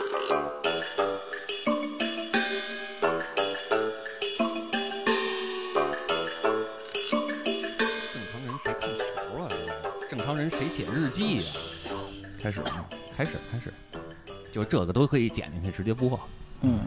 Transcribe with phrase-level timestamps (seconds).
[0.00, 0.08] 正
[8.32, 9.04] 常人谁看球
[9.42, 9.48] 啊？
[10.08, 11.42] 正常人谁写日记呀、
[12.42, 12.86] 开始了吗？
[13.14, 13.70] 开始，开始，
[14.50, 16.18] 就这个都可以剪进去直接播。
[16.62, 16.80] 嗯，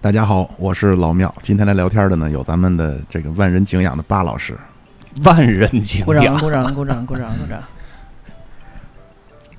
[0.00, 1.34] 大家好，我是老庙。
[1.42, 4.56] 今天来聊天的呢，有咱们的这个万人敬仰的巴老师。
[5.24, 7.62] 万人敬仰鼓掌，仰，鼓掌，鼓掌，鼓掌，鼓掌。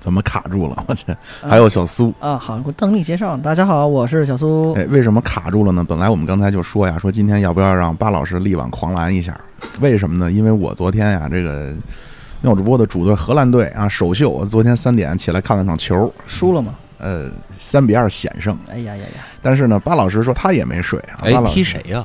[0.01, 0.83] 怎么卡住了？
[0.87, 1.05] 我去！
[1.47, 2.11] 还有小苏。
[2.19, 3.37] 啊，好，我等你介绍。
[3.37, 4.73] 大家好，我是小苏。
[4.73, 5.85] 哎，为什么卡住了呢？
[5.87, 9.39] 本来我们刚才就说呀，说今天要不要让巴老师力挽狂澜一下？
[9.79, 10.31] 为什么呢？
[10.31, 11.71] 因为我昨天呀，这个
[12.41, 16.73] 妙主播的主队荷兰队啊首秀，我昨天三点起来看了场球，输了吗？
[16.97, 18.57] 呃，三比二险胜。
[18.71, 19.21] 哎呀呀呀！
[19.39, 21.21] 但是呢，巴老师说他也没睡啊。
[21.21, 22.03] 哎巴老，师踢谁呀、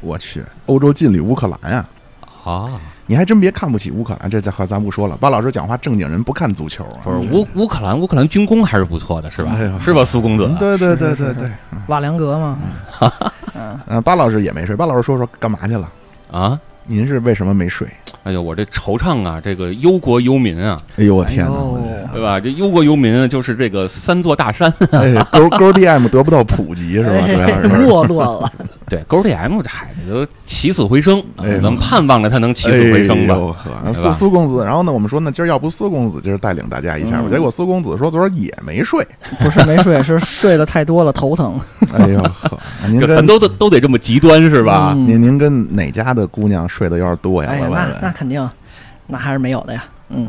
[0.00, 1.88] 我去，欧洲劲旅乌克兰呀！
[2.50, 2.80] 啊？
[3.08, 5.16] 你还真别看不起乌克兰，这这话咱不说了。
[5.18, 9.52] 巴老师讲话正经人不看足球啊，不是乌乌克兰，乌克兰军工还是不错的，是吧？
[9.54, 10.52] 哎是吧，苏公子？
[10.58, 11.50] 对对对对对，
[11.86, 12.58] 瓦良格嘛，
[13.86, 14.74] 嗯，巴老师也没睡。
[14.74, 15.88] 巴老师说说干嘛去了？
[16.32, 17.86] 啊，您是为什么没睡？
[18.22, 21.52] 哎呦，我这惆怅啊，这个忧国忧民啊，哎呦我哎天哪！
[22.12, 22.40] 对吧？
[22.40, 24.72] 这忧国忧民就是这个三座大山。
[24.90, 27.26] 这哎，勾勾 DM 得不到普及是吧？
[27.26, 28.52] 主要哎是没落了。
[28.88, 33.36] 对，勾 DM 这孩子都起死回生，啊哎呦咱们盼望着他能起死回生吧。
[33.92, 39.04] 苏苏公子，然后呢，我们说呢，今儿要不苏公子今儿带领大家一下吧，嗯结果苏公子说昨儿也没睡。
[39.40, 41.58] 不是没睡，是睡的太多了，头疼。
[41.92, 44.92] 哎呦呵，您就咱跟都都都得这么极端是吧？
[44.96, 47.48] 嗯您您跟哪家的姑娘睡得有点多呀？
[47.50, 47.98] 哎呀，那。
[48.02, 48.46] 那肯定，
[49.06, 49.84] 那还是没有的呀。
[50.10, 50.28] 嗯。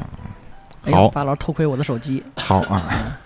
[0.85, 2.23] 哎好呀，巴老师偷窥我的手机。
[2.37, 3.17] 好啊。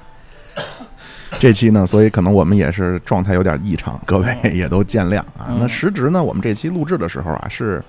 [1.40, 5.50] 这期呢，所以可能我们也是状态有点异常，各位也都见谅啊。
[5.50, 7.84] 嗯那时值呢，我们这期录制的时候啊，是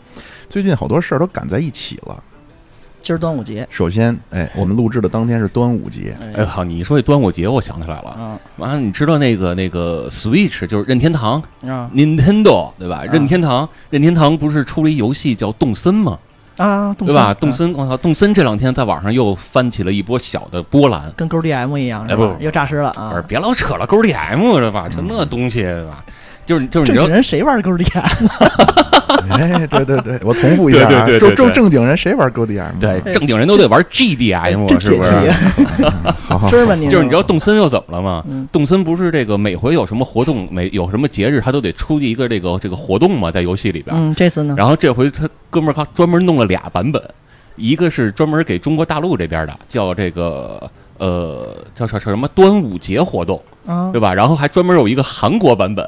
[0.51, 2.23] 最近好多事儿都赶在一起了。
[3.03, 3.67] 今儿端午节。
[3.71, 8.17] 首先，哎，我们录制的当天是端午节，哎，好，你一说这端午节，我想起来了。
[8.19, 13.03] 嗯完了，你知道那个那个 Switch 就是任天堂啊 Nintendo 对吧？
[13.11, 16.19] 任天堂任天堂不是出了一游戏叫动森吗？
[16.59, 16.93] 啊！
[16.95, 17.33] 动对吧？
[17.33, 21.11] 动森，我操，动森这两天在网上又翻起了一波小的波澜。
[21.17, 22.29] 跟勾 DM 一样，是哎不？
[22.29, 23.25] 吧又诈尸了啊！
[23.27, 24.87] 别老扯了勾 DM 是吧？
[24.89, 26.05] 就那东西对吧？
[26.47, 28.03] 就是就是你知道正经人谁玩勾 DM？
[29.31, 32.79] 哎，对对对，我重复一下啊，对对对对正正正经人谁玩 GoDM？
[32.81, 35.11] 对正经人都得玩 GDM 真是不是？
[35.11, 35.85] 解气，
[36.27, 36.89] 好好知道吧你？
[36.89, 38.25] 就是你知道动森又怎么了吗？
[38.29, 43.95] 嗯动森不是这个每回有什么活动，每有什么节日，他都得出一个这个这个活动嘛，在游戏里边。
[43.97, 44.55] 嗯，这次呢？
[44.59, 47.01] 然后这回他哥们儿他专门弄了俩版本，
[47.57, 53.91] 一个是专门给中国大陆这边的，叫这个呃叫叫叫什么端午节活动，啊。
[53.93, 54.13] 对，吧？
[54.15, 55.85] 然后还专门有一个韩国版本，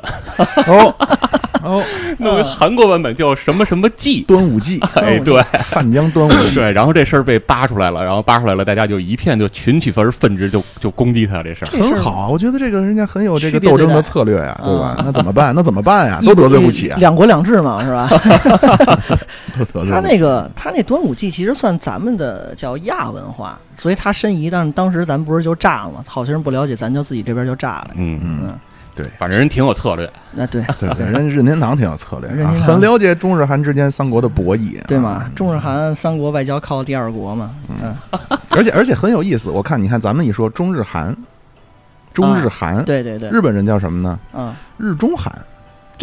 [0.67, 0.95] 哦
[1.65, 1.83] 哦，
[2.19, 4.23] 弄一个韩国版本叫什么什么祭。
[4.23, 11.69] 端午祭， 哎，对汉江端午祭，对，然后这事儿被扒出来了，然后扒出来了，大家就一片就群起而奋之，就就攻击他这事儿。
[11.69, 15.05] 很好啊，我觉得这个人家很有这个斗争的策略呀，对吧嗯？
[15.07, 15.55] 那怎么办？
[15.55, 16.19] 那怎么办呀？
[16.23, 18.09] 一都得罪不起啊，两国两制嘛，是吧？
[19.73, 20.01] 都得罪他。
[20.01, 26.05] 那个他那端午祭其实算咱们的叫亚文化，所以他申遗，但是当时咱不是就炸了吗？
[26.07, 27.91] 好些人不了解，咱就自己这边就炸了。
[27.97, 28.59] 嗯，嗯，嗯，
[28.95, 30.09] 对反正人挺有策略。
[30.33, 35.31] 那对对 对，人任天堂挺有策略啊，任天堂很了解中日韩之间三国的博弈，对嘛啊？？
[35.35, 37.51] 中日韩三国外交靠第二国嘛。
[37.69, 37.95] 嗯，
[38.51, 41.17] 而且而且很有意思，我看你看咱们一说中日韩，
[42.13, 44.19] 中日韩，对对对，日本人叫什么呢？
[44.33, 45.33] 嗯，日中韩。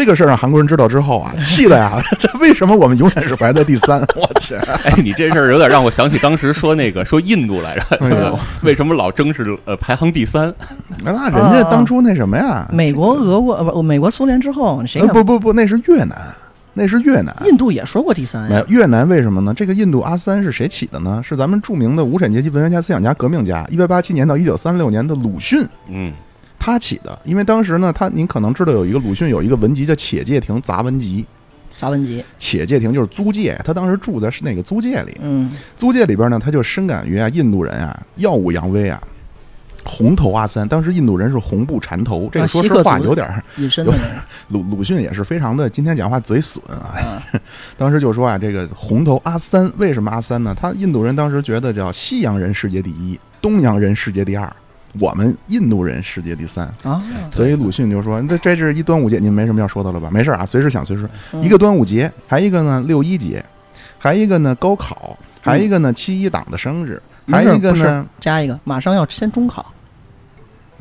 [0.01, 2.01] 这个事儿让韩国人知道之后啊， 气的呀！
[2.17, 3.99] 这 为什么我们永远是排在第三？
[4.17, 4.55] 我去！
[4.83, 8.31] 哎，你这事儿有点让我想起当时说那个说印度来着，哎
[8.63, 10.51] 为什么老争是呃排行第三？
[11.03, 12.67] 那人家当初那什么呀？
[12.73, 15.01] 美国、俄国呃不，美国、苏联之后，谁？
[15.01, 16.17] 呃不不不，那是越南，
[16.73, 17.35] 那是越南。
[17.45, 18.49] 印度也说过第三呀。
[18.49, 19.53] 没有越南为什么呢？
[19.55, 21.21] 这个印度阿三是谁起的呢？
[21.23, 26.11] 是咱们著名的无产阶级文学家、思想家、革命家，一八八七年到一九三六年的鲁迅嗯，
[26.61, 27.19] 他起的。
[27.25, 31.25] 因为当时呢，他您可能知道有一个鲁迅有一个文集叫《且介亭杂文集》，
[31.81, 35.17] 杂文集，且介亭就是租界，他当时住在是那个租界里。
[35.21, 39.01] 嗯，租界里边呢，他就深感于啊，印度人啊耀武扬威啊，
[39.83, 40.67] 红头阿三。
[40.67, 43.93] 当时印度人是红布缠头，这个啊说实话有点儿隐身的。
[44.49, 46.93] 鲁鲁迅也是非常的，今天讲话嘴损啊。
[46.95, 47.23] 啊
[47.75, 50.55] 当时就说啊，这个红头阿三为什么阿三呢？
[50.55, 54.53] 他印度人当时觉得叫西洋人世界第一，东洋人世界第二，
[54.99, 56.65] 我们印度人世界第三。
[56.83, 57.01] 啊，
[57.31, 60.09] 所以鲁迅就说：“这这是一端午节，您没什么要说的了吧？
[60.11, 61.09] 没事啊，随时想随时。
[61.33, 63.43] 嗯一个端午节，还一个呢六一节，
[63.97, 69.73] 还一个呢高考，还一个呢七一党的生日，还一个呢加一个，马上要先中考，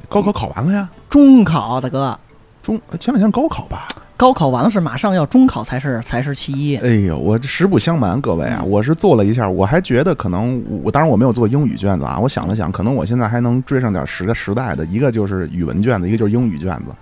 [0.09, 0.89] 高考考完了呀。
[1.09, 2.19] 中考大哥，
[2.63, 3.87] 中前两天高考吧？
[4.21, 6.77] 高考完了是马上要中考才是才是其一。
[6.77, 16.93] 哎呦，我实不相瞒，各位啊，嗯我是做了一下，我还觉得可能我当然我没有做英语卷子啊，我想了想，可能我现在还能追上点时时代的，一个就是语文卷子，一个就是英语卷子。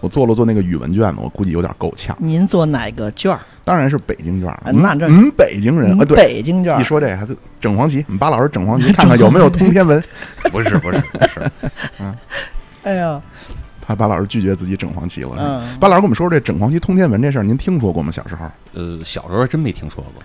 [0.00, 2.16] 我做了做那个语文卷子，我估计有点够呛。
[2.18, 3.38] 您做哪个卷儿？
[3.62, 6.80] 当然是北京卷儿，哎那这嗯，北京人啊，对，北京卷儿。
[6.80, 10.02] 一说这还得整黄旗，我们巴老师整黄旗， 看看有没有通天文。
[10.50, 11.42] 不是不是不是，
[12.02, 12.12] 嗯
[12.82, 13.20] 哎呀，
[13.86, 15.30] 怕巴老师拒绝自己整黄旗了。
[15.30, 18.10] 是吧嗯，巴老师跟我们说说这整黄旗通天文这事儿，您听说过吗？
[18.10, 18.50] 小时候？
[18.74, 20.22] 呃，小时候还真没听说过。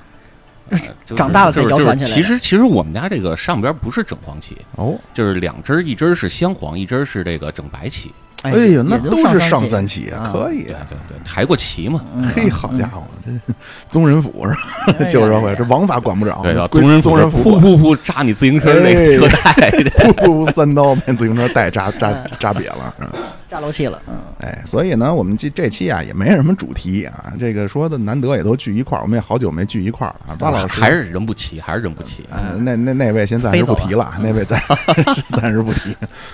[0.70, 8.10] 呃就是长大了才就是谣传起来其实其实我们家这个上边不是整黄旗，哦，就是两只儿，一只儿是镶黄，一只儿是这个整白旗。
[8.44, 10.74] 哎哎呀，那都是上三三旗啊，啊可以对。
[10.90, 12.02] 对对，抬过旗嘛。
[12.16, 13.32] 嗯嘿，好家伙，这
[13.90, 14.54] 宗人府是
[14.94, 15.06] 吧？
[15.10, 19.92] 旧社会，这王法管不着，对，宗人宗人府噗噗噗扎你自行车那个车带的。
[20.16, 23.12] 噗噗三刀把自行车带扎扎扎瘪了，是吧？
[23.48, 24.02] 炸漏气了。
[24.08, 30.36] 嗯，哎，所以呢，我们这这期啊也没什么主题啊，这个说的难得也都聚一块儿，我们也好久没聚一块儿了啊。
[30.40, 32.26] 巴老师还是人不齐，还是人不齐。
[32.32, 34.62] 呃那那那位先暂时不提了，那位暂
[35.36, 35.94] 暂时不提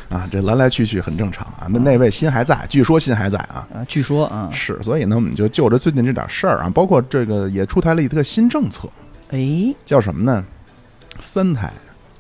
[0.10, 1.66] 啊，这来来去去很正常啊。
[1.70, 3.68] 那那位心还在，据说心还在啊。
[3.74, 8.90] 啊，据说啊，是，所以呢，我们就就着最近这点事儿啊，包括这个也出台了一个新政策，
[9.32, 10.44] 哎，叫什么呢？
[11.20, 11.72] 三胎。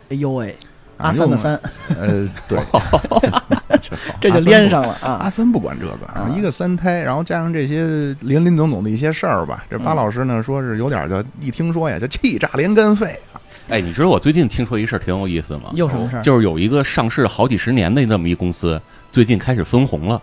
[0.09, 0.55] 哎呦喂，
[0.97, 1.59] 啊阿三的，三，
[1.99, 2.59] 呃，对，
[4.21, 5.19] 这就连上了啊。
[5.21, 13.41] 阿三不管这个啊，一个三胎，然后加上这些林林总总的一些事儿吧，这巴老师呢说是有点叫一听说呀，就气炸连肝肺啊。
[13.69, 15.71] 哎，你知道我最近听说一事儿挺有意思吗？
[15.75, 16.21] 有什么事儿？
[16.23, 18.81] 就是有一个上市好几十年的那么一公司，
[19.17, 20.21] 最近开始分红了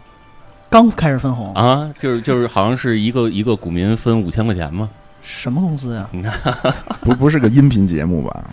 [0.70, 1.92] 刚开始分红，啊！
[1.98, 4.88] 就是就是好像是一个一个股民分五千块钱嘛。
[5.20, 6.08] 什么公司呀？
[7.02, 8.44] 不不是个音频节目吧？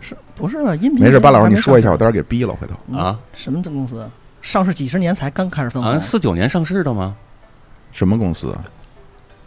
[0.00, 1.04] 是不是啊音频？
[1.04, 2.72] 没事，巴老师你说一下，我的待会儿给逼了回头。
[2.88, 4.08] 嗯啊什么公司？
[4.40, 7.14] 上市几十年才刚开始分红好像，四九年上市的吗？
[7.92, 8.56] 什么公司？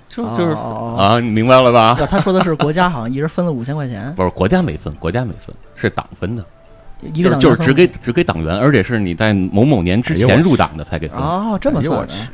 [0.07, 1.97] 就就是啊，你明白了吧？
[1.99, 6.45] 要他说的是国家好像一人分了五千块钱， 不是国家没分，国家没分，是党分的，
[7.13, 11.17] 一个党员就是就是只给只给党员，而且是你在某某年之前入党的才给分。
[11.17, 12.33] 哦，这么哎呦我去算的。，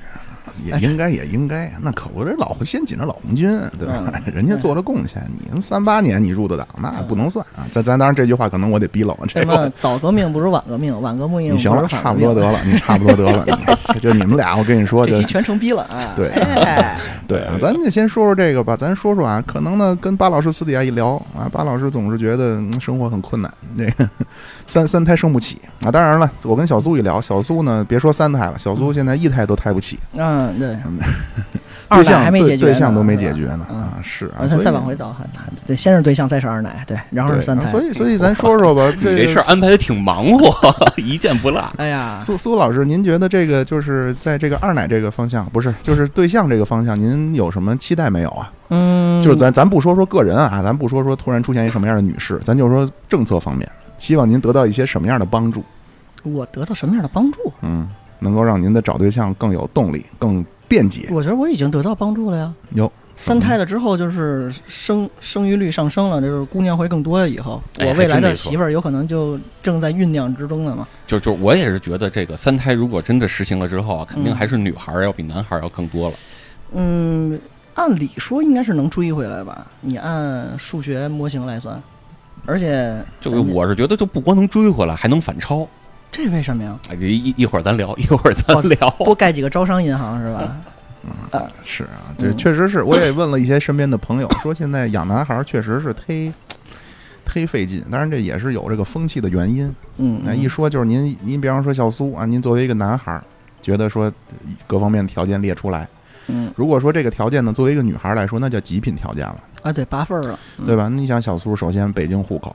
[0.66, 4.04] 也应该也应该，那可不是老先紧着老红军，对吧？
[4.26, 5.22] 嗯人家做了贡献，
[5.54, 7.66] 你三八年你入的党，那不能算啊。
[7.72, 13.46] 咱咱当然这句话可能我得逼了，这什么早革命不如晚革命，晚革命你行了，差不多得了，你差不多得了，
[13.94, 16.14] 你就你们俩，我跟你说，就这期全程逼了啊！
[16.16, 16.98] 对哎，
[17.28, 18.76] 对啊，咱就先说说这个吧。
[18.78, 24.10] 咱说说啊，可能呢，跟巴老师私底下一聊啊，巴老师总是觉得、嗯生活很困难，这个
[24.66, 25.92] 三三胎生不起啊。
[25.92, 30.78] 当然了，我跟小苏一聊，小苏呢，别说三胎了，小苏现在一胎都胎不起，嗯，对，对
[31.88, 37.66] 二奶还没解决呢，对象都没解决呢嗯啊，是啊，啊，再再往回走，还还对，先是对象，再是二奶，对，然后是三胎。
[37.66, 40.54] 啊所以所以咱说说吧，这这事儿安排的挺忙活，
[40.98, 41.60] 一件不落。
[41.78, 48.52] 哎呀，苏苏老师，您觉得这个就是在这个二奶这个方向，不是就是对象这个方向，您有什么期待没有啊？
[48.69, 53.68] 嗯，就是咱咱不说说个人啊，咱不说说突然出现一什么样的女士，咱就说政策方面，
[53.98, 55.63] 希望您得到一些什么样的帮助，
[56.22, 57.40] 我得到什么样的帮助？
[57.63, 57.88] 嗯，
[58.19, 61.07] 能够让您的找对象更有动力、更便捷。
[61.12, 62.54] 我觉得我已经得到帮助了呀。
[62.71, 67.27] 有三胎了之后，就是生生育率上升了，就是姑娘会更多了。
[67.30, 70.88] 以后哎我未来的媳妇儿有可能就正在酝酿之中了嘛。
[71.06, 76.16] 就就我也是觉得这个三胎如果真的实行了之后啊，肯定嗯还是女孩儿要比男孩儿要更多了。
[76.74, 77.38] 嗯，
[77.74, 79.68] 按理说应该是能追回来吧？
[79.81, 81.81] 你按数学模型来算，
[82.45, 85.68] 而且就我是觉得，就不光能追回来，还能反超。
[86.12, 86.78] 这为什么呀？
[86.90, 88.90] 哎，一一一会儿咱聊，一会儿咱聊。
[89.00, 90.57] 多盖几个招商银行是吧？
[91.31, 96.31] 嗯，是啊，这嗯确实是，我也问了一些身边的朋友，说现在养男孩儿确实是忒
[97.26, 99.74] 忒费劲，当然这也是有这个风气的原因。
[99.98, 103.24] 嗯，那一说就是您，您比方说小苏啊，您作为一个男孩儿，
[103.62, 104.12] 觉得说
[104.68, 105.88] 各方面条件列出来，
[106.28, 110.90] 嗯如果说这个条件呢，作为一个女孩儿来说，那叫极品条件了，啊，对，八份儿了，嗯对吧？
[110.90, 112.54] 你想小苏，首先北京户口，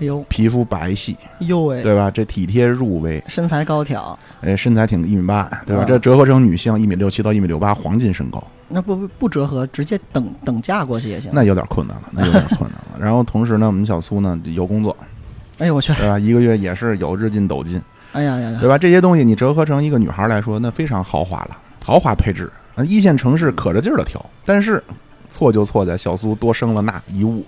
[0.00, 2.10] 哎呦皮肤白皙，呦喂，对吧？
[2.10, 5.82] 这体贴入微，身材高挑，哎，身材挺一米八，对吧？
[5.82, 11.30] 啊这折合成女性一米六七到一米六八黄金身高，那不不不折合，直接等等价过去也行。
[11.32, 12.98] 那有点困难了，那有点困难了。
[12.98, 14.96] 然后同时呢，我们小苏呢有工作，
[15.58, 16.18] 哎呦我去，对吧？
[16.18, 17.80] 一个月也是有日进斗金，
[18.12, 18.76] 哎呀呀呀对，吧？
[18.76, 22.50] 这些东西你折合成一个女孩来说，那非常豪华了，豪华配置。
[22.74, 24.82] 啊一线城市可着劲儿的挑，但是
[25.28, 27.44] 错就错在小苏多生了那一物，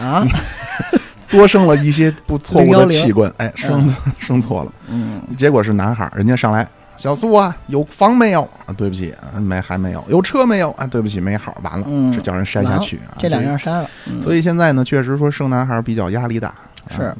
[0.00, 0.26] 啊，
[1.34, 6.66] 多生了一些不错误的器官，哎，生 生错了，嗯，结果是男孩儿，人家上来。
[6.96, 8.72] 小苏啊，有房没有啊？
[8.76, 10.04] 对不起，啊没还没有。
[10.08, 10.86] 有车没有啊？
[10.86, 11.56] 对不起，没好。
[11.64, 13.18] 完了，嗯这叫人筛下去啊。
[13.18, 13.90] 这两样筛了。
[14.06, 16.54] 嗯所以现在呢，确实说生男孩儿比较压力大。
[16.94, 17.16] 是啊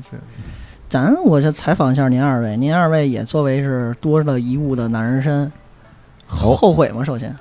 [0.89, 5.51] 咱我就采访一下您二位，您二位也作为是多了一物的男人身，
[6.29, 7.03] 后悔吗？
[7.03, 7.35] 首先，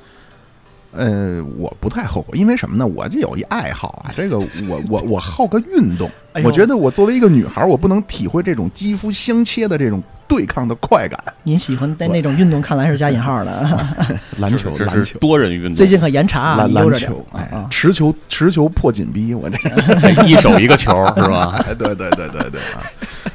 [0.96, 2.86] 呃，我不太后悔，因为什么呢？
[2.86, 11.20] 我就有一爱好啊，这个我我我好个运动，哎我觉得我作为一个女孩儿，我不能体会这种肌肤相切的这种对抗的快感。
[11.44, 13.88] 您喜欢在那种运动，看来是加引号的。
[14.38, 19.58] 篮球，篮球，多人运动，最近可严查啊，篮球，哎持球持球破紧逼，我这
[20.26, 21.60] 一手一个球是吧？
[21.68, 22.82] 哎，对对对对对啊，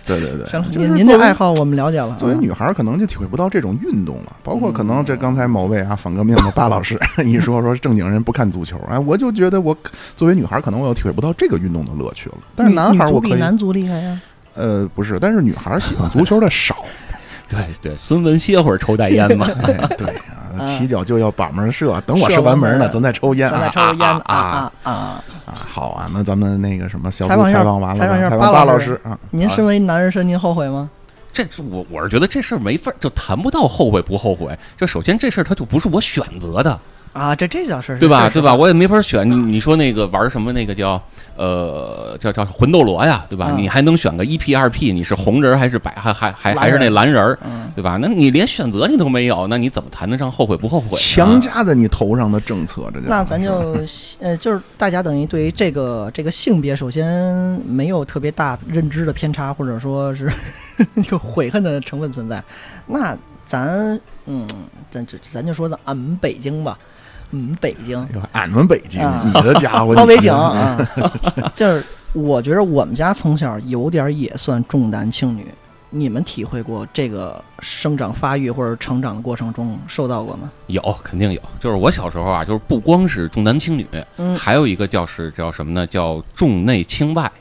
[0.08, 2.16] 对对对，行了，就是您您作为的爱好我们了解了。
[2.16, 9.76] 作为啊女孩儿可能就体会不到这种运动了，包括可能这刚才某位啊反革命的巴老师 一说说正经人不看足球，哎，我就觉得我
[10.16, 12.36] 作为女孩儿可能我又体会不到这个运动的乐趣了。
[12.56, 14.20] 但是男孩儿我可以，比男足厉害呀。
[14.54, 16.76] 呃，不是，但是女孩儿喜欢 足球的少，
[17.48, 19.46] 对对，孙文歇会儿抽袋烟嘛。
[19.62, 20.12] 哎，对
[20.66, 24.92] 起脚就要把门射，等我射射完门呢，咱再抽烟啊咱再抽个烟啊啊啊啊！
[24.92, 25.54] 啊！
[25.68, 30.88] 好啊，那咱们那个什么小组采访采访完了，采访一下巴巴老师老师啊，您身为男人身，您后悔吗？
[31.32, 34.56] 这我我是觉得这事儿没法儿就谈不到后悔不后悔。
[34.76, 36.78] 就首先这事儿它就不是我选择的，
[37.12, 38.28] 啊，这这倒是对吧？
[38.28, 38.54] 对吧？
[38.54, 39.28] 我也没法选。
[39.28, 41.00] 你你说那个玩什么那个叫
[41.36, 43.48] 呃叫叫魂斗罗呀，对吧？
[43.50, 47.98] 嗯你还能选个一 P 二 P，你是红人儿还是白还还还还是那蓝人儿，嗯，对吧？
[48.00, 50.96] 那你连选择你都没有，那你怎么谈得上后悔不后悔呢？
[50.98, 53.76] 强加在你头上的政策，这叫那咱就
[54.20, 57.06] 呃，就是大家等于对于这个这个性别，首先
[57.66, 60.30] 没有特别大认知的偏差，或者说是
[61.10, 62.42] 有悔恨的成分存在。
[62.86, 64.46] 那咱嗯，
[64.90, 66.78] 咱就咱就说咱俺们北京吧，
[67.30, 70.78] 嗯，北京俺们北京，啊你的家伙， 老北你京啊，
[71.54, 75.47] 就是我觉得我们家从小有点儿也算重男轻女。
[75.90, 80.52] 你们体会过这个生长发育或者成长的过程中受到过吗？
[80.66, 81.40] 有，肯定有。
[81.58, 83.87] 就是我小时候啊，就是不光是重男轻女，
[84.18, 85.87] 嗯，还有一个叫是叫什么呢？
[85.87, 87.32] 叫重内轻外，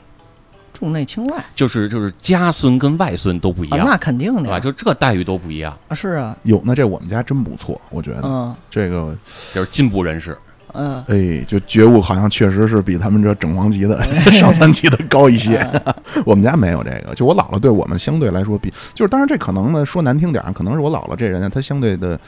[0.78, 4.50] 重内轻外就是就是家孙跟外孙都不一啊，样，那肯定对吧？
[4.50, 9.16] 的呀，就这待遇都不一样，啊是啊，有那这我们家真不错，我觉得嗯这个
[9.52, 10.38] 就是进步人士。
[10.74, 11.02] 嗯。
[11.08, 14.00] 哎，就觉悟好像确实是比他们这整黄级的
[14.38, 15.66] 上三级的高一些。
[16.24, 22.18] 我们家没有这个，就我姥姥对我们相对来说比，就是当然这可能呢说难听点儿，可能是我姥姥这人呢，她相对的。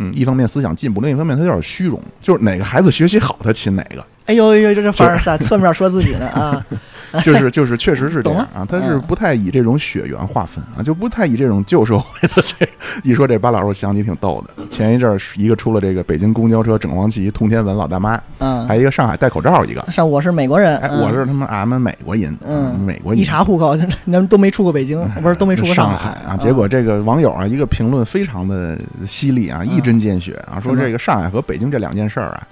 [0.00, 6.64] 嗯，一方面思想进步，另一方面她有点虚荣，就是哪个孩子学习好，她亲哪个，哎呦呦，这这凡尔赛，侧面说自己呢啊！
[7.24, 12.68] 就是就是确实是这样啊，他是不太以这种血缘划分啊， 就不太以这种旧社会的这
[13.02, 14.64] 一说这八老师，我想起挺逗的。
[14.70, 22.78] 前一阵儿一个出了这个北京公交车整黄旗，通天文老大妈，嗯，还有一个上海戴口罩一个，上我是美国人，我是他妈俺们美国人，嗯。
[22.78, 23.20] 美国人。
[23.20, 26.10] 一查户口，咱们都没出过北京，不是都没出过上海。
[26.26, 26.36] 啊。
[26.36, 32.46] 结果这个网友啊，一个评论非常的犀利啊，一针见血啊，说这个上海和北京这两件事儿啊。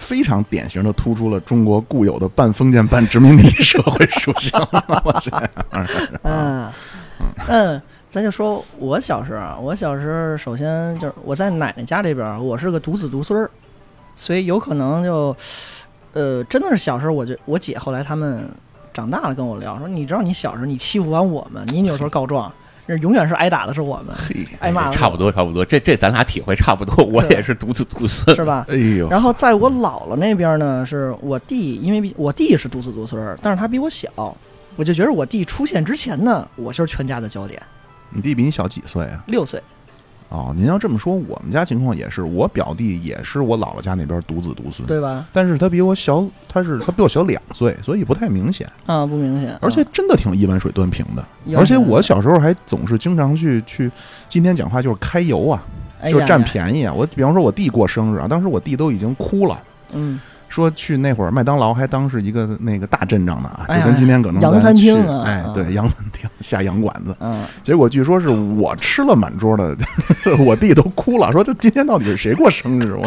[0.00, 4.58] 非常典型的突出了中国固有的半封建半殖民地社会属性，
[5.04, 5.30] 我去，
[6.22, 6.66] 嗯
[7.46, 13.50] 嗯，咱就说我小时候，我小时候首先就是我在奶奶家这边，我是个独子独孙儿，
[14.16, 15.36] 所以有可能就
[16.14, 18.50] 呃，真的是小时候，我就我姐后来他们
[18.94, 22.50] 长大了跟我聊说，你知道你小时候你欺负完我们，你扭头告状，
[22.98, 27.04] 永远是挨打的是我们，嘿，挨骂差不多，差不多，这这咱俩体会差不多。
[27.04, 28.66] 我也是独子独孙，是吧？
[28.68, 34.08] 哎呦，然后在我姥姥那边呢，是我弟，因为我弟是独子独孙儿，但是他比我小，
[34.76, 37.60] 我就觉得我弟出现之前呢，我就是全家的焦点，
[38.10, 39.22] 你弟比你小几岁啊？
[39.26, 39.62] 六岁，
[40.30, 45.26] 哦，您要这么说，我们家情况也是，我表弟也是我姥姥家那边独子独孙，对吧？
[45.32, 51.24] 但是他比我小，他是他比我小两岁，所以不太明显，啊，不明显，而且啊真的挺一碗水端平的。
[51.46, 53.90] 有而且我小时候还总是经常去去，
[54.28, 55.60] 今天讲话就是开油啊，
[56.04, 56.94] 就是占便宜啊。
[56.94, 59.60] 我比方说我弟过生日啊，当时我弟都已经哭了。
[59.92, 69.74] 嗯，说去那会儿麦当劳还当是一个那个大阵仗呢啊，就跟今天可能洋餐厅啊啊，哎对，洋餐厅 下洋馆子，嗯，结果据说是我吃了满桌的，
[70.44, 72.94] 我弟都哭了，说这今天到底是谁过生日？
[72.96, 73.04] 我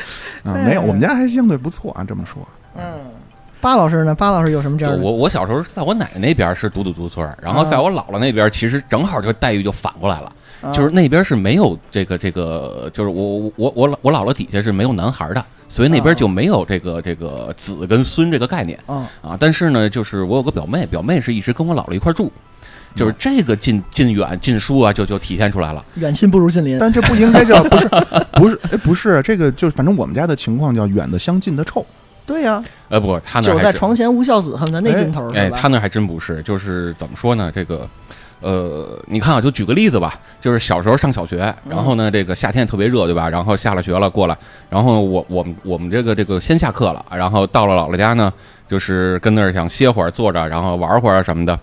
[0.48, 2.46] 啊没有，我们家还相对不错啊，这么说。
[2.76, 2.82] 嗯，
[3.60, 4.14] 巴老师呢？
[4.14, 5.00] 巴老师有什么这样的？
[5.00, 10.32] 就我我小时候在我奶奶那边是独独独村，然后啊在我姥姥那边其实正好这个待遇就反过来了，
[10.62, 15.44] 啊就是那边是没有这个这个，就是我我我老我姥姥底下是没有男孩的，
[15.74, 19.36] 所以那边啊就没有这个这个子跟孙这个概念啊，啊。
[19.40, 22.30] 但是呢，就是我有个表妹，表妹是一直跟我姥姥一块住。
[22.94, 25.84] 就是这个近近远近疏啊，就就体现出来了。
[25.96, 26.78] 远亲不如近邻。
[26.78, 27.88] 但这不应该叫 不是
[28.34, 31.84] 不是哎不是这个就是反正我们家的情况叫远的相近的臭。
[32.24, 35.50] 对呀，呃，不，他那久在床前无孝子，恨不得那劲头哎？
[35.50, 37.50] 他那还真不是，就是怎么说呢？
[37.52, 37.86] 这个，
[38.44, 43.26] 呃，你看啊，就举个例子吧，就是小时候上小学，然后呢，这个夏天特别热，对吧？
[43.26, 44.36] 然后下了学了过来，
[44.68, 48.30] 然后我我们我们这个这个先下课了，然后到了姥姥家呢，
[48.68, 51.58] 就是跟那儿想歇会儿坐着，然后玩会儿啊什么的，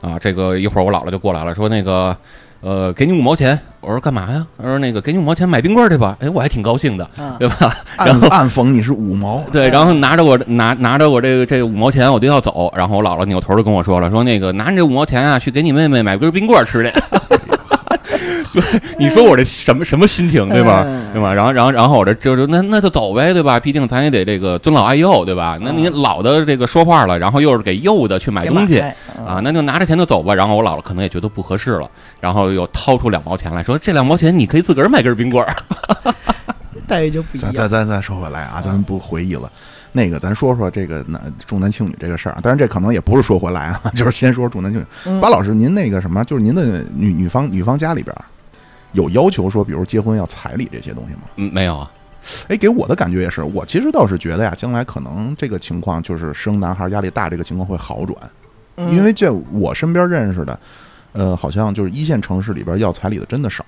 [0.00, 2.16] 啊，这个一会儿我姥姥就过来了，说那个。
[2.64, 3.58] 呃，给你五毛钱。
[3.82, 4.46] 我说干嘛呀？
[4.56, 6.16] 他说那个给你五毛钱买冰棍儿去吧。
[6.18, 7.76] 哎，我还挺高兴的，啊对吧？
[7.98, 12.72] 然后暗讽你是五毛， 对，然后拿着我拿拿着我这个这个五毛钱，我就要走。
[12.74, 16.90] 然后我姥姥扭头就跟我说了，说那个拿着这五毛钱啊，去给你妹妹买根冰棍儿吃去。
[18.54, 18.62] 对，
[18.98, 20.84] 你说我这什么什么心情，对吧？
[20.86, 21.32] 嗯对吧？
[21.34, 23.58] 然后，然后，然后我这就是那那就走呗，对吧？
[23.58, 25.58] 毕竟咱也得这个尊老爱幼，对吧？
[25.60, 30.34] 那你老的这个说话了，然后又是给幼的去买东西买啊，那就拿着钱就走吧。
[30.34, 31.90] 然后我姥姥可能也觉得不合适了，
[32.20, 35.54] 然后又掏出两毛钱来说：“这两毛钱你可以自个儿买根冰棍儿。
[36.86, 37.52] 待遇就不一样。
[37.52, 39.50] 咱咱咱再说回来啊，咱们不回忆了。
[39.92, 44.84] 那个，咱说说这个男重男轻女这个事儿啊，当然这可能也不是说回来啊， 就是先说重男轻女。
[45.06, 48.24] 嗯巴老师，您那个什么，就是您的女女方女方家里边儿
[48.92, 51.90] 有要求说，比如结婚要彩礼这些东西吗？”嗯，没有啊，
[52.48, 58.30] 哎，给我的感觉也是，我其实倒是觉得呀，将来可能这个情况就是生男孩压力大，这个情况会好转，嗯
[58.76, 60.58] 因为这我身边认识的，
[61.12, 63.64] 呃，好像就是一线城市里边要彩礼的真的少。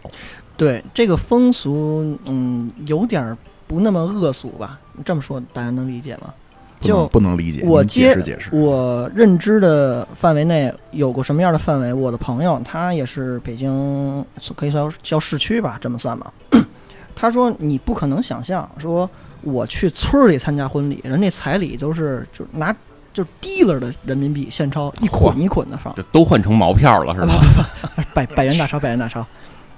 [0.56, 3.36] 对这个风俗，嗯，有点儿
[3.66, 4.78] 不那么恶俗吧？
[5.04, 6.32] 这么说大家能理解吗？
[6.78, 8.50] 不能就不能理解，我解释解释。
[8.54, 11.92] 我认知的范围内有过什么样的范围？
[11.92, 16.32] 我的朋友他也是北京，可以说叫市区吧，这么算吧。
[17.16, 19.08] 他说你不可能想象，说
[19.40, 22.76] 我去村儿里参加婚礼，人家彩礼都是就拿
[23.16, 28.06] 就提了的人民币现钞一捆一捆的放，就都换成毛票了，是吧？
[28.12, 29.26] 百百元大钞，百元大钞。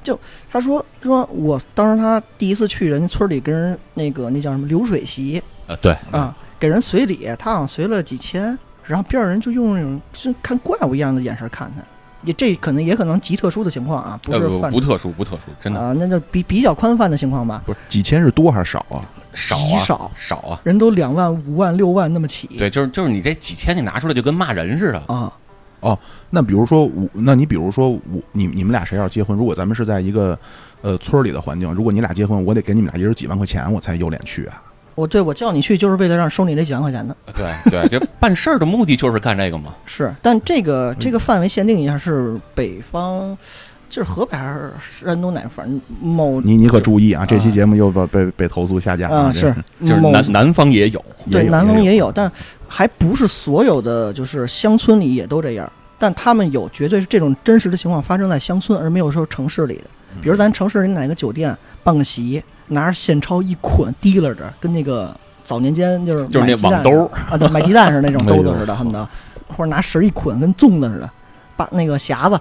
[0.03, 0.19] 就
[0.51, 11.83] 他说说我当时他第一次去人家村里跟人那个那叫什么流水席啊，对，啊，给人随礼，他好像随了几千，然后边上人就用那种就看怪物一样的眼神看他，
[12.25, 19.07] 也这可能也可能极特殊的情况啊，不呃是不特殊，不特殊，真的啊，那就比比较宽泛的情况吧，不是几千是多还是少啊？
[19.39, 20.61] 少啊，极少少啊。
[20.65, 24.99] 人都两万、五万、六万那么起，对，就是就是你这几千你拿出来就跟骂人似的。
[25.07, 25.33] 啊，
[25.81, 25.99] 哦
[26.31, 28.01] 那比如说我，那你比如说我，
[28.33, 29.39] 你你们俩谁要结婚？
[29.39, 30.39] 如果咱们是在一个
[30.83, 34.63] 呃村儿里的环境，如果你俩结婚，我得给你们俩一人几万块钱，我才有脸去啊。
[34.95, 37.17] 我对我叫你去就是为了让收你这几万块钱的。
[37.33, 39.73] 对对，这办事儿的目的就是干这个嘛。
[39.87, 43.39] 是，但这个这个范围限定一下是北方，
[43.89, 44.73] 就是河北还是
[45.07, 47.27] 山东哪反正某你你可注意啊，啊。
[47.27, 49.55] 这期节目又被被被投诉下架啊是。
[49.81, 52.31] 就是南南方也有，对南方也也有，但
[52.67, 59.85] 还不是所有的就是乡村里也都这样，但他们有绝对是这种真实的情况发生在乡村，而没有说城市里的。
[60.21, 67.11] 比如咱城市里哪个酒店办个席，拿着现钞一捆提拉着，跟那个早年间就是就是那网兜儿。
[67.31, 69.09] 啊，对，买鸡蛋似的那种 兜子似的，恨不得，
[69.57, 71.11] 或者拿绳一捆跟粽子似的，
[71.57, 72.41] 把那个匣子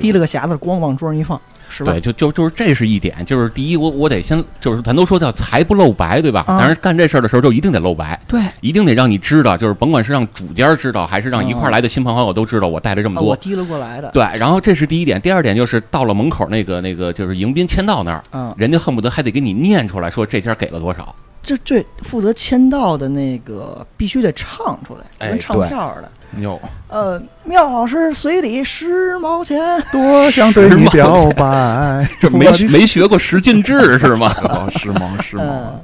[0.00, 6.40] 提了个匣子，光往桌上一放，是吧对，就就就是这是一点，就是第一，我我得先就是咱都说叫财不露白，对吧？
[6.46, 13.36] 啊当然干这事儿的时候就一定得露白，对，一定得让你知道，就是甭管是让主家知道，还是让一块儿来的亲朋好友都知道我带了这么啊，我多。
[13.36, 21.14] 提了过来的，对，然后这是第一点，第二点就是到了门口那个那个就是迎宾签到那儿，啊，人家恨不得还得给你念出来说这家给了多少。
[21.42, 26.10] 这这负责签到的那个必须得唱出来，跟唱票似的。
[26.38, 29.58] 哟，呃，妙老师随礼十毛钱，
[29.90, 34.34] 多想对你表白，这没没学过十进制是吗？
[34.44, 35.42] 哦，时髦时髦。
[35.42, 35.80] 嗯，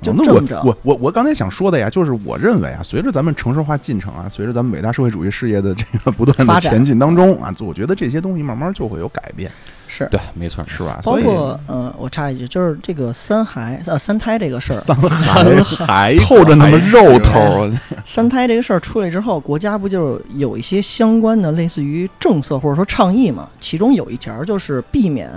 [0.00, 0.62] 就哦那我这么着。
[0.64, 9.50] 我我我刚才想说的呀，就是我认为啊，随着咱们城市化进程啊，随着咱们伟大社会主义事业的这个不断的前进当中啊，我觉得这些东西慢慢就会有改变，
[9.94, 10.08] 是。
[10.10, 11.00] 对，没错，是吧？
[11.04, 17.70] 包括呃，我插一句，就是这个三孩呃三胎这个事儿，三孩 还透着那么肉头，
[18.02, 23.46] 三胎这个事儿出来之后，国家不就有一些相关的类似于政策或者说倡议嘛？
[23.60, 25.30] 其中有一条就是避免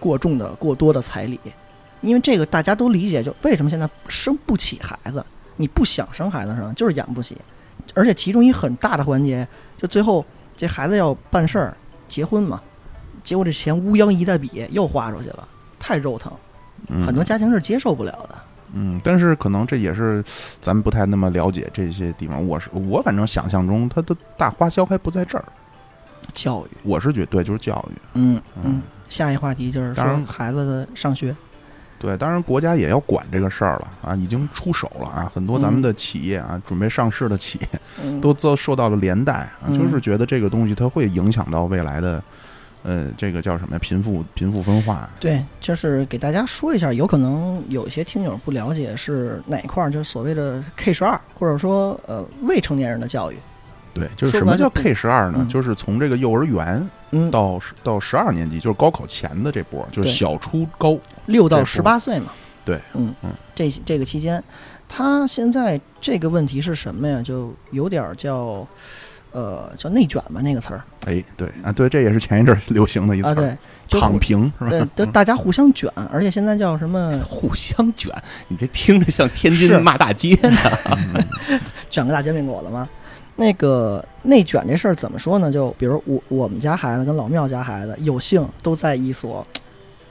[0.00, 1.38] 过重的、过多的彩礼，
[2.00, 5.24] 因为这个大家都理解，就为什么现在生不起孩子，
[5.56, 6.72] 你不想生孩子是吧？
[6.74, 7.36] 就是养不起，
[7.94, 9.46] 而且其中一很大的环节，
[9.78, 10.24] 就最后
[10.56, 11.76] 这孩子要办事儿、
[12.08, 12.60] 结婚嘛，
[13.22, 15.46] 结果这钱乌泱一大笔又花出去了，
[15.78, 16.32] 太肉疼，
[16.88, 18.34] 嗯很多家庭是接受不了的。
[18.72, 20.22] 嗯，但是可能这也是
[20.60, 22.46] 咱们不太那么了解这些地方。
[22.46, 25.44] 我是我反正想象中，它的大花销还不在这儿。
[26.32, 27.98] 教育，我是觉得对，就是教育。
[28.14, 28.82] 嗯嗯嗯。
[29.08, 31.34] 下一话题就是说孩子的上学，
[31.98, 37.68] 对，当然国家也要管这个事儿了啊，已经出手了啊，很多咱们嗯的企业啊，准备上市的企业
[38.04, 42.22] 嗯都遭受到了连带啊，嗯就是觉得这个东西它会影响到未来的，
[42.82, 43.78] 呃，这个叫什么呀？
[43.78, 45.08] 贫富贫富分化。
[45.20, 53.36] 对，就是给大家说一下，有可能有一些听友不了解是哪一块儿，就是所谓的 K 十二，或者说呃未成年人的教育。
[53.92, 55.38] 对，就是什么叫 K 十二呢？
[55.40, 60.96] 嗯就是从这个幼儿园嗯，到十到十二年级，就是高考前的这波，就是小初高。
[61.26, 62.32] 六到十八岁嘛。
[62.64, 64.42] 对，嗯嗯，这这个期间，
[64.88, 67.20] 他现在这个问题是什么呀？
[67.20, 68.64] 就有点儿叫，
[69.32, 73.56] 呃，叫内卷吧那个词儿哎，对啊，对，这也是前一阵儿流行的一啊，词儿，
[73.88, 74.70] 对，躺平是吧？
[74.70, 78.12] 对，都大家互相卷，而且现在叫什么互相卷，
[78.48, 80.56] 你这听着像天津骂大街呢。
[81.88, 82.88] 卷个大煎饼果子吗？
[83.36, 85.50] 那个内卷这事儿怎么说呢？
[85.50, 89.46] 就比如我我们家孩子跟老庙家孩子有幸都在一所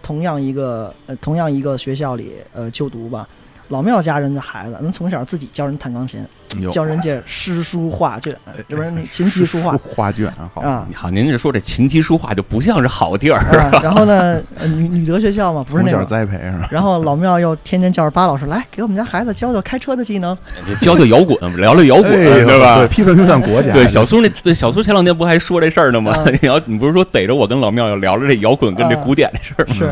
[0.01, 3.27] 同样一个呃同样一个学校里呃就读吧。
[3.69, 6.23] 老庙家人的孩子能从小自己教人弹钢琴，
[6.71, 8.35] 教人家诗书画卷，
[8.67, 13.79] 这不是那琴棋书画 画卷啊，好，啊好，您这说这琴棋书画就不像是好地儿，啊。
[13.83, 16.03] 然后呢，呃女女德学校嘛，不是那种。
[16.05, 16.67] 栽培是吧？
[16.71, 20.35] 然后老庙又天天叫着巴老师来给我们家孩子教教开车的技能，
[20.81, 22.77] 教教摇滚，聊聊摇滚，哎对吧？
[22.77, 26.11] 对，批判批判国家，对，小苏那对小苏前两天不还说这事儿呢吗？
[26.25, 29.73] 嗯 你要你不是说逮着我跟老庙要聊聊这摇滚跟这嗯古典的事儿吗？
[29.75, 29.85] 是，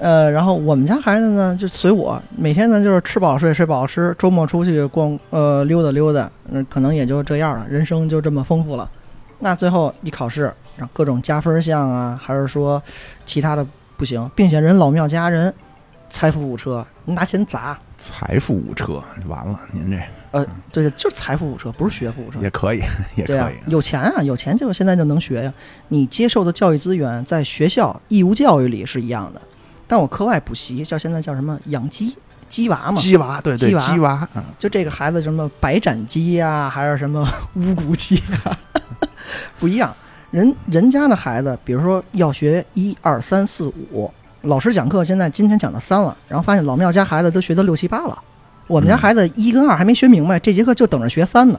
[0.00, 8.90] 呃，然后我们家孩子呢，就随我，每天呢就是吃饱睡，睡饱吃，周末出去逛，呃，溜达溜达，嗯、可能也就这样了，人生就这么丰富了。
[9.40, 10.44] 那最后一考试，
[10.76, 12.82] 然后各种加分项啊，还是说
[13.26, 13.66] 其他的
[13.98, 15.52] 不行，并且人老庙家人
[16.08, 19.98] 财富五车，拿钱砸，财富五车完了，您这
[20.32, 22.38] 呃，对，就是财富五车，不是学富五车。
[22.40, 22.80] 也可以，
[23.16, 25.52] 也可以，，有钱啊，有钱就现在就能学呀。
[25.88, 29.42] 你接受的教育资源在学校义务教育里是一样的，
[29.90, 32.16] 但我课外补习叫现在叫什么养鸡
[32.48, 38.56] 鸡娃嘛，鸡娃，对对，鸡娃鸡娃，嗯就这个孩子什么白斩鸡呀、还是什么乌骨鸡呀、
[39.58, 39.92] 不一样。
[40.30, 44.08] 人人家的孩子，比如说要学一二三四五，
[44.42, 48.16] 老师讲课现在今天讲到三了，然后发现老庙家孩子都学到六七八了，
[48.68, 51.58] 我们家嗯孩子一跟二还没学明白，这节课就等着学三呢。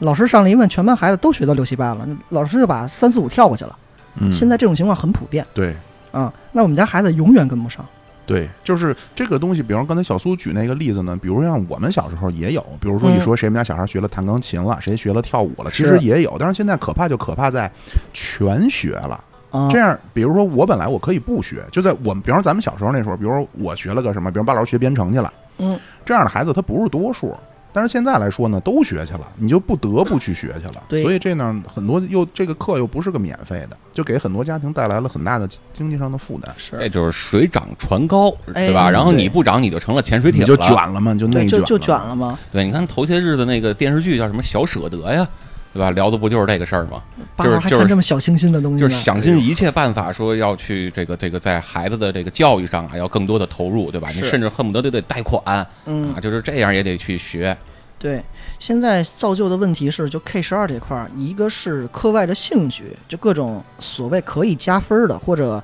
[0.00, 3.78] 老师上来一问，全班孩子都学到六七八了，老师就把三四五跳过去了。
[4.16, 5.74] 嗯，现在这种情况很普遍对。
[6.12, 7.84] 啊，那我们家孩子永远跟不上。
[8.24, 17.70] 对，就是这个东西，比方刚才小苏举那个例子呢，比如像我们小时候也有，比如说你说谁们家小孩学了弹钢琴了，谁学了跳舞了，其实也有，但是现在可怕就可怕在
[18.12, 19.22] 全学了。
[19.50, 27.36] 啊，这样，比如说我本来我可以不学，就在我们，比方说咱们小时候那时候，比如说我学了个什么，比如巴老师学编程去了，嗯，这样的孩子他不是多数。
[27.72, 30.84] 但是现在来说呢，都学去了，你就不得不去学去了。
[30.88, 36.54] 对所以这呢，很多又这个课又不是个免费的，就给很多家庭带来了很大的经济上的负担。
[36.58, 38.90] 是这就是水涨船高，哎对吧？
[38.90, 42.08] 然后你不涨，你就成了潜水艇你就卷了嘛，就内对，卷就就卷了。
[42.08, 42.38] 了吗？
[42.52, 45.26] 对，你看头些日子那个电视剧叫什么《小舍得》呀，
[45.72, 45.90] 对吧？
[45.92, 47.02] 聊的不就是这个事儿吗？
[47.34, 48.88] 爸就是就是妈还看这么小清新的东西呢？
[48.88, 54.08] 就是想尽一切办法说要去这个这个在孩子的这个教育上啊要更多的投入，对吧？
[54.14, 57.56] 你甚至恨不得都得贷款嗯啊，，就是这样也得去学。
[57.98, 58.20] 对，
[58.58, 65.62] 现在造就的问题是，就 K 十二这块儿，一个是课外的兴趣，就各种所谓可以加分儿的，或者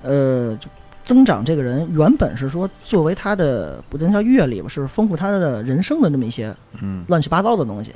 [0.00, 0.68] 呃，就
[1.02, 7.92] 增长这个人原本是说作为他的不能叫阅历吧，是丰富他的人生的这么一些嗯，乱七八糟的东西，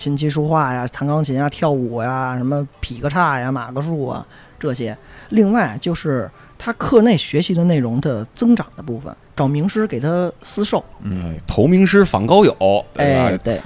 [0.00, 4.26] 琴棋书画呀、弹钢琴啊、跳舞呀、什么劈个叉呀、马个术啊
[4.58, 4.96] 这些。
[5.28, 10.82] 另外就是他课内学习的内容的增长的部分，找名师给他私授。
[11.02, 12.52] 嗯，投名师访高友，
[12.94, 13.24] 对吧？
[13.24, 13.60] 哎，对，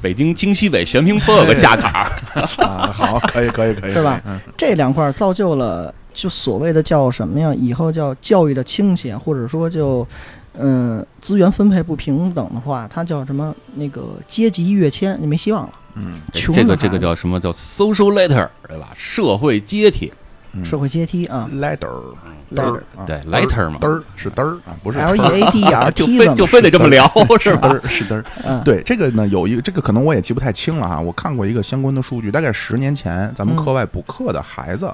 [0.00, 2.06] 北京京西北玄平坡有个下坎儿，
[2.64, 7.52] 啊，好，可以，可以，可以，是吧嗯这两块造就了就所谓的叫什么呀？
[7.58, 10.06] 以后叫教育的倾斜，或者说就
[10.54, 13.54] 嗯、资源分配不平等的话，它叫什么？
[13.74, 15.72] 那个阶级跃迁，你没希望了。
[15.94, 18.90] 嗯，穷这个这个叫什么叫 social ladder，对吧？
[18.94, 20.12] 社会阶梯，
[20.52, 27.06] 嗯社会阶梯啊 ladder，，ladder 啊对 ladder 嘛嘚儿是嘚儿啊，不是，L E A D E R 就非就非得这么聊，
[27.40, 27.68] 是吧？
[27.68, 28.24] 儿是嘚儿。
[28.44, 31.00] 嗯，对这个呢，有一个这个可能我也记不太清了哈。
[31.00, 34.92] 我看过一个相关的数据，大概十年前咱们嗯课外补课的孩子，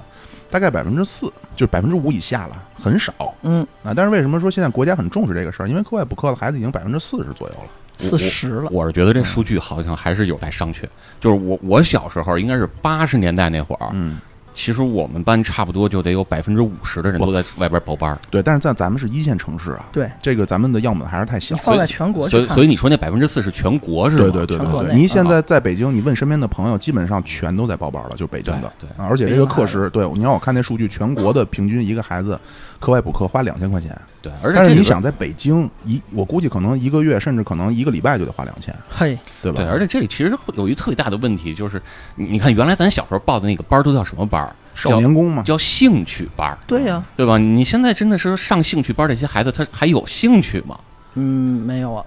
[0.51, 3.93] 大概百分之四，就是百分之五以下了，很少嗯，啊。
[3.95, 5.69] 但是为什么说现在国家很重视这个事儿？
[5.69, 7.71] 因为课外补课的孩子已经百分之四十左右了。
[7.99, 8.69] 四十了。
[8.71, 10.85] 我是觉得这数据好像还是有待商榷。
[11.21, 14.21] 就是我我小时候应该是八十年代那会儿，嗯，
[14.59, 18.43] 其实我们班差不多就得有百分之五十的人都在外边报班儿，对。
[18.43, 21.61] 但是在咱们是一线城市啊，对，这个咱们的样本还是太小你。
[21.63, 24.23] 放在全国去看，所以所以你说那百分之四是全国是吗？
[24.23, 28.73] 对对对对对，您现在在北京，你问身边的朋友，基本上全都在报班了，就是北京的。
[28.81, 32.37] 对啊而且这个课时，对你让我看那数据，全国的平均一个孩子
[32.81, 33.91] 课外补课花两千块钱，
[34.23, 39.59] 对，而且但是你想在北京一，我估计可能一个月甚至可能一个礼拜就得花两千，嘿，对吧？
[39.59, 41.81] 对，而且这里其实会有一特别大的问题，就是
[42.15, 44.55] 你你看原来咱小时候报的那个班儿都叫什么班儿？
[44.75, 47.37] 少年宫嘛，叫兴趣班儿，对呀、对吧？
[47.37, 50.79] 你现在真的是上兴趣班儿这些孩子，他还有兴趣吗？
[51.15, 52.05] 嗯，没有啊，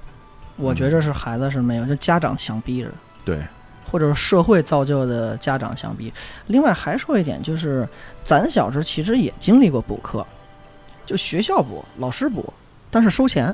[0.56, 2.90] 我觉着是孩子是没有，就家长强逼着。
[3.26, 3.42] 对，
[3.92, 6.14] 或者是社会造就的家长相逼。
[6.48, 7.86] 另外还说一点，就是
[8.24, 10.26] 咱小时候其实也经历过补课，
[11.12, 12.54] 就学校补，老师补，
[12.90, 13.54] 但是收钱。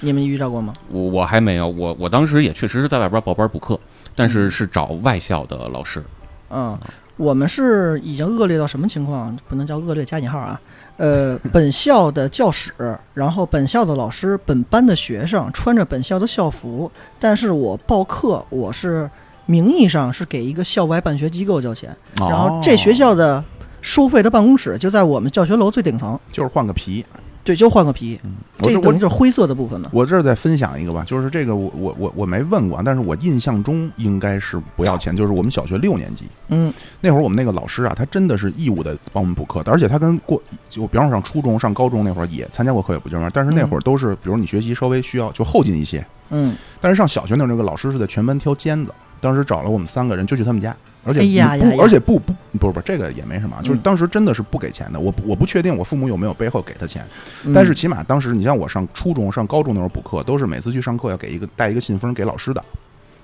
[0.00, 0.74] 你们遇到过吗？
[0.90, 3.80] 我我还没有，我我当时也确实是在外边报班补课，
[4.14, 6.04] 但是是找外校的老师。
[6.50, 6.78] 嗯，
[7.16, 9.34] 我们是已经恶劣到什么情况？
[9.48, 10.60] 不能叫恶劣加引号啊。
[10.98, 12.70] 呃， 本校的教室，
[13.14, 19.10] 然后本校的老师，本班的学生穿着本校的校服，但是我报课，我是
[19.46, 23.42] 名义上是给一个校外办学机构交钱，哦然后这学校的
[23.84, 27.04] 收费的办公室就在我们教学楼最顶层，就是换个皮。
[27.44, 28.18] 对，就换个皮，
[28.62, 29.90] 这等于就是灰色的部分嘛。
[29.92, 57.04] 我这儿再分享一个吧，就是这个我我我我没问过，但是我印象中应该是不要钱，就是我们小学六年级嗯那会儿，我们那个老师啊，他真的是义务的帮我们补课的，而且他跟过就比方说上初中、上高中那会儿也参加过课外补习班，但是那会儿都是比如你学习稍微需要就后进一些，嗯，但是上小学那会儿那个老师是在全班挑尖子，当时找了我们三个人就去他们家，而且哎呀不呀呀而且不不不不这个也没什么，就是嗯当时真的是不给钱的，我我不确定我父母有没有背后给他钱，
[57.44, 62.64] 嗯但是起码当时你像我上初中、上高中那会儿补课，都是每次去上课要给一个带一个信封给老师的。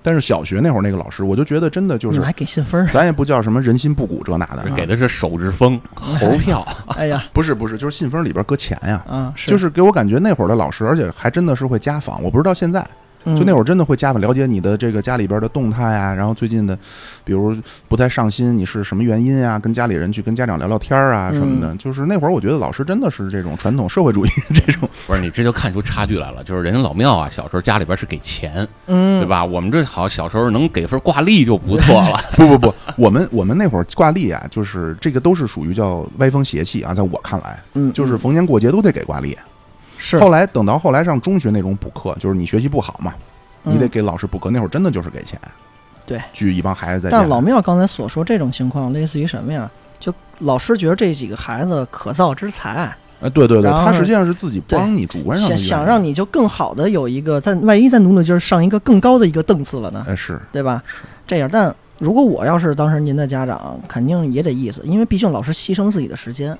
[0.02, 2.86] 但是小学那会儿那个老师，我就觉得真的就是你们，还给信封？
[2.86, 6.66] 咱也不叫什么人心不古这那的，给的是手指风猴票，
[6.96, 9.04] 哎呀 不是不是，就是信封里边搁钱呀。
[9.06, 12.82] 啊，就是给我感觉那会儿的老师，而且还真的是会家访，我不知道现在，
[13.24, 16.74] 就那会会儿真的会家访，了解你的这个家里边的动态啊，然后最近的，
[17.22, 17.54] 比如
[17.86, 19.58] 不太上心，你是什么原因啊？
[19.58, 21.74] 跟家里人去跟家长聊聊天啊什么的。
[21.76, 26.42] 就是那会儿，我觉得老师真的是这种传统社会主义这种，不是你这就看出差距来了。
[26.44, 29.44] 就是人家老庙啊，小时候家里边是给钱，嗯对吧？
[29.44, 32.18] 我们这好小时候能给份挂历就不错了。
[32.38, 39.36] 不不不，我们我们那会儿挂历啊，就是这个都是属于叫歪风邪气啊，在我看来，嗯，就是嗯逢年过节都得给挂历。
[40.00, 43.14] 是后来等到后来上中学那种补课，就是你学习不好嘛，
[43.62, 45.38] 你得嗯给老师补课，那会儿真的就是给钱。
[46.06, 47.10] 对，聚一帮孩子在。
[47.10, 49.70] 但老庙刚才所说这种情况，类似于什么呀？
[50.00, 61.02] 就老师觉得这几个孩子可造之才，哎，对对对，他实际上是自己帮你主观上想想让你就更好的有一个，但万一再努努劲儿上一个更高的一个档次了呢，哎是对吧是？
[61.26, 66.56] 这样，但如果我要是当时您的家长，肯定也得意思，因为毕竟老师牺牲自己的时间。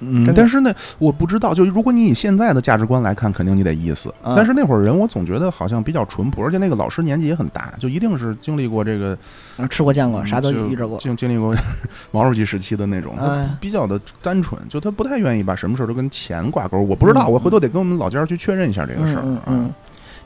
[0.00, 4.08] 嗯但是呢，我不知道，就如果你以现在的价值观来看，肯定你得意思。
[4.22, 9.16] 啊但是那会儿人，我总觉得好像比较淳朴，而且那个老师年纪也很大，就一定是经历过这个，
[9.56, 10.98] 啊吃过见过，嗯啥都就遇着过。
[10.98, 11.54] 经经历过
[12.10, 16.78] 毛主席时期的那种，哎他比较的单纯，就他不太愿意把什么事儿都跟钱挂钩。
[16.80, 19.22] 我不知道，嗯我回头得跟我们老家去确认一下这个事儿。
[19.46, 19.70] 嗯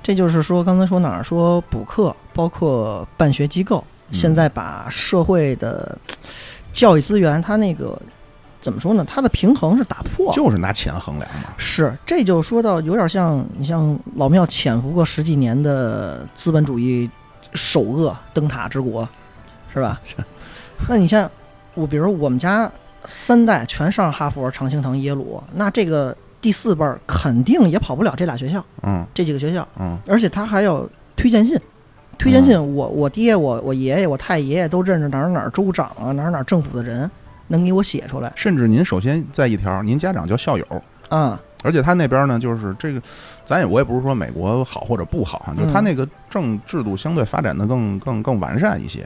[0.02, 5.98] 这就是说，刚才说哪儿说补课，包括办学机构，嗯现在把社会的
[6.72, 8.00] 教育资源，他那个
[8.60, 9.04] 怎么说呢？
[9.06, 10.32] 它的平衡是打破。
[10.32, 11.50] 就是拿钱衡量嘛。
[11.56, 17.08] 是，这就说到有点像你像老庙潜伏过十几年的资本主义
[17.54, 19.08] 首恶灯塔之国，
[19.72, 20.00] 是吧？
[20.88, 21.30] 那你像
[21.74, 22.70] 我，比如我们家
[23.06, 31.58] 三代全上哈佛、常青藤、耶鲁，那这个第四辈儿肯定也跑不了这俩学校，嗯这几个学校，嗯而且他还有推荐信。
[32.18, 37.08] 推荐信，我我爹、我我爷爷、我太爷爷都认识哪儿哪儿州长啊，哪儿哪儿政府的人，
[37.48, 40.66] 能给我写出来甚至您首先在一条，您家长叫校友，
[41.11, 41.38] 嗯。
[41.64, 43.02] 而且他那边呢，就是这个，
[43.44, 49.04] 咱也我也不是说美国好或者不好哈，就他嗯那个政制度相对发展的更更更完善一些。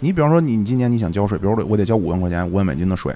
[0.00, 3.10] 你比方说你，你今年你想交税，比如说我得交五万块钱五万美金的税，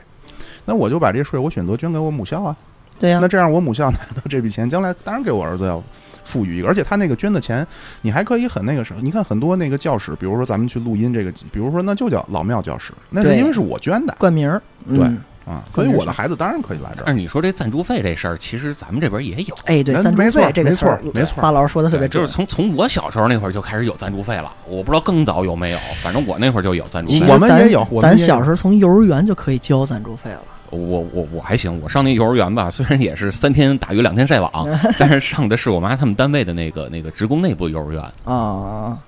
[0.65, 2.57] 那我就把这税我选择捐给我母校啊。
[2.99, 5.83] 对呀、那这样我母校拿到这笔钱，将来当然给我儿子要
[6.29, 7.67] 富裕一个，而且他那个捐的钱，
[8.03, 17.05] 你还可以很那个什么，你看很多那个教室，比如说咱们去录音这个，比如说那就叫老庙教室，那是因为是我捐的冠名儿，对嗯啊，所以我的孩子当然可以来这儿。
[17.07, 19.55] 但是你说这赞助费这事儿，其实咱们这边也有。
[19.65, 22.23] 哎，对，赞助没错费这个没词儿错没错巴老师说的特别准。
[22.23, 30.43] 对就是从从我小时候那会儿就开始有赞助费了，我不知道更早有没有，反正我那会儿就有赞助费我们也有咱小时候从幼儿园就可以交赞助费了。
[30.71, 34.51] 我我我还行，我上那幼儿园吧，虽然也是三天打鱼两天晒网，
[34.99, 38.03] 但是上的是我妈他们单位的那个那个职工内部幼儿园。
[38.25, 38.99] 啊，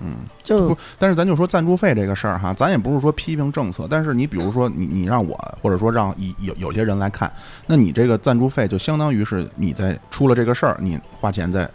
[0.00, 7.30] 嗯，就不，但是咱就说赞助费这个事儿哈，咱也不是说批评政策，但是你比如说你你让我或者说让一有有些人来看，
[7.66, 11.68] 那你这个赞助费就相当于是你在出了这个事儿，你花钱再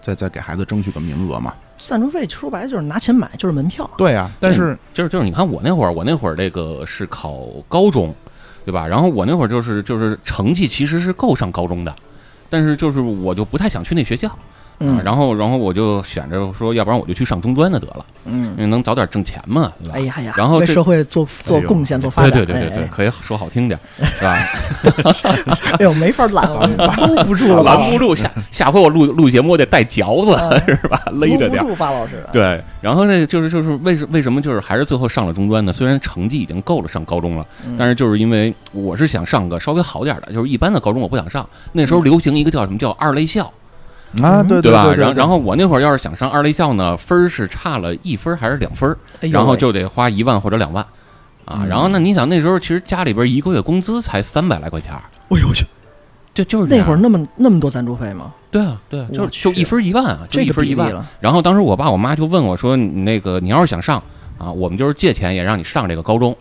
[0.00, 1.52] 再再给孩子争取个名额嘛。
[1.78, 3.88] 赞助费说白了就是拿钱买，就是门票。
[3.96, 8.12] 对啊、但是就是就是，你看我那会儿，我那会儿这个是考高中，
[8.68, 8.86] 对吧？
[8.86, 11.96] 然后我那会儿就是就是成绩其实是够上高中的，
[12.50, 14.30] 但是就是我就不太想去那学校，
[14.80, 19.94] 嗯，然后然后我就选着说，要不然我就去上中专的得了，嗯因，为能早点挣钱嘛，对吧？
[19.96, 22.30] 哎呀呀，然后这为社会做做贡献、做发展。
[22.30, 24.38] 对对对对，哎可以说好听点，是吧？
[25.78, 30.32] 哎呦，没法拦了， 拦不住了，拦不住，下下回我录录节目我得带嚼子，
[30.66, 31.02] 嗯 是吧？
[31.12, 31.56] 勒着点儿。
[31.56, 32.24] 搂不住巴老师。
[32.32, 35.72] 对，然后呢，就是就是为什为什么就是还是最后上了中专呢？
[35.72, 41.44] 虽然成绩已经够了上高中了，嗯但是就是因为我是想上个稍微好点的，就是一般的高中我不想上。
[41.72, 43.50] 那时候流行一个叫什么叫二类校，
[44.22, 44.84] 啊，对对吧？
[44.86, 50.84] 对，然后然后我那会儿要是想上二类校呢，分儿是差了一分还是两分然后就得花一万或者两万。
[51.44, 55.64] 啊，嗯然后那你想那时候其实家里边一个月工资才三百来块钱儿，哎呦我去，
[56.34, 58.34] 就就是那会儿那么那么多赞助费吗？
[58.50, 60.90] 对啊对啊，就就一分一万啊，就这一分一万。
[61.20, 64.02] 然后当时我爸我妈就问我说：“你那个你要是想上
[64.38, 66.34] 啊，我们就是借钱也让你上这个高中，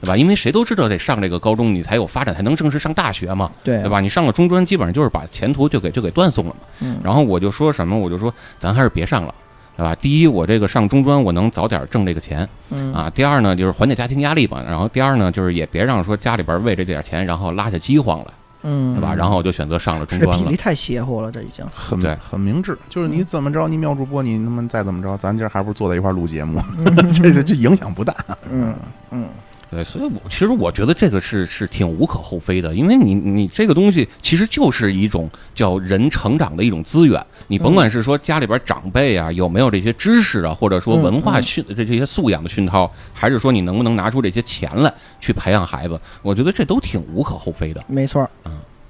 [0.00, 0.16] 对吧？
[0.16, 3.88] 因为谁都知道得上这个高中，你才有发展，才能正式上大学嘛，对对？
[3.88, 4.00] 吧？
[4.00, 6.66] 你上了中专，基本上就是把前途就给就给断送了嘛。
[6.80, 9.34] 嗯，然后我就说什么，我就说咱还是别上了。”
[9.76, 9.94] 对吧？
[9.94, 13.08] 第一，我这个上中专，我能早点挣这个钱嗯啊。
[13.14, 14.62] 第二呢，就是缓解家庭压力吧。
[14.68, 18.26] 然后第二呢，就是也别让说家里边为这点钱，然后拉下饥荒来，
[18.64, 19.14] 嗯，对吧？
[19.14, 20.56] 然后我就选择上了中专了这比例。
[20.56, 21.64] 太邪乎了，这已经。
[21.72, 28.14] 很对很明智，就是你嗯怎么着，你妙主播，你他妈再怎么着，咱今儿还不是坐在一块儿录节目， 嗯这这这影响不大。
[28.50, 28.74] 嗯
[29.10, 29.28] 嗯，
[29.70, 37.24] 对，所以我其实我觉得这个是是挺无可厚非的，因为你你这个东西其实就是一种叫人成长的一种资源。
[37.46, 47.84] 你甭管是说家里边长辈啊有没有这些知识啊，或者说文化嗯嗯熏这这些素养的熏陶，还是说你能不能拿出这些钱来去培养孩子，我觉得这都挺无可厚非的。
[47.86, 48.30] 没错儿，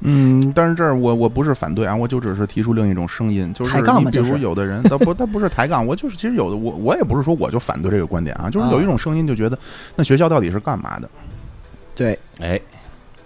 [0.03, 9.59] 嗯，但是这儿我我不是反对啊，我就只是提出另一种声音，就是抬杠你比嘛就是如有的人，他不他不是抬杠，我就是其实有的我我也不是说我就反对这个观点啊，就是有一种声音就觉得
[9.97, 11.09] 那学校到底是干嘛的？
[11.95, 12.59] 对，哎，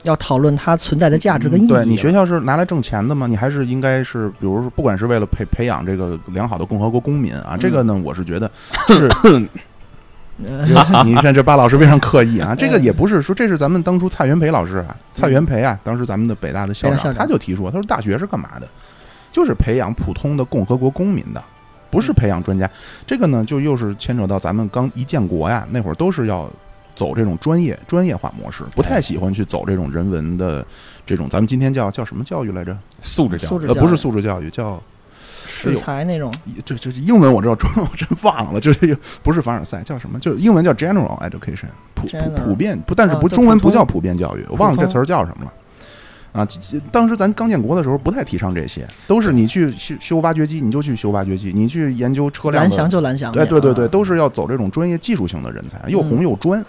[0.02, 3.26] 要讨论它存在的价值跟意义对你学校是拿来挣钱的吗？
[3.26, 8.50] 你还是应该是，比如说，不管是为了培培养这个良好的共和国公民啊，这个呢，我是觉得
[8.88, 9.08] 是。
[11.04, 18.66] 你看这巴老师非常刻意啊， 这个也不是说这是咱们当初蔡元培老师啊，蔡元培啊，当时咱们的北大的校长，他就提出，他说大学是干嘛的？
[19.30, 21.42] 就是培养普通的共和国公民的，
[21.90, 22.68] 不是培养专家。
[23.06, 26.48] 这个呢，就又是牵扯到咱们刚一建国呀，那会儿都是要
[26.94, 30.64] 走这种专业专业化模式，不太喜欢去走这种人文的
[31.04, 32.76] 这种，咱们今天叫叫什么教育来着？
[33.00, 34.80] 素质教育呃，不是素质教育，叫
[35.46, 36.32] 食材那种，
[36.64, 40.18] 这这英文我知道，中文我真忘了，就是 不是凡尔赛，叫什么？
[40.18, 42.08] 就英文叫 general education，普
[42.44, 45.52] 普遍不，但是不中文不叫普遍教育，我忘了这词儿叫什么了。
[46.32, 46.44] 啊，
[46.90, 56.64] 当时咱刚建国的时候，不太提倡这些，都是你去修修挖掘机，你就去修挖掘机；你去研究车辆蓝的，翔就蓝翔，对对对对，啊都是要走这种专业技术性的人才，又红又专。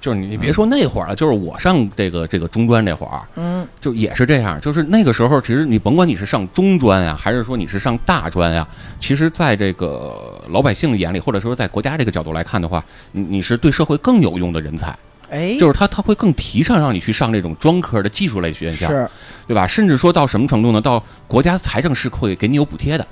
[0.00, 8.66] 就是你别说那会儿了，就是我上这个这个中专那会儿，嗯就也是这样，就是那个时候，其实你甭管你是上中专呀，还是说你是上大专呀，
[9.00, 14.96] 其实在这个老百姓眼里，或者说在国家这个角度来看的话，你你是对社会更有用的人才，
[15.30, 19.10] 哎，就是他他会更提倡让你去上这种专科的技术类学校，是
[19.46, 19.66] 对吧？
[19.66, 20.80] 甚至说到什么程度呢？
[20.80, 23.06] 到国家财政是会给你有补贴的。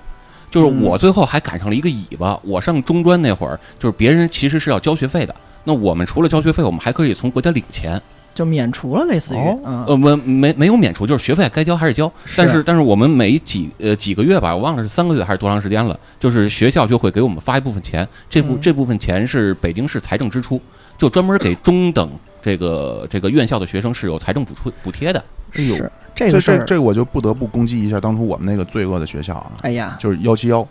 [0.48, 5.34] 就是嗯我最后还赶上了一个尾巴，我上中专那会儿，就是别人其实是要交学费的，
[5.66, 8.00] 那我们除了交学费，我们还可以从国家领钱。
[8.34, 12.12] 就免除了，类似于呃，没没没有免除，就是学费该交还是交。
[12.36, 12.62] 但是。
[12.62, 18.58] 但是我们每几呃几个月吧，我忘了是三个月还是多长时间了，就是学校就会给我们发一部分钱，这部嗯。
[18.60, 20.60] 这部分钱是北京市财政支出，
[20.98, 22.10] 就专门给中等
[22.42, 25.24] 这个这个院校的学生是有财政补助补贴的。
[25.54, 25.74] 哎呦。
[25.74, 30.66] 是这这个事儿，这这我就不得不攻击一下当初我们那个罪恶的学校啊，哎呀，就是幺七幺，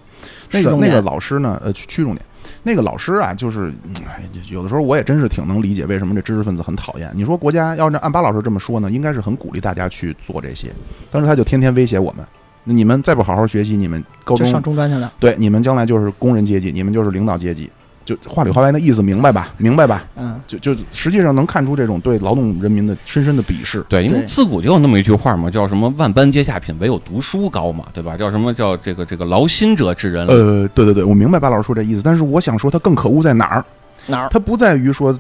[0.52, 2.24] 那个那个老师呢，呃，区区重点，
[2.64, 7.12] 那个老师啊，就是，嗯哎，有的时候我也真是挺能理解为什么这知识分子很讨厌。
[7.14, 10.72] 你说国家要是按巴老师这么说呢，应该是很鼓励大家去做这些，
[11.12, 12.26] 但是他就天天威胁我们，
[12.64, 17.70] 你们再不好好学习，你们高中上中中专去了，对你们将来就是工人阶级，你们就是领导阶级，
[18.06, 19.50] 就话里话外的意思明白吧？
[19.58, 20.06] 明白吧？
[20.16, 23.84] 嗯，就就实际上能看出这种对劳动人民的深深的鄙视。
[23.90, 28.16] 对，因为自古就有那么一句话嘛，叫什么“万般皆下品，唯有读书高”嘛，对吧？
[28.16, 30.28] 叫什么叫这个这个劳心者治人。
[30.28, 33.66] 呃，对对对，我明白巴老师说这意思，但是我想说，他更可恶在哪儿？
[34.06, 34.30] 哪儿？
[34.30, 35.12] 他不在于说，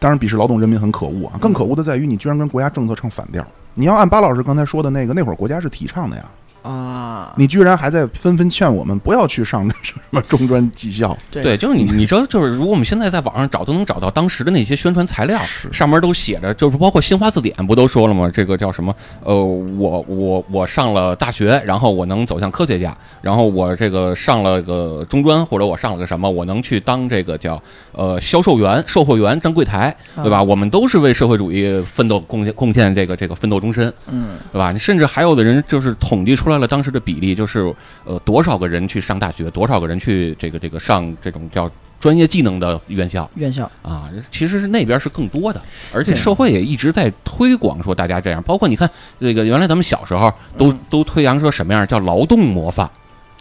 [0.00, 3.46] 当然鄙视劳动人民很可恶啊，更可恶的在于你居然跟国家政策唱反调。
[3.74, 6.24] 你要按巴老师刚才说的那个，那会儿国家是提倡的呀，
[6.66, 18.28] 啊，你居然还在纷纷劝我们不要去上什么中专技校， 对，就是你，你知道，就是如果我们现在在网上找，都能找到当时的那些宣传材料，上面都写着，就是包括新华字典不都说了吗？
[18.34, 18.94] 这个叫什么？
[19.22, 30.38] 呃，我我我上了大学，然后我能走向科学家，然后我这个上了个中专，或者我上了个什么，我能去当这个叫呃销售员、售货员、站柜台，对吧？
[30.38, 30.42] 啊？
[30.42, 34.72] 我们都是为社会主义奋斗贡献贡献这个这个奋斗终身，嗯，对吧？
[34.72, 43.28] 你甚至还有的人就是统计出来了当时的比例，就是呃多少个人去上大学，多少个人去这个这个上这种叫专业技能的院校。
[43.34, 43.70] 院校。
[43.82, 45.60] 啊，其实是那边是更多的，
[45.92, 48.88] 而且社会也一直在推广说大家这样，包括你看
[49.20, 50.78] 这个原来咱们小时候都、嗯。
[50.88, 52.86] 都推扬说什么样叫劳动模范，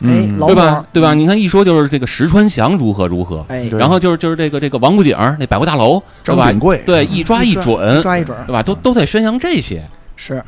[0.01, 0.37] 哎，嗯。
[0.37, 0.55] 劳模。
[0.55, 0.85] 对吧？
[0.93, 1.13] 对吧？
[1.13, 6.51] 你看一说就是这个石川祥如何如何，哎，然后就是就是这个这个王府井那百货大楼，对吧？
[6.85, 8.35] 对，一抓一准，抓一准。
[8.47, 8.63] 对吧？
[8.63, 9.83] 都都在宣扬这些。
[10.17, 10.41] 是，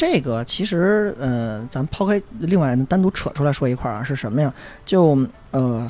[0.00, 4.50] 这个其实呃，咱抛开另外单独扯出来说一块儿啊，是什么呀？
[4.86, 5.14] 就
[5.50, 5.86] 呃，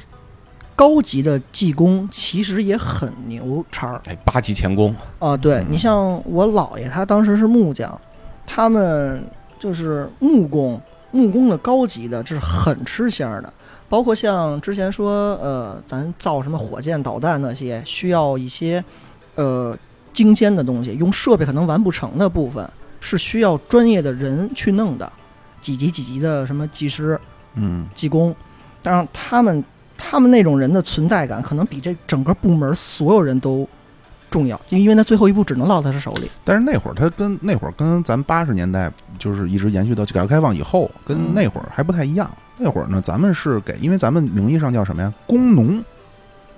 [0.74, 5.36] 高级的技工其实也很牛叉儿哎，八级钳工，啊。
[5.36, 8.00] 对嗯你像我姥爷，他当时是木匠，
[8.44, 9.22] 他们
[9.60, 10.82] 就是木工，
[11.12, 13.52] 木工的高级的，这是很吃香儿的。
[13.88, 18.84] 包括像之前说，呃，咱造什么火箭、导弹那些，需要一些
[19.36, 19.78] 呃
[20.12, 22.68] 精尖的东西，用设备可能完不成的部分，
[23.00, 25.10] 是需要专业的人去弄的，
[25.60, 27.18] 几级几级的什么技师、
[27.54, 28.34] 嗯，技工，
[28.82, 29.64] 当然他们
[29.96, 33.68] 他们那种人的存在感，可能比这整个部门所有人都
[34.30, 36.30] 重要，因为他最后一步只能落在他手里。
[36.44, 42.30] 但是那会儿他跟那会儿跟咱八十年代就是一直延续到改革开放以后，跟嗯那会儿还不太一样。
[42.56, 45.12] 那会儿呢，咱们是给，因为咱们名义上叫什么呀？
[45.26, 45.82] 工农。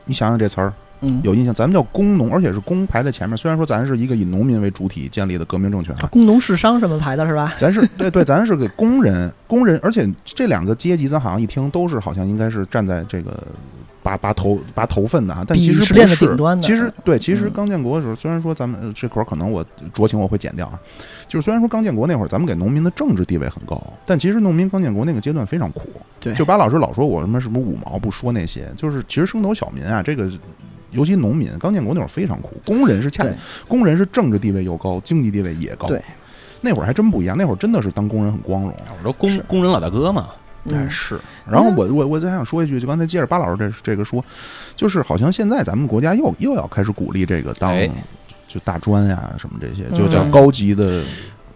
[0.04, 0.72] 你想想这词儿
[1.02, 1.52] 嗯，有印象？
[1.52, 3.36] 咱们叫工农，而且是工排在前面。
[3.36, 7.54] 虽然说咱是一个以农民为主体建立的革命政权啊，工农士商什么排的是吧？
[7.58, 13.42] 咱是对对，咱是给工人，工人，而且这两个阶级，咱好像一听都是好像应该是站在这个
[14.02, 20.78] 拔拔头拔头份的啊，但其实不鄙视链的是顶端的其实对，其实嗯刚建国的时候，虽然说咱们呃这块儿可能我酌情我会剪掉啊，
[21.28, 25.82] 就是虽然说刚建国那会儿，咱们给农民的政治地位很高，但其实农民刚建国那个阶段非常苦。
[26.20, 30.30] 对就巴老师老说我什么什么五毛不说那些，就是其实升斗小民啊，这个。
[30.92, 33.26] 尤其农民刚建国那会儿非常苦，工人是恰
[33.66, 35.88] 工人是政治地位又高，经济地位也高。
[35.88, 36.00] 对，
[36.60, 38.74] 那会儿还真不一样，那会儿真的是当工人很光荣。
[38.98, 40.28] 我说工是工人老大哥嘛，
[40.66, 41.18] 哎，嗯，是。
[41.50, 44.24] 然后我我我再想说一句，就刚才接着巴老师这这个说，
[44.76, 47.90] 就是好像现在咱们国家又又要开始鼓励这个当哎
[48.46, 51.02] 就大专呀什么这些，嗯就叫高级的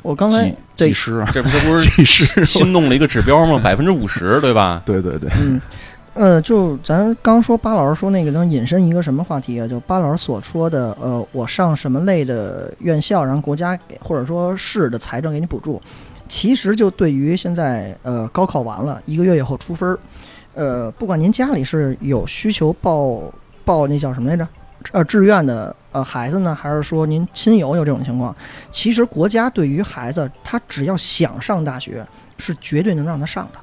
[0.02, 2.44] 我刚才技师啊，这不这不是 技师。
[2.44, 3.60] 新弄了一个指标吗？
[3.62, 4.80] 百分之五十，对吧？
[4.86, 5.60] 对对对，嗯，
[6.16, 9.68] 呃，就咱刚说巴老师说那个能引申一个什么话题啊？
[9.68, 15.78] 就巴老师所说的，呃，我上什么类的院校，然后国家给或者说市的财政给你补助，
[16.26, 19.98] 其实就对于现在呃高考完了一个月以后出分儿，
[20.54, 23.20] 呃，不管您家里是有需求报
[23.62, 24.48] 报那叫什么来着？
[24.92, 28.34] 呃，志愿的呃孩子呢，还是说您亲友有这种情况？
[28.72, 32.06] 其实国家对于孩子，他只要想上大学，
[32.38, 33.58] 是绝对能让他上的。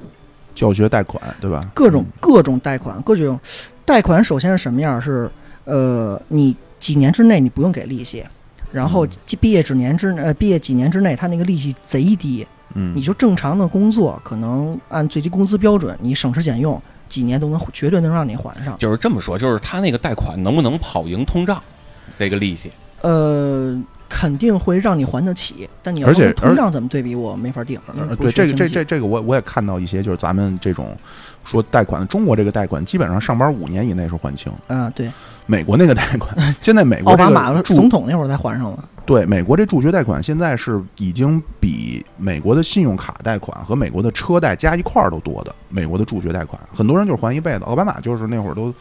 [0.54, 1.60] 教学贷款对吧？
[1.74, 3.38] 各种各种贷款，各种
[3.84, 5.00] 贷款首先是什么样？
[5.00, 5.30] 是
[5.64, 8.24] 呃，你几年之内你不用给利息，
[8.70, 9.06] 然后
[9.40, 18.76] 毕业几年之呃毕业几年之内，他那个利息贼低，嗯，你就正常的工作，可能按最低工资标准，你省吃俭用，几年都能绝对能让你还上。
[18.78, 21.62] 就是这么说，就是他那个贷款能不能跑赢通胀，
[22.18, 22.70] 这个利息？
[23.00, 23.78] 呃，
[24.14, 27.80] 肯定会让你还得起，但你要而且说通胀怎么对比，我没法定。
[28.16, 30.96] 对这个这这这个我我也看到一些，就是咱们这种
[31.44, 35.10] 说贷款，中国这个贷款基本上上班五年以内是还清，啊，对，
[35.46, 38.88] 美国那个贷款，现在美国奥这个巴马助总统那会儿才还上了。
[39.04, 45.52] 对美国这助学贷款现在是已经比美国的信用卡贷款和美国的车贷加一块儿都多的。
[45.68, 48.72] 美国的助学贷款，很多人就是还一辈子，奥巴马就是那会儿都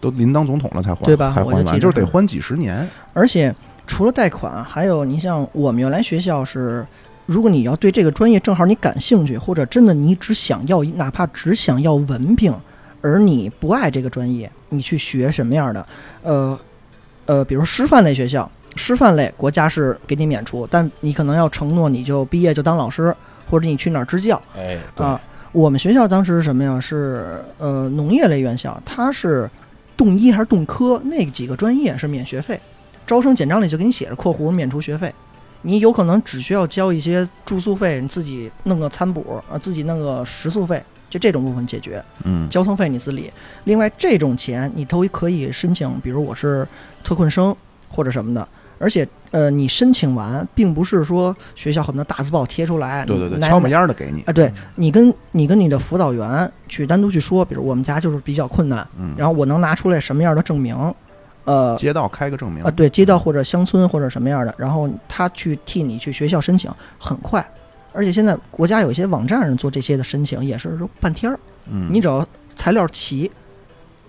[0.00, 2.88] 都临当总统了才还，对吧才还完，就是得还几十年。
[3.12, 3.54] 而且
[3.86, 6.86] 除了贷款，还有你像我们原来学校是，
[7.26, 12.54] 如果你要对这个专业正好你感兴趣，或者真的你只想要，哪怕只想要文凭，
[13.00, 15.86] 而你不爱这个专业，你去学什么样的？
[16.22, 16.58] 呃
[17.26, 23.14] 呃，比如师范类学校，师范类国家是给你免除，但你可能要承诺你就毕业就当老师，
[23.50, 24.40] 或者你去哪儿支教。
[24.56, 25.20] 哎，啊，
[25.52, 26.80] 我们学校当时是什么呀？
[26.80, 29.48] 是呃农业类院校，它是
[29.96, 32.58] 动医还是动科那几个专业是免学费，
[33.06, 35.12] 招生简章里就给你写着（括弧免除学费）。
[35.62, 42.02] 你有可能只需要交一些住宿费，你自己弄个餐补，啊，自己弄个食宿费，就这种部分解决。
[42.24, 43.30] 嗯，交通费你自理。
[43.64, 46.66] 另外，这种钱你都可以申请，比如我是
[47.04, 47.54] 特困生
[47.88, 48.46] 或者什么的。
[48.78, 60.74] 而且，呃，你申请完，并不是说学校很多大字报贴出来，对对对，哪敲门烟儿的给你啊，对你跟你跟你的辅导员去单独去说，比如我们家就是比较困难，嗯，然后我能拿出来什么样的证明，
[61.44, 67.44] 呃街道开个证明啊，对，街道或者乡村或者什么样的，然后他去替你去学校申请，很快。
[67.92, 71.38] 而且现在国家有一些网站上做这些的申请，也是说半天儿，
[71.70, 72.26] 嗯，你只要
[72.56, 73.30] 材料齐，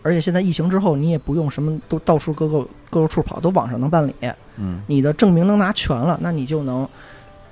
[0.02, 4.14] 而且现在疫情之后，你也不用什么都到处各个各个处跑，都网上能办理，
[4.58, 4.82] 嗯。
[4.88, 6.88] 你的证明能拿全了，那你就能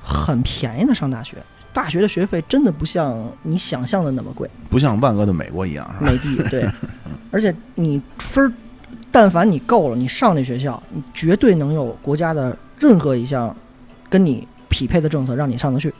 [0.01, 1.35] 很便宜的上大学。
[1.73, 6.11] 大学的学费真的不像你想象的那么贵，不像万恶的美国一样，是吧？
[6.11, 6.69] 美帝对，
[7.31, 8.51] 而且你分儿，
[9.11, 13.53] 但凡你够了，你上那学校，你绝对能有国家的任何一项
[14.09, 15.93] 跟你匹配的政策让你上得去，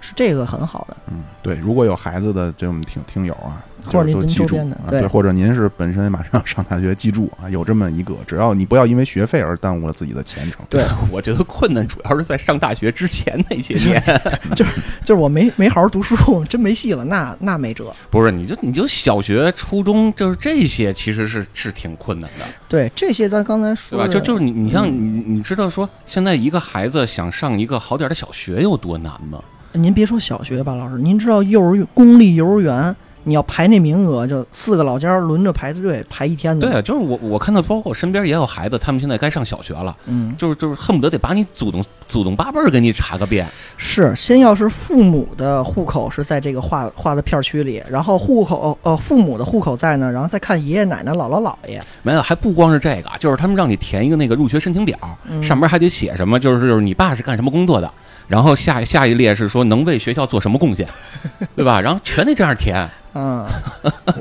[0.00, 0.96] 是这个很好的。
[1.10, 10.64] 嗯，对，如果有孩子的这种听听友啊，或者您您就是都记住周边的对啊对，或者您是本身马上要上大学，记住啊，有这么一个，只要你不要因为学费而耽误了自己的前程。
[10.68, 14.02] 对， 我觉得困难主要是在上大学之前那些年，
[14.56, 17.92] 就是就是我没没好好读书， 真没戏了，那那没辙。
[18.10, 24.04] 不是你就你就小学、初中，就是这些其实是是挺困难的，对这些，咱刚才对吧？
[24.04, 29.42] 说的，就就是你你像嗯你你知道说现在一个孩子想上一个好点的小学有多难吗？
[29.72, 32.94] 您别说小学吧，老师，您知道幼儿园公立幼儿园，
[33.24, 36.66] 你要排那名额，就四个老家轮着排队排一天的。
[36.66, 43.46] 对，啊，就是我我看到，包括我身边也有孩子，他们现在该上小学了，嗯，就是就是恨不得得把你祖宗祖宗八辈儿给你查个遍。
[43.76, 51.82] 是先要是父母的户口是在这个划划的片儿区里，然后户口呃父母的户口在呢，然后再看爷爷奶奶、姥姥姥爷。
[52.02, 54.98] 没有，还不光是这个，就是他们让你填一个那个入学申请表，
[55.28, 57.90] 嗯上面还得写什么，就是就是你爸是干什么工作的，
[58.28, 60.88] 然后下下一列是说能为学校做什么贡献，
[61.54, 61.80] 对吧？
[61.80, 62.88] 然后全得这样填。
[63.12, 63.44] 嗯，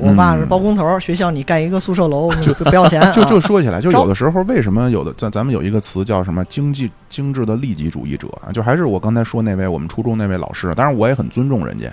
[0.01, 3.39] 我爸是包工头，学校你盖一个宿舍楼就不不要钱，就就啊。
[3.39, 11.87] 说起来，就有的时候为什么有的咱咱们有一个词叫什么经济精致的利己主义者啊，就还是我刚才说那位我们初中那位老师，当然我也很尊重人家，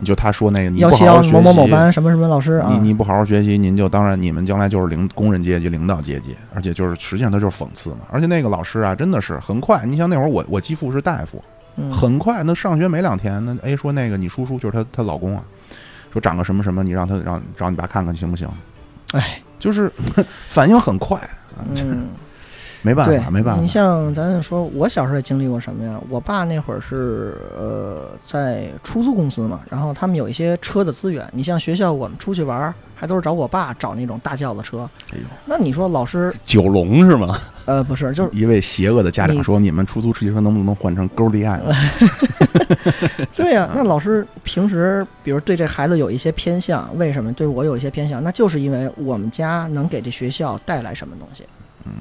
[0.00, 7.98] 你就他说那个你要不好好学习，要某某某班什么什么老师啊，你你不好好学习，您就当然你们将来就是领工人阶级、领导阶级，而且就是实际上他就是讽刺嘛。
[8.10, 11.42] 而且那个老师啊，真的是很快，你像那会儿我我继父是大夫，
[11.76, 11.90] 嗯。
[11.92, 15.42] 很快那上学没两天，那哎说那个你叔叔就是她她老公啊，
[16.12, 18.48] 说长个什么什么，你让他让找你爸看看行不行？
[19.12, 19.90] 哎，就是
[20.48, 21.18] 反应很快，
[21.56, 22.08] 啊嗯。
[22.80, 23.66] 没办法，没办法你。
[23.66, 26.00] 像咱说，我小时候也经历过什么呀？
[26.08, 31.28] 我爸那会儿是呃在出租公司嘛，然后他们有一些车的资源。
[31.32, 34.88] 你像学校我们出去玩儿，还都是找我爸找那种大轿子车。
[35.12, 37.38] 哎呦，那你说老师九龙是吗？
[37.64, 41.62] 呃不是，就是一位邪恶的家长说：“你们出租汽车能不能换成勾地案？
[43.36, 48.22] 对呀、那老师平时比如对这孩子有一些偏向，为什么对我有一些偏向？
[48.24, 51.44] 那就是因为我们家能给这学校带来什么东西，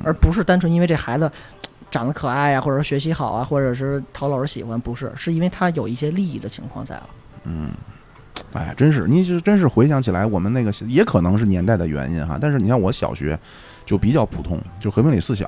[0.04, 1.30] 而不是单纯因为这孩子。
[1.90, 7.10] 长得可爱呀、或者说学习好啊，或者是讨老师喜欢，不是，是因为他有一些利益的情况在了。
[8.58, 12.40] 哎，真是，你是真是回想起来，我们那个也可能是年代的原因哈。
[12.42, 13.38] 但是你像我小学
[13.86, 15.48] 就比较普通，就和平里四小，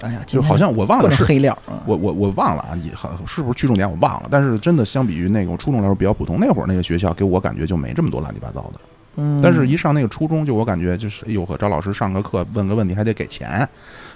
[0.00, 1.82] 哎呀，就好像我忘了是黑料啊！
[1.86, 4.28] 我我我忘了啊，也好是不是区重点我忘了。
[4.30, 8.80] 但是真的相比于那个我初中来说比较普通，那会儿那个学校给我感觉就没这么多乱七八糟的。
[9.16, 13.68] 嗯，但是，一上那个初中，就我感觉就是，哎呦呵找老师上个课，问个问题还得给钱，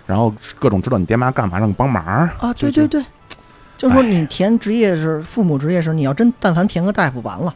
[0.07, 3.01] 然后各种知道你爹妈干嘛，让你帮忙啊，对对对，
[3.77, 7.55] 就是说你填职业是父母职业时，你要真但凡填个大夫完了，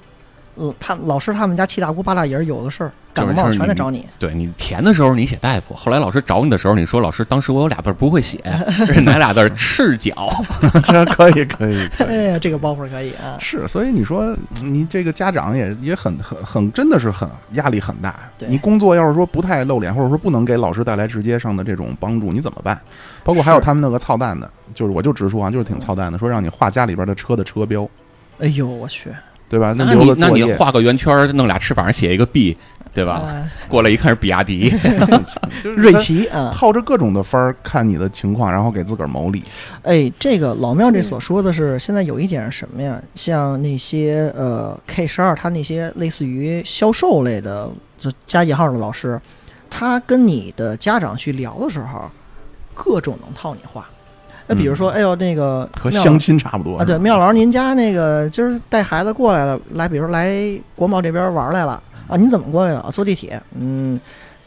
[0.54, 4.06] 呃，他老师他们家七大姑八大姨儿有的事儿，感冒全得找你。
[4.18, 8.38] 对你填的时候你写大夫，后来老师找你的时候，你说老师当时我有俩字儿不会写，
[8.86, 9.48] 这是哪俩字儿？
[9.50, 10.28] 赤脚。
[10.84, 12.06] 这可以可以 可以。
[12.06, 13.38] 哎呀，这个包袱可以啊。
[13.40, 18.14] 是，所以你说你这个家长也也很很很真的是很压力很大。
[18.36, 22.78] 对你工作要是说不太露脸，或者说不能给老师带来直接上的这种帮助，你怎么办？
[23.24, 27.88] 包括还有是他们那个操蛋的，就是我就直说啊，就是挺操蛋的，说让你画家里边的车的车标，
[28.38, 29.10] 哎呦，我去，
[29.52, 29.74] 对吧？
[29.76, 32.56] 那留你那你画个圆圈儿，弄俩翅膀写一个 B，
[32.94, 33.22] 对吧？
[33.28, 34.70] 哎 过来一看是比亚迪，
[35.62, 39.42] 就是瑞奇啊，套着各种的分儿看你的情况，然后给自个儿谋利。
[39.82, 42.98] 哎，这个老庙这所说的是，现在有一点是什么呀？
[43.14, 49.20] 像那些呃 K 十二，他那些类似于销售类的，就加引号的老师，
[49.68, 52.10] 他跟你的家长去聊的时候，
[52.72, 53.86] 各种能套你话。
[54.52, 60.30] 那比如说，哎呦，那个庙和相亲差不多啊，对，妙老师，您家那个今儿带孩子过来了，来，比如来
[60.74, 62.80] 国贸这边玩来了啊，您怎么过来的？
[62.80, 63.98] 啊坐地铁，嗯，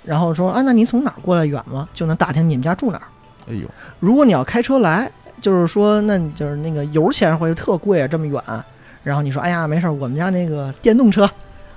[0.03, 1.89] 然后说啊，那您从哪儿过来远吗？
[1.93, 3.07] 就能打听你们家住哪儿。
[3.49, 3.67] 哎呦，
[3.99, 5.09] 如果你要开车来，
[5.41, 8.41] 就是说，那你就是那个油钱会特贵啊，这么远。
[9.03, 11.29] 然后你说，哎呀，没事儿，我们家那个电动车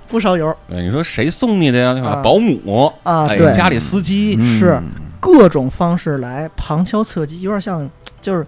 [0.07, 1.93] 不烧油对你说谁送你的呀？
[1.93, 2.09] 对吧？
[2.09, 7.87] 啊保姆，啊，哎，对，家里司机，是嗯各种方式来旁敲侧击，有点像
[8.21, 8.45] 就是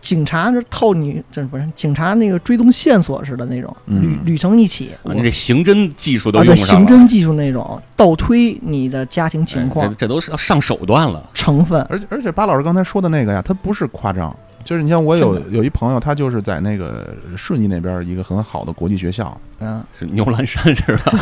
[0.00, 4.20] 警察就套你，这不是警察那个追踪线索似的那种，嗯。
[4.24, 4.90] 捋捋成一起。
[5.02, 11.28] 啊你这刑侦技术都啊，对，用上了，刑侦技术那种倒推你的家庭情哎况这这都是要上手段了。
[11.34, 14.34] 成分，而且而且巴老师刚才说的那个呀，他不是夸张，
[14.64, 21.12] 就是你像我有有一朋友，他就是在那个顺义那边一个很好的国际学校，嗯，是牛栏山是吧？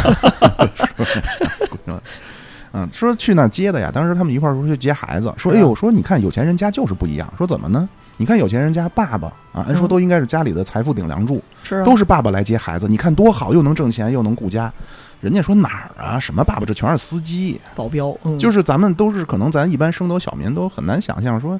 [2.76, 3.90] 嗯，说去那儿接的呀。
[3.92, 7.32] 当时他们一块儿说去接孩子，说：“是啊哎呦，说你看有钱人家就是不一样。
[7.38, 7.88] 说怎么呢？
[8.18, 12.86] 你看有钱人家爸爸啊，按说嗯都应该是家里的财富顶梁柱，是啊，都是爸爸来接孩子。
[12.86, 14.70] 你看多好，又能挣钱，又能顾家。
[15.22, 16.18] 人家说哪儿啊？
[16.18, 16.66] 什么爸爸？
[16.66, 17.58] 这全是司机。
[17.74, 21.58] 保镖，嗯，就是咱们都是可能咱一般升斗小民都很难想象说，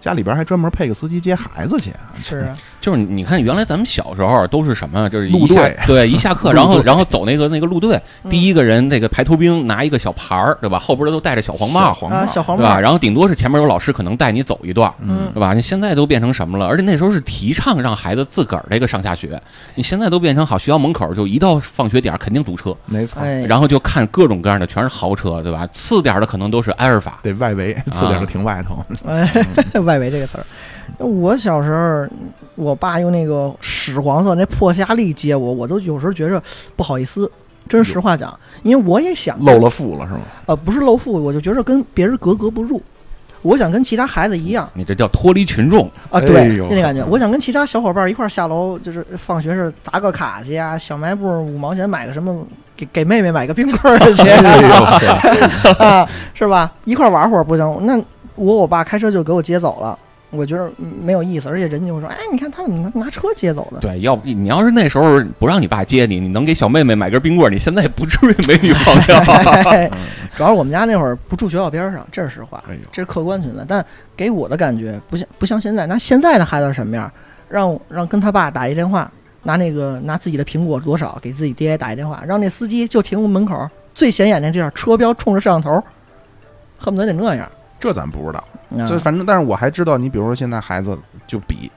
[0.00, 1.92] 家里边还专门配个司机接孩子去。
[2.22, 5.08] 是啊，就是你看，原来咱们小时候都是什么？
[5.10, 10.78] 就是路一下队 对，一下课，然后然后走那个那个路队，嗯第一个人那个排头兵拿一个小牌儿，对吧？
[10.78, 12.74] 后边的都戴着小黄帽，黄小黄帽对吧？
[12.76, 15.52] 帽，然后顶多是前面有老师可能带你走一段，嗯对吧？
[15.54, 16.66] 你现在都变成什么了？
[16.66, 19.40] 而且那时候是提倡让孩子自个儿这个上下学，
[19.74, 25.66] 你现在都变成好学校门口就一到放学点儿肯定堵车，没错，哎，然后就看各种各样的全是豪车，对吧？
[25.72, 28.84] 次点的可能都是埃尔法，对外围，次点的停外头。
[29.06, 29.26] 哎，
[29.88, 30.44] 外围这个词儿，
[31.04, 32.06] 我小时候，
[32.54, 36.40] 我爸用那个屎黄色那破夏利接我，我都有时候觉着
[36.76, 37.30] 不好意思。
[37.66, 40.20] 真实话讲，因为我也想露了富了是吗？
[40.46, 42.80] 呃，不是露富，我就觉着跟别人格格不入。
[43.42, 45.86] 我想跟其他孩子一样你这叫脱离群众。
[46.10, 47.04] 啊，哎对，那感觉。
[47.04, 54.28] 我想跟其他小伙伴一块儿下楼，就是放学是砸个卡去啊，小卖部五毛钱买个什么，给给妹妹买个冰棍儿去，
[55.78, 56.72] 啊，是吧？
[56.84, 57.78] 一块儿玩会儿不行？
[57.82, 58.02] 那
[58.38, 59.98] 我我爸开车就给我接走了，
[60.30, 63.80] 我觉得嗯没有意思，而且人家就说，哎，你看他怎么拿拿车接走的？
[63.80, 69.90] 对，要不你要是那时候不让你爸接你，你能给小妹妹买根冰棍儿，你现在也不至于没女朋友。
[70.36, 72.62] 主要是我们家那会儿不住学校边儿上，这是实话，
[72.92, 73.64] 这是客观存在。
[73.66, 73.84] 但
[74.16, 77.10] 给我的感觉不像不像现在，那现在的孩子是什么样？
[77.48, 79.10] 让让跟他爸打一电话，
[79.44, 85.82] 拿那个拿自己的苹果多少给自己爹打一电话，让那司机就停门口最显眼的地儿，车标冲着摄像头，
[86.76, 87.48] 恨不得得那样。
[87.78, 88.44] 这咱不知道。
[88.78, 91.70] 啊就反正，但是我还知道，你比如说现在孩子就比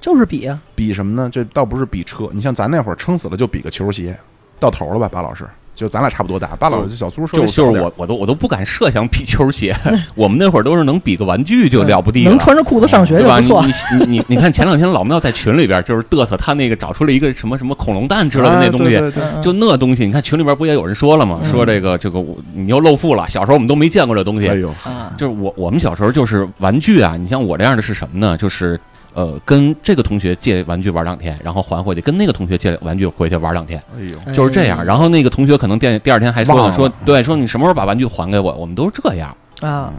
[0.00, 1.30] 就是比啊，比什么呢？
[1.30, 4.14] 这倒不是比车，你像咱那会儿撑死了就比个球鞋，
[4.60, 5.08] 到头了吧？
[5.08, 6.48] 巴老师，就咱俩差不多大。
[6.56, 9.76] 巴老师小苏说就就是我我都我都不敢设想比球鞋，
[10.14, 13.40] 我们那会儿都是能比个玩具就了不地了，能穿着裤子上学对吧？
[13.40, 13.64] 就不错。
[13.66, 18.96] 你你你你看前两天老庙在群里边就是嘚瑟，他那个找出了一个什么什么恐龙蛋之类的那东西。
[18.96, 21.40] 啊对对对嗯就那东西，你看群里边不也有人说了吗？
[21.42, 24.48] 嗯说这个这个你又露富了，小时候我们都没见过这东西。
[24.48, 28.36] 哎呦，啊，就是我我们小时候就是玩具啊，你像我这样的是什么呢？
[28.36, 28.78] 就是
[29.14, 34.84] 呃跟这个同学借玩具玩两天，然后还回去，跟那个同学借玩具回去玩两天，哎呦，哎就是这样。
[34.84, 38.52] 然后那个同学可能第第二天还说了，说对，说你什么时候把玩具还给我？
[38.54, 39.34] 我们都是这样。
[39.60, 39.92] 啊，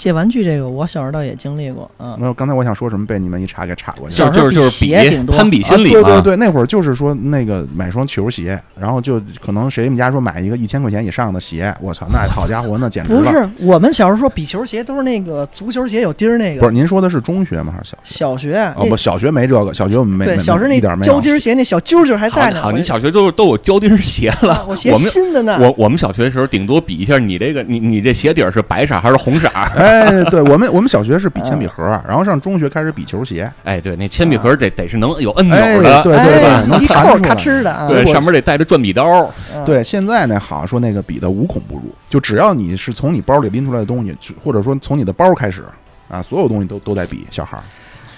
[0.00, 2.16] 借玩具这个我小时候倒也经历过啊。
[2.18, 4.32] 没有，刚才我想说什么被你们一查给岔过去了。
[4.32, 6.02] 小时候就是就是比鞋攀比啊心理嘛。
[6.02, 13.30] 对对对，那会儿就是说那个买双球鞋，然后就可能谁们家说买一个一千块钱以上的鞋，我操，那好家伙，那简直了。
[13.30, 16.60] 不是，我们小时候说比球鞋都是那个足球鞋有钉儿那个。
[16.62, 17.74] 不是，您说的是中学吗？
[17.76, 18.30] 还是小学？
[18.30, 22.56] 小学哦不，小学没这个，小学我们没对，没小时候那一点没胶钉鞋那小揪揪还在呢。
[22.56, 24.64] 好，好，你小学都都有胶钉鞋了啊。
[24.66, 25.58] 我鞋我们新的呢。
[25.60, 29.68] 我我们小学的时候，顶多比一下你这个你你这鞋底儿是白色还是红色儿。
[29.90, 37.34] 哎，对我们我们小学是比铅笔盒，然后上中学开始比球鞋，哎，对，那铅笔盒得得是能有按钮哎，的，对对对，哎能一扣出来。
[37.34, 37.88] 哧的啊。
[37.88, 39.28] 对，上面得带着转笔刀。
[39.52, 45.64] 嗯，对，现在呢，好像说那个比的无孔不入，就只要你是从你包里拎出来的东西，或者说从你的包开始
[46.08, 47.26] 啊，所有东西都都在比。
[47.30, 47.64] 小孩儿，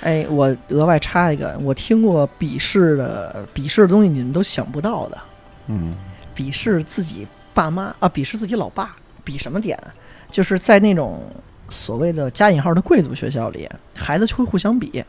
[0.03, 5.18] 哎，我额外插一个，我听过笔试的笔试的东西，你们都想不到的。
[5.68, 5.95] 嗯，
[6.37, 8.95] 鄙视自己爸妈啊，鄙视自己老爸，
[9.25, 9.79] 比什么点？
[10.31, 11.20] 就是在那种
[11.73, 15.05] 所谓的加引号的贵族学校里，孩子就会互相比。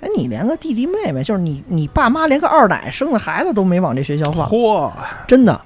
[0.00, 4.90] 哎，你连个弟弟妹妹，就是你你爸妈连个二奶生的孩子都没往这学校放，嚯，
[5.26, 5.60] 真的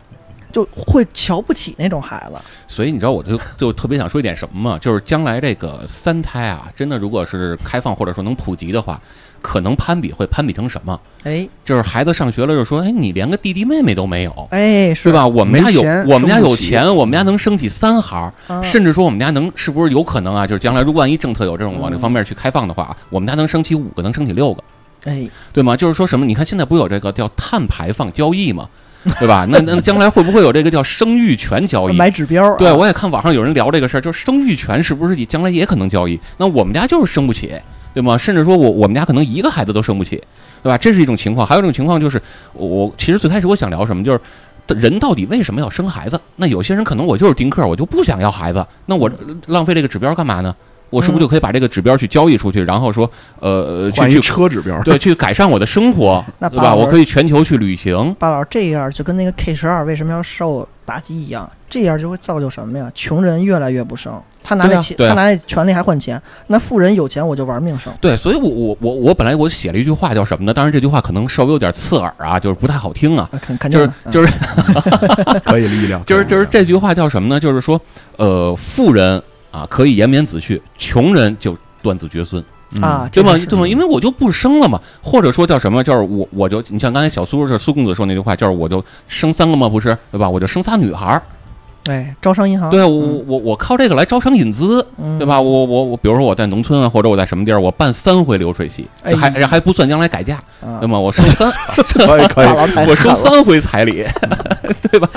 [0.50, 2.40] 就会瞧不起那种孩子。
[2.66, 4.78] 所以你知道，我就就特别想说一点什么吗？
[4.78, 9.00] 就是将来这个三胎啊，真的如果是开放或者说能普及的话，
[9.40, 10.98] 可能攀比会攀比成什么？
[11.24, 14.48] 哎就是孩子上学了，就说，哎，你连个弟弟妹妹都没有。
[14.50, 15.12] 哎，是对？
[15.12, 15.26] 吧？
[15.26, 20.46] 我们家有我们家有钱，我们家能生起三孩儿，啊、甚至说我们家能是不是有可能啊？
[20.46, 24.62] 就是将来如果万一政策有这种往这嗯方面去开放的话，我们家能生起五个，能生起六个，
[25.04, 25.76] 哎，对吗？
[25.76, 26.24] 就是说什么？
[26.24, 28.68] 你看现在不有这个叫碳排放交易吗？
[29.20, 29.46] 对吧？
[29.48, 31.96] 那那将来会不会有这个叫生育权交易？
[31.96, 32.56] 买指标、啊。
[32.58, 36.18] 对，我也看网上有人聊这个事儿，就是生育权是不是你将来也可能交易？
[36.36, 37.52] 那我们家就是生不起，
[37.98, 38.16] 对吗？
[38.16, 40.22] 甚至说我我们家可能一个孩子都生不起，
[40.62, 40.78] 对吧？
[40.78, 41.44] 这是一种情况。
[41.44, 42.22] 还有一种情况就是，
[42.52, 44.20] 我我其实最开始我想聊什么，就是
[44.68, 46.20] 人到底为什么要生孩子？
[46.36, 49.10] 那有些人可能我就是丁克，我就不想要孩子，那我
[49.48, 50.54] 浪费这个指标干嘛呢？
[50.90, 53.10] 我是不是嗯就可以把这个指标去交易出去，然后说，
[53.40, 56.74] 呃，去去车指标，对去改善我的生活，对吧？
[56.74, 58.14] 我可以全球去旅行。
[58.18, 62.90] 巴老师这样就跟那个 K 十二为什么要受打击一样，这样就会造就什么呀？
[62.94, 64.12] 穷人越来越不生，
[64.42, 67.92] 他拿那钱，啊啊他拿那权利还换钱，那富人有钱我就玩命生。
[68.00, 70.54] 对，所以我我我我本来我写了一句话叫什么呢？
[70.54, 73.28] 当然这句话可能稍微有点刺耳啊，就是不太好听啊。
[73.32, 74.32] 啊肯肯定就是就是
[75.44, 76.02] 可以力量。
[76.04, 77.38] 就是 就是这句话叫什么呢？
[77.38, 77.80] 就是说，
[78.16, 79.22] 呃，富人
[79.58, 82.42] 啊可以延绵子续，穷人就断子绝孙，
[82.74, 83.32] 嗯啊，对吗？
[83.32, 83.66] 这是对吗？
[83.66, 85.82] 因为我就不生了嘛，或者说叫什么？
[85.82, 90.28] 就是我我就你像刚才小苏是苏公子说那句话，就是我就生三个嘛，不是对吧？
[90.28, 91.22] 我就生仨女孩儿，
[91.86, 95.40] 哎，招商银行，对啊，我我我靠这个来招商引资，嗯，对吧？
[95.40, 100.98] 我我我，比如说我在农村啊，或者我在什么地儿，我办三回流水席，哎还还不算将来改嫁，啊对吗？
[100.98, 101.50] 我收三，
[102.06, 102.48] 可以可以
[102.88, 104.04] 我收三回彩礼，
[104.90, 105.08] 对吧？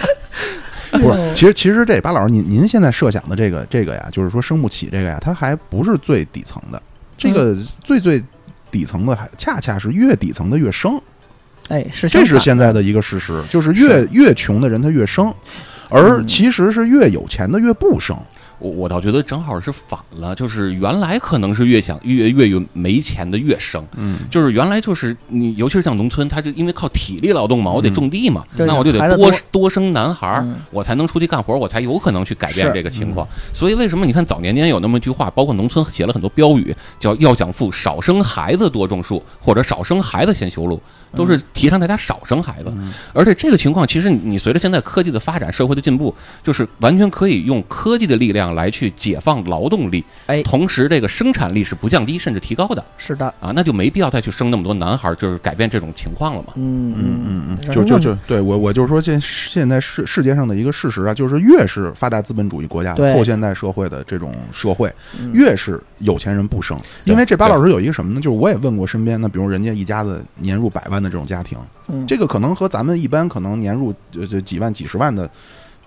[1.02, 6.82] 不是，其实其实这巴老师，您您现在设想的这个这个呀，就是说生不起这个呀，它还不是最底层的，
[7.18, 8.24] 这个最最
[8.70, 11.02] 底层的还恰恰是越底层的越生，
[11.70, 15.34] 哎，是这是现在的一个事实，就是越越穷的人他越生，
[15.90, 18.18] 而其实是越有钱的越不生。
[18.62, 33.28] 我我倒觉得正好是反了，就是原来可能是越想越越有没钱的越生，嗯，就是原来就是你，尤其是像农村，他就因为靠体力劳动嘛，我得嗯种地嘛，对那我就得多多多生男孩儿嗯，我才能出去干活，我才有可能去改变这个情况。
[33.54, 40.80] 所以为什么你看早年间有那么一句话，包括农村写了很多标语，叫要想富，少生孩子多种树，或者少生孩子先修路，
[41.16, 42.72] 都是提倡大家少生孩子。
[43.14, 52.84] 而且这个情况，其实你你随着现在科技的发展，社会的进步，就是完全可以用科技的力量来去解放劳动力，哎同时这个生产力是不降低甚至提高的。
[52.98, 56.54] 是的，啊，那就没必要再去生那么多男孩儿，就是改变这种情况了嘛。
[56.56, 66.78] 嗯嗯嗯嗯，就就就对我我就是说现现在世世界上的一个事实啊，就是越是发达资本主义国家后现代社会的这种社会，嗯越是有钱人不生。
[67.06, 68.22] 因为这巴老师有一个什么呢？
[68.22, 75.30] 就是我也问过身边的，比如人家一家子年入百万的这种家庭，嗯这个可能和咱们一般可能年入呃就几万几十万的。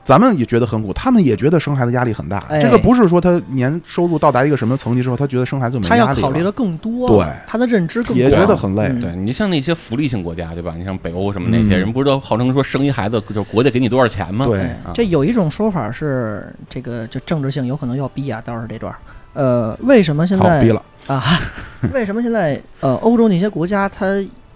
[0.04, 2.38] 咱们也觉得很苦，他们也觉得生孩子压力很大。
[2.48, 8.88] 哎这个不是说他年收入到达一个什么层级之后，他觉得生孩子就没他压力了要考虑的更多，对他的认知更也觉得很累。
[8.88, 10.74] 嗯对你像那些福利性国家，对吧？
[10.76, 14.46] 你像北欧什么那些嗯人，不是都号称说生一孩子就国家给你多少钱吗？
[14.46, 18.98] 对这有一种说法是，这个就政治性有可能要逼啊，待会儿这段儿。
[19.32, 20.82] 呃，为什么现，在逼了。
[21.06, 21.22] 啊？
[21.92, 24.06] 为什么现在呃欧洲那些国家它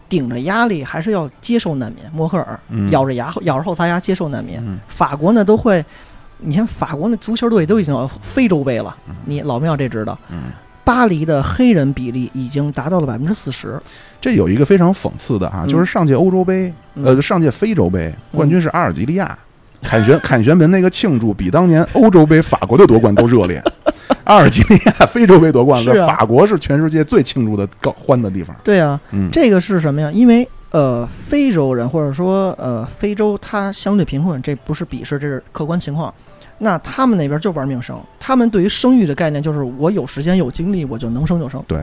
[0.09, 2.02] 顶着压力还是要接受难民？
[2.12, 4.59] 默克尔嗯咬着牙咬着后槽牙接受难民。
[4.61, 5.84] 嗯法国呢都会，
[6.38, 8.96] 你像法国那足球队都已经到非洲杯了，
[9.26, 10.18] 你老庙这知道。
[10.30, 10.44] 嗯
[10.84, 13.78] 巴黎的黑人比例已经达到了百分之四十，
[14.22, 19.38] 这有一个非常讽刺的哈，嗯就是上届欧洲杯，嗯呃，上届非洲杯冠军是阿尔及利亚，
[19.83, 23.62] 凯旋凯旋门那个庆祝比当年欧洲杯法国的夺冠都热烈。
[24.24, 28.55] 阿尔及利亚非洲杯夺冠了，啊法国是全世界最庆祝的高欢的地方。
[28.62, 30.11] 对啊，嗯，这个是什么呀？
[30.12, 36.12] 因为呃，非洲人或者说呃，非洲它相对贫困，这不是鄙视，这是客观情况。
[36.59, 41.79] 那他们那边就玩命生，他们对于生育的概念就是我有时间有精力，我就能生就生对，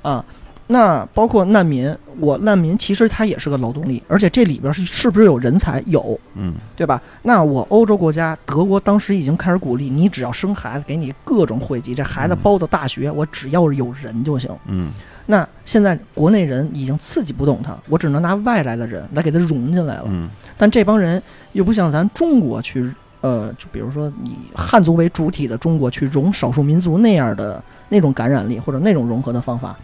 [0.00, 0.24] 啊。
[0.72, 5.82] 那包括难民，我难民其实他也是个劳动力，而且这里边是是不是有人才？
[5.86, 7.02] 有，嗯对吧？
[7.22, 14.48] 那我欧洲国家，德国当时已经开始鼓励你，只要生孩子，给你各种惠及，这孩子嗯包到大学，我只要是有人就行。
[14.66, 14.92] 嗯
[15.26, 20.04] 那现在国内人已经刺激不动他，我只能拿外来的人来给他融进来了。
[20.06, 21.20] 嗯但这帮人
[21.52, 22.88] 又不像咱中国去，
[23.22, 29.76] 呃，就比如说以汉族为主体的中国去融少数民族那样的那种感染力或者那种融合的方法，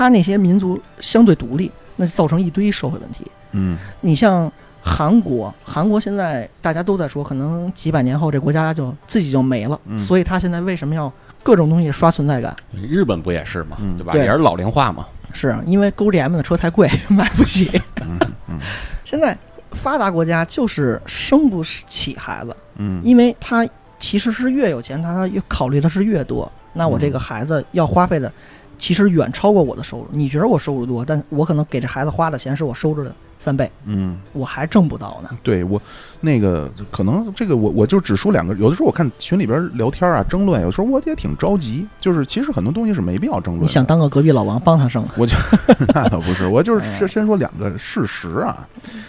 [0.00, 3.30] 他那些民族相对独立，那就造成一堆社会问题。
[3.52, 12.56] 嗯你像韩国，韩国现在大家都在说，可能几百年后这国家就自己就没了，嗯所以他现在为什么要各种东西刷存在感？
[12.72, 14.12] 日本不也是嘛，嗯对吧？
[14.12, 15.04] 对也是老龄化嘛。
[15.34, 17.78] 是啊因为 GoDM 的车太贵， 买不起。
[18.00, 18.58] 嗯嗯
[19.04, 19.36] 现在
[19.72, 26.50] 发达国家就是生不起孩子，嗯因为他其实是越有钱，他他越考虑的是越多。
[26.72, 28.32] 那我这个孩子要花费的，
[28.80, 30.08] 其实远超过我的收入。
[30.10, 34.20] 你觉得我收入多，但我可能给这孩子花的钱是我收着的三倍，嗯。
[34.34, 35.30] 我还挣不到呢。
[35.42, 35.80] 对我
[36.20, 43.62] 那个可能这个我我就只说两个，有的时候我看群里边聊天啊争论，有时候我也挺着急，就是其实很多东西是没必要争论的。
[43.62, 45.34] 你想当个隔壁老王帮他生，我就
[45.94, 48.68] 那倒不是，我就是哎先先说两个事实啊。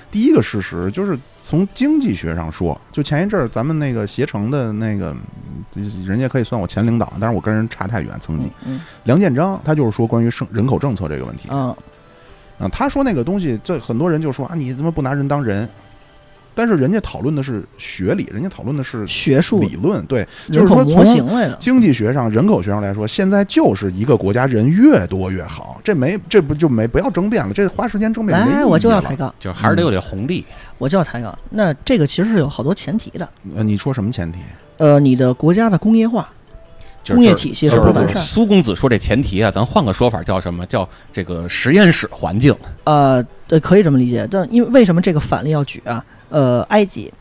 [0.09, 5.13] 第一个事实就是从经济学上说，就前一阵儿咱们那个携程的那个，
[5.75, 8.49] 嗯人家可以算我前领导，但是我跟人差太远，曾经。
[8.65, 11.75] 嗯梁建章他就是说关于生人口政策这个问题啊，
[12.61, 15.67] 啊，他说那个东西，这很多人就说啊，你怎么不拿人当人？
[16.53, 21.55] 但是人家讨论的是学理，人家讨论的是学术理论，对，就是说从型来的。
[21.61, 30.45] 经济学上、人口学上来说，现在就是一个国家人越多越好，这没这不就没不要争辩了，这花时间争辩没意义就要抬杠，就还是得有点红利。
[30.77, 31.35] 我就要抬杠。
[31.51, 33.27] 那这个其实是有好多前提的。
[33.55, 34.39] 呃，你说什么前提？
[34.75, 36.29] 呃，你的国家的工业化，
[37.03, 40.65] 就是工业体系是不是不完善苏公子说这前提啊，咱换个说法叫什么？
[40.67, 42.55] 叫这个实验室环境。
[42.83, 44.27] 呃，对，可以这么理解。
[44.29, 46.03] 但因为为什么这个反例要举啊？
[46.29, 47.11] 呃，埃及，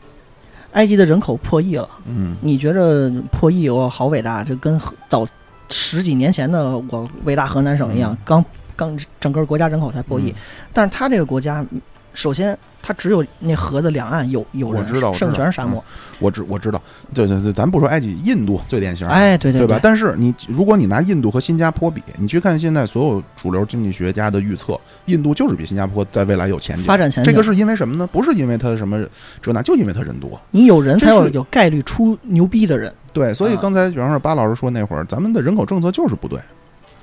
[0.73, 4.43] 埃及的人口破亿了，嗯你觉着破亿我好伟大？
[4.43, 4.79] 这跟
[5.09, 5.27] 早
[5.69, 8.43] 十几年前的我伟大河南省一样，刚
[8.75, 10.35] 刚整个国家人口才破亿，嗯
[10.73, 11.65] 但是他这个国家
[12.13, 15.83] 首先它只有那河的两岸有有我人，知道我知道剩全是沙漠。
[16.19, 16.79] 我知我知道，
[17.13, 19.79] 对对对，咱不说埃及，印度最典型，哎，对对对吧？
[19.81, 26.83] 但是你如果你拿印度和新加坡比，你去看现在所有主流经济学家的预测，印度就是比新加坡在未来有前景。
[26.83, 28.05] 发展前景这个是因为什么呢？
[28.05, 29.03] 不是因为它什么
[29.41, 30.39] 这那，就因为它人多。
[30.51, 32.93] 你有人才有有概率出牛逼的人。
[33.13, 36.39] 对，所以啊刚才比方说巴老师说那会儿，咱们的人口政策就是不对。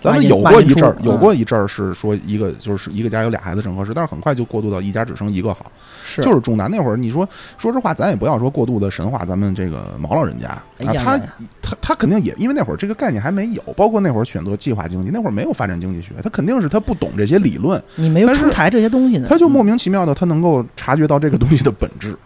[0.00, 5.70] 咱们有过一阵儿，有过一阵儿是说一个就是一个家有俩孩子正合适，但是很快就过渡到一家只生一个好，
[6.04, 6.66] 是就是重大。
[6.66, 11.18] 那会儿你说，说实话，咱也不要说过度的神话咱们这个毛老人家啊，他
[11.60, 22.16] 他他肯定也因为那会儿这个概念还没有，包括那会儿选择计划经济，那会儿没有发展经济学，他肯定是他不懂这些理论，你没有出台这些东西呢，他就莫名其妙的他能够察觉到这个东西的本质。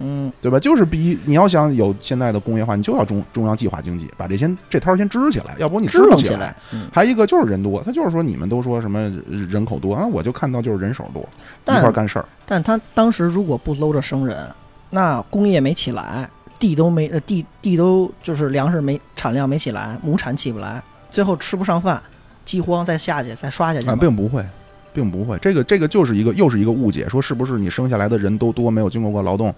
[0.00, 0.58] 嗯，对吧？
[0.58, 6.56] 就是逼你要想有现在的工业化，你就要中中央计划经济，把这先这摊儿先支起来，要不你支不起棱起来。
[6.72, 8.98] 嗯，还有一个就是人多，他就是说你们都说什么
[9.28, 11.22] 人口多啊，我就看到就是人手多，
[11.66, 12.24] 一块儿干事儿。
[12.46, 14.48] 但他当时如果不搂着生人，
[14.88, 16.28] 那工业没起来，
[16.58, 22.02] 地都没呃地地都就是粮食没产量没起来，亩产起不来，最后吃不上饭，
[22.44, 24.44] 饥荒再下去再刷下去啊，并不会，
[24.92, 25.38] 并不会。
[25.40, 29.54] 这个这个就是一个又是一个误解，说是不是你生下来的人都多，没有经过过劳动，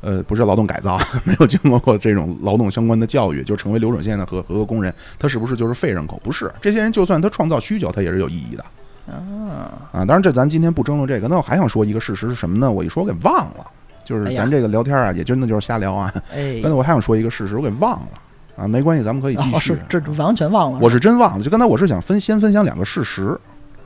[0.00, 6.20] 呃，不是劳动改造， 没有经过过这种劳动相关的教育，就成为流水线的合合格工人，他是不是就是废人口？
[6.22, 8.64] 不是，这些人就算他创造需求，他也是有意义的
[9.12, 10.04] 啊，啊。
[10.04, 12.70] 当然，这咱今天不争论这个，那我还想说一个事实是什么呢？
[12.70, 13.66] 我一说给忘了，
[14.04, 16.12] 就是咱这个聊天啊，也真的就是瞎聊啊。
[16.32, 18.08] 哎， 刚才我还想说一个事实，我给忘了
[18.56, 19.56] 啊，没关系，咱们可以继续。
[19.56, 23.38] 哦是这完全忘了，我是真忘了，就刚才我是想分先分享两个事实，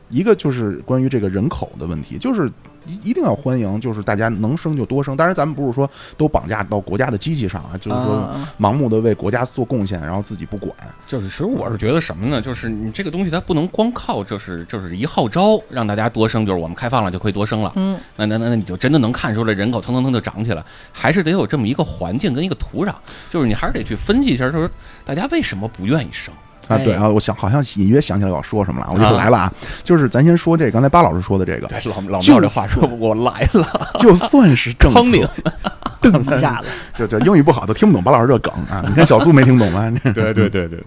[0.09, 2.51] 一个就是关于这个人口的问题，就是
[2.87, 5.15] 一一定要欢迎，就是大家能生就多生。
[5.17, 10.73] 当然，咱们不是说都绑架到国家的机器上啊，就是说啊盲目的为国家做贡献，然后自己不管。
[11.07, 12.41] 就是，其实我是觉得什么呢？
[12.41, 17.71] 就是你这个东西它不能光靠就是就是一号召让大家多生，就是我们开放了就可以多生了。
[17.77, 22.95] 嗯，那那那那你就真的能看出来人口蹭蹭蹭就涨起来，还是得有这么一个环境跟一个土壤，
[23.31, 24.71] 就是你还是得去分析一下，就是
[25.05, 26.33] 大家为什么不愿意生。
[26.69, 29.53] 啊，哎对啊，我想好像隐约想起来我要说什么了，我就啊来了啊，
[29.83, 33.67] 就是咱先说这，刚才巴老师说的这个，对，老老就庙这话说，我来了，
[33.99, 35.31] 就算是政康领策，
[36.01, 36.69] 蹬一下子，
[37.07, 39.91] 就就英语不好都听不懂巴老师这梗啊，你看小苏没听懂 吗？
[40.05, 40.85] 对对对对对，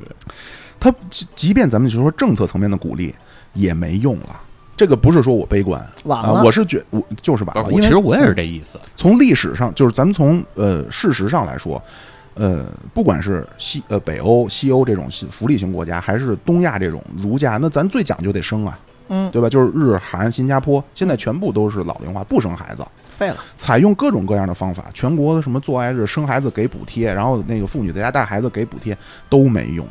[0.80, 3.14] 他即即便咱们就说政策层面的鼓励
[3.54, 4.40] 也没用了。
[4.78, 8.80] 这个不是说我悲观啊，晚了，我是觉我就是晚了，我因为其实我也是这意思。
[8.96, 11.80] 从历史上，就是咱们从呃事实上来说，
[12.34, 18.80] 呃，不管是西呃北欧、西欧这种西福利型国家，还是东亚这种儒家，那咱最讲究得生啊，
[19.10, 19.50] 嗯，对吧？
[19.50, 28.98] 就是日韩、新加坡，现在全部都是老龄化，不生孩子，废了，采用各种各样的方法，全国的什么做爱日、生孩子给补贴，然后那个妇女在家带孩子给补贴
[29.30, 29.86] 都没用。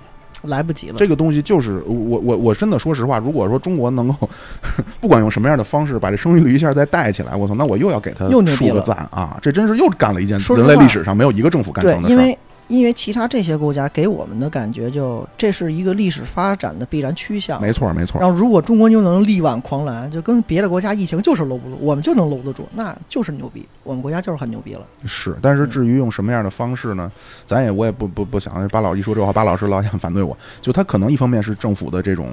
[0.45, 4.29] 来不及了，这个东西就是我我我真的说实话，如果说中国能够
[5.01, 9.39] 不管用什么样的方式把这生育率一下再带起来，我操，那我又要给他竖个赞啊！
[9.43, 12.17] 这真是又干了一件人类历史上没有一个政府干成，的事儿。
[12.17, 12.39] 因为
[12.71, 17.61] 因为其他这些国家给我们的感觉就这是一个历史发展的必然趋向。
[17.61, 23.67] 没错没错，然后，如果中国就能力挽狂澜，就跟别的国家疫情就是搂不住，我们就能搂得住，那就是牛逼。
[23.83, 24.83] 我们国家就是很牛逼了。
[25.05, 25.37] 是。
[25.43, 27.11] 但是至于用什么样的方式呢？
[27.45, 28.69] 咱也我也不不不想。
[28.69, 30.37] 巴老一说这话，巴老师老想反对我。
[30.61, 32.29] 就他可能一方面是政府的这种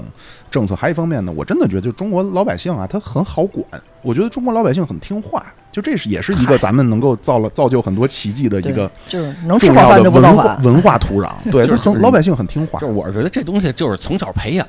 [0.51, 3.65] 政策，还一方面呢，我真的觉得就中国老百姓啊，他很好管。
[4.03, 5.43] 我觉得中国老百姓很听话，
[5.78, 10.57] 就这是也是一个咱们能够造了造就很多奇迹的一个就是能吃重饱饭的文就不造反。
[10.57, 11.32] 化文化土壤。
[11.51, 12.93] 对，就是老百姓很听话就是。
[12.93, 14.67] 我是觉得这东西就是从小培养，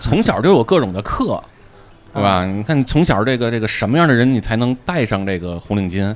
[0.00, 1.40] 从小就有各种的课，
[2.12, 2.44] 对吧？
[2.44, 6.12] 你看从小这个这个什么样的人你才能戴上这个红领巾？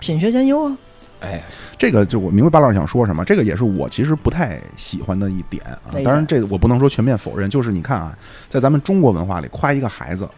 [0.00, 0.76] 品学兼优啊，
[1.20, 1.40] 哎，
[1.78, 8.18] 这个就我明白巴老师想说什么，这个也是我其实不太喜欢的一点啊当然，这个我不能说全面否认，就是你看啊，
[8.48, 10.28] 在咱们中国文化里，夸一个孩子，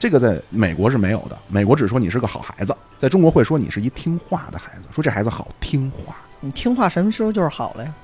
[0.00, 1.38] 这个在美国是没有的。
[1.46, 6.16] 美国只说你是个好孩子，在中国会说你是一听话的孩子，说这孩子好听话。
[6.40, 7.94] 你听话什么时候就是好了呀？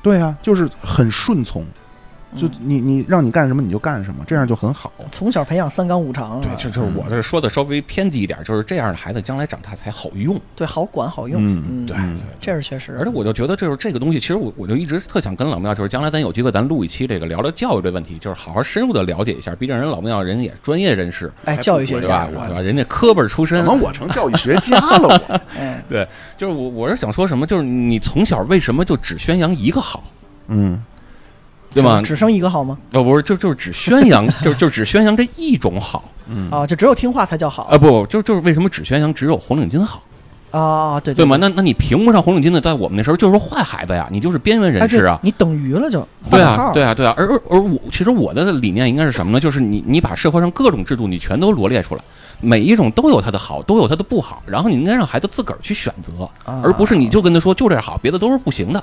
[0.00, 1.66] 对啊，就是很顺从，
[2.36, 4.92] 就嗯你你让你干什么你就干什么，这样就很好。
[5.10, 10.40] 从小培养三纲五常啊，对，就就是我这说的稍微偏激一点，就是这样的孩子将来长大才好用。
[10.56, 11.40] 对好管好用。
[11.42, 12.96] 嗯嗯，对嗯这是确实。
[12.98, 19.54] 而且我就觉得，就是这个东西，其实我我就一直特想跟老庙，就是将来咱有机会咱录一期这个聊聊教育这问题，就是好好深入的了解一下。
[19.54, 22.60] 毕竟人老庙人也是专业人士，哎，教育学对吧家？，我对吧？
[22.60, 25.08] 人家科班出身怎，么我成教育学家了？
[25.28, 25.40] 我
[25.88, 26.06] 对，
[26.36, 30.02] 就是我我是想说什么，就是你从小为什么就只宣扬一个好，
[30.48, 30.82] 嗯，
[31.74, 32.00] 对吗？
[32.02, 32.78] 只生一个好吗？
[32.92, 37.76] 哦，不是，就就是只宣扬，就就只宣扬这一种好 嗯啊，就只有听话才叫好啊！
[37.76, 40.02] 不，就就是为什么只宣扬只有红领巾好，
[40.50, 40.98] 啊？
[41.00, 41.36] 对对吗？？
[41.38, 45.18] 那那你评不上红领巾的，在我们那时候就是坏孩子呀，你就是边缘哎，人士啊。
[45.20, 49.40] 对你等于了就对啊，对啊，对啊，而而而我其实我的理念应该是什么呢？
[49.40, 52.00] 就是你你把社会上各种制度你全都罗列出来，
[52.40, 58.82] 每一种都有它的好，都有它的不好，然后你应该让孩子自个儿去选择，啊而不是你就跟他说就这好，别的都是不行的，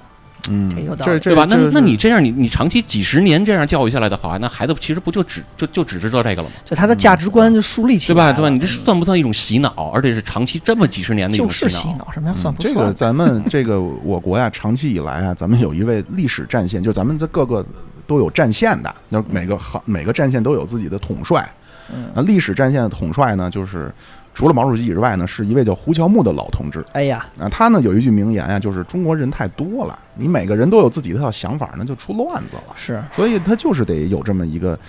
[0.50, 1.46] 嗯这有，道理对吧？
[1.50, 6.56] 那那你这样，你你长期几十年这样教育下来的话，那孩子其实不就只就就只知道这个了吗？
[6.66, 8.34] 就他的价值观就树立起来对吧？
[8.34, 8.50] 对吧？
[8.50, 9.92] 你这算不算一种洗脑？
[9.94, 12.08] 而且是长期这么几十年的一种就是洗洗脑？
[12.12, 12.80] 什么叫算不算这？
[12.80, 17.66] 个咱们这个我国呀，长期以来啊，咱们有一位历史战线，就是咱们这各个
[18.08, 21.48] 都有战线的，那每个行每个战线都有自己的统帅。
[21.94, 23.94] 嗯那历史战线的统帅呢，就是
[24.34, 26.84] 除了毛主席以外呢，是一位叫胡乔木的老同志。
[26.94, 32.74] 哎呀，啊，他呢有一句名言啊，就是中国人太多了，你每个人都有自己的想法，那就出乱子了。
[32.76, 34.80] 是所以他就是得有这么一个，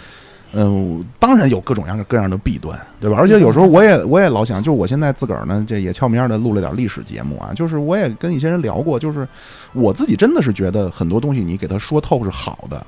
[0.52, 3.16] 嗯、当然有各种各样各样的弊端，对吧？
[3.18, 9.26] 而且有时候我也我也老想，就是我现在自个儿呢，这也俏面的录了点历史节目啊，就是我也跟一些人聊过，就是
[9.72, 12.86] 我自己真的是觉得很多东西你给他说透是好的，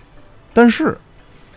[0.52, 0.96] 但是。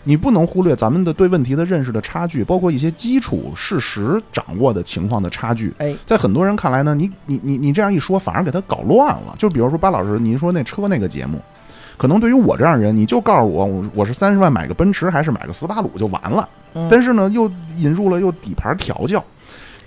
[0.07, 5.73] 你不能忽略咱们的对问题的认识的差距，包括一些基础事实掌握的情况的差距。
[5.79, 9.35] 哎，在很多人看来呢，你你你你这样一说，反而给他搞乱了。
[9.37, 11.37] 就比如说巴老师，您说那车那个节目，
[11.97, 16.47] 可能对于我这样人，你就告诉我，我我是三十万买个奔驰还是买个斯巴鲁就完了。
[16.73, 19.21] 嗯但是呢，又引入了又底盘调教，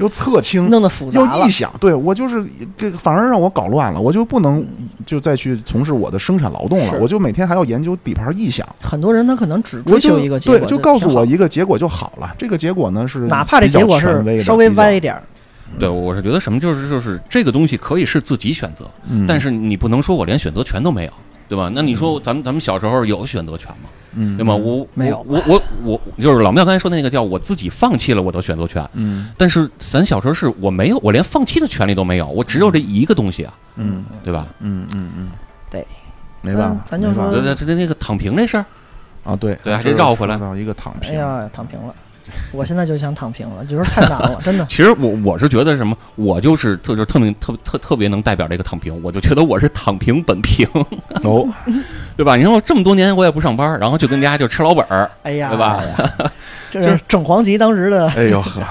[0.01, 2.43] 又侧倾，弄得复杂了又异，想，对我就是
[2.77, 4.67] 这反而让我搞乱了，我就不能
[5.05, 8.67] 就再去从事我的生产劳动了，我就每天还要研究底盘异响。
[8.81, 12.35] 很多人他可能只追求一个结果，对，就告诉我一个结果就好了。
[12.39, 15.23] 这个结果呢是哪怕这结果是稍微歪一点儿，
[15.79, 21.13] 对，我是觉得什么就是就是这个东西可以是自己选择，嗯但是你不能说我连选择权都没有，
[21.47, 21.71] 对吧？
[21.75, 23.91] 那你说咱们咱们小时候有选择权吗？
[24.15, 24.55] 嗯，对吗？
[24.55, 34.47] 我没有我我我我就是老庙刚才说的那个叫我自己放弃了我的选择权，嗯但是咱小时候是我没有，我连放弃的权利都没有，我只有这一个东西啊，嗯对吧？
[34.61, 35.31] 嗯嗯嗯，
[35.71, 35.87] 对，
[36.43, 38.65] 没办法嗯，咱就说对对，这那个躺平这事儿，
[39.25, 41.95] 啊，对对还这得绕回来到一个躺平，哎呀，躺平了。
[42.53, 44.65] 我现在就想躺平了，就是太难了， 真的。
[44.67, 50.69] 其实我我是觉得什么，我就是特就是特别特特特别能代表这个躺平，我就觉得我是躺平本平，
[51.23, 51.49] 哦，
[52.17, 52.37] 对吧？
[52.37, 56.31] 你看我这么多年我也不上班，然后就跟家就吃老本儿，哎呀，对吧哎？
[56.71, 58.63] 这是正黄旗当时的哎呦呵，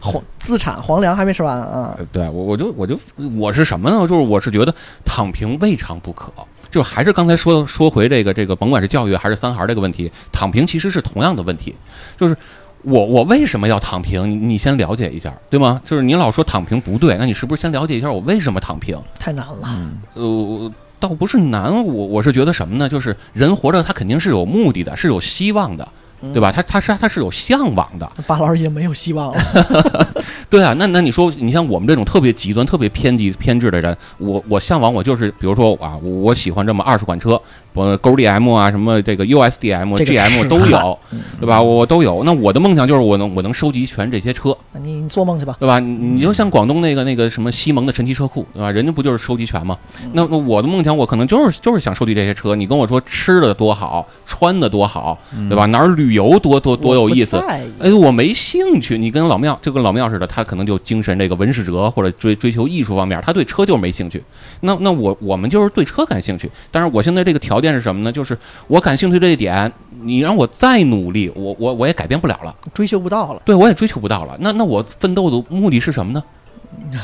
[0.00, 1.94] 黄资产黄粮还没吃完啊！
[1.98, 2.98] 呃对我我就我就
[3.36, 3.98] 我是什么呢？
[4.08, 4.74] 就是我是觉得
[5.04, 6.32] 躺平未尝不可。
[6.70, 11.74] 就还是刚才说说回这个这个，甭管是教育还是三孩这个问题，躺平其实是同样的问题。
[12.18, 12.36] 就是
[12.84, 14.30] 我我为什么要躺平？
[14.30, 15.80] 你你先了解一下，对吗？
[15.84, 18.98] 就是你老说躺平不对，那你是不是先了解一下我为什么躺平？
[19.18, 22.88] 太难了，嗯呃，倒不是难，我我是觉得什么呢？
[22.88, 25.88] 就是人活着他肯定是有目的的，是有希望的，
[26.32, 26.52] 对吧？
[26.52, 30.14] 他他是他是有向往的，巴老师也没有希望了。
[30.50, 37.40] 对啊，那那你说，你像我们这种特别极端、特别偏激、偏执的人，我我向往我就是，比如说啊，我我喜欢这么二十款车，
[37.74, 41.60] 我勾 DM 啊，什么这个 USDM、这个 GM 都有，嗯对吧？
[41.60, 42.22] 我都有。
[42.24, 45.56] 那我的梦想就是我能我能收集全这些车，那你你做梦去吧。
[45.58, 45.80] 对吧？
[45.80, 48.70] 你你就像广东那个那个什么西蒙的神奇车库，对吧？
[48.70, 49.76] 人家不就是收集全吗？
[50.12, 52.54] 那那我的梦想，我可能就是就是想收集这些车。
[52.54, 55.18] 你跟我说吃的多好，穿的多好，
[55.48, 55.66] 对吧？
[55.66, 58.96] 哪儿旅游多多多有意思哎，我没兴趣。
[58.96, 64.22] 你跟老庙就跟老庙似的，他可能就精神这个文史哲或者追追求艺术方面，他对车就是没兴趣。
[64.60, 68.12] 那那我我们就是对车感兴趣，但是我现在这个条件是什么呢？
[68.12, 68.38] 就是
[68.68, 73.42] 我感兴趣这一点，你让我再努力，我我我也改变不了了，追求不到了。
[73.44, 74.36] 对我也追求不到了。
[74.38, 76.22] 那那我奋斗的目的是什么呢？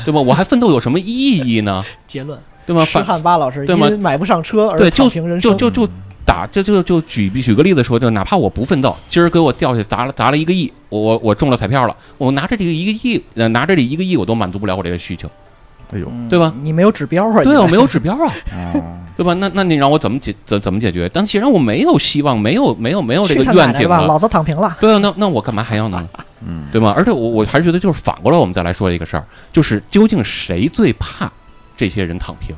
[0.05, 0.21] 对吧？
[0.21, 1.83] 我还奋斗有什么意义呢？
[2.07, 2.85] 结论：对吗？
[2.85, 5.57] 施反汉巴老师对吗买不上车而对，就躺平人生。
[5.57, 5.93] 就就就
[6.25, 15.29] 打，就就就举举个例子说，就哪怕我不奋斗，今儿给我掉下砸了砸了一个亿，我我我中了彩票了，我拿着这个一个亿，呃，拿着这一个亿，我都满足不了我这个需求，
[15.93, 16.53] 哎呦，嗯对吧？
[16.63, 17.43] 你没有指标啊？
[17.43, 18.33] 对啊，我没有指标啊，
[18.75, 19.35] 哦， 对吧？
[19.35, 21.09] 那那你让我怎么解怎怎么解决？
[21.13, 24.77] 但既然我没有希望，没有没有没有这个愿景奶吧，了，老子躺平了。
[24.81, 26.09] 对啊，那那我干嘛还要呢？
[26.47, 26.95] 嗯，对吗？
[26.97, 31.31] 而且我我还是觉得，就是反过来，我们再来说一个事儿，就是究竟谁最怕
[31.77, 32.55] 这些人躺平？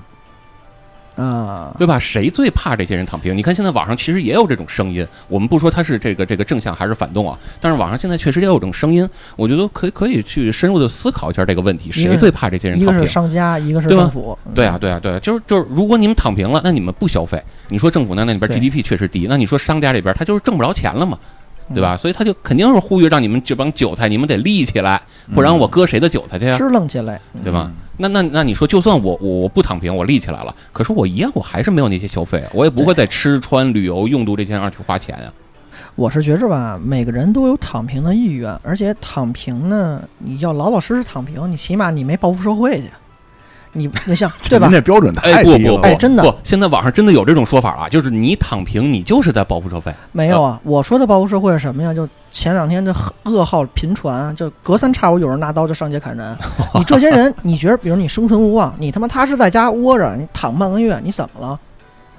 [1.22, 1.98] 啊，对吧？
[1.98, 3.36] 谁最怕这些人躺平？
[3.36, 13.12] 你看现在网上其实也有这种声音，我们不说他是这个这个正向还是反动啊，但是网上现在确实也有这种声音，我觉得可以可以去深入的思考一下这个问题，谁最怕这些人躺平一个是？
[13.12, 14.36] 商家，一个是政府。
[14.46, 21.28] 嗯对啊，对啊，对啊，就是就是，如果你们躺平了，那你们不消费，你说政府那那里边 GDP 确实低，那你说商家这边他就是挣不着钱了嘛，嗯
[21.74, 21.96] 对吧？
[21.96, 25.00] 所以他就肯定是呼吁让你们这帮韭菜，你们得立起来，
[25.34, 26.56] 不然我割谁的韭菜去呀？
[26.56, 27.20] 支棱起来。
[27.34, 27.70] 嗯对吧？
[27.98, 35.32] 那那那你说，就算我我我不躺平，我立起来了，可是我一样，我还是没有那些消费啊，我也不会在吃穿旅游用度这些上去花钱啊。
[35.94, 42.88] 我是觉着吧，每个人都有躺平的意愿，而且躺平呢，你要老老实实躺平，你起码你没报复社会去。
[43.72, 44.74] 你 你像对吧您？
[44.74, 45.58] 这标准哎太低了。
[45.58, 49.92] 不不不，哎真的不，现在网上真的有这种说法啊，就是你躺平，你就是在报复社会。
[50.12, 51.92] 没有啊，我说的报复社会是什么呀？
[51.94, 52.94] 就前两天这
[53.24, 56.36] 噩耗频传，就隔三差五有人拿刀就上街砍人。
[56.74, 61.58] 你这些人，你觉得，比如你生存无望，你他妈踏实在家窝着，你躺半个月，你怎么了？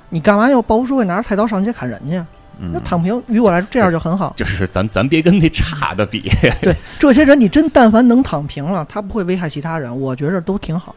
[0.10, 2.18] 你干嘛要报复社会拿着菜刀上街砍人去？
[2.60, 4.32] 嗯那躺平于我来说这样就很好。
[4.38, 6.30] 就是咱咱别跟那差的比，
[6.62, 10.94] 对，这些人你真但凡能躺平了，他不会危害其他人，我觉着都挺好。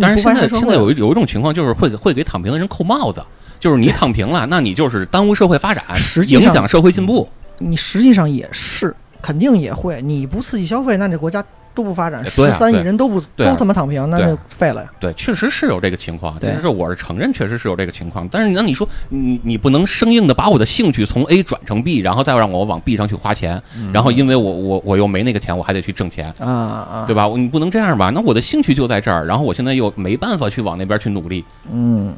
[0.00, 3.22] 但是现在现在有一有一种情况，就是会给会给躺平的人扣帽子，
[3.60, 7.28] 就是你躺平了，那你就是耽误社会发展，实际影响社会进步。
[7.58, 10.02] 你实际上也是，肯定也会。
[10.02, 14.90] 你不刺激消费，那这国家都不发展，十三亿人都不啊都他妈躺平，那就废了呀。
[15.00, 18.26] 对，确实是有这个情况，对就是我是承认，确实是有这个情况。
[18.28, 23.60] 但是那你说，你你不能生硬的把我的兴趣从 A 转成 B，然后再让我往 B 上去花钱，
[23.92, 27.26] 然后因为我我我又没那个钱，我还得去挣钱，啊啊，对吧？
[27.36, 28.10] 你不能这样吧？
[28.10, 32.14] 那我的兴趣就在这儿，然后我现在又没办法去往那边去努力，嗯，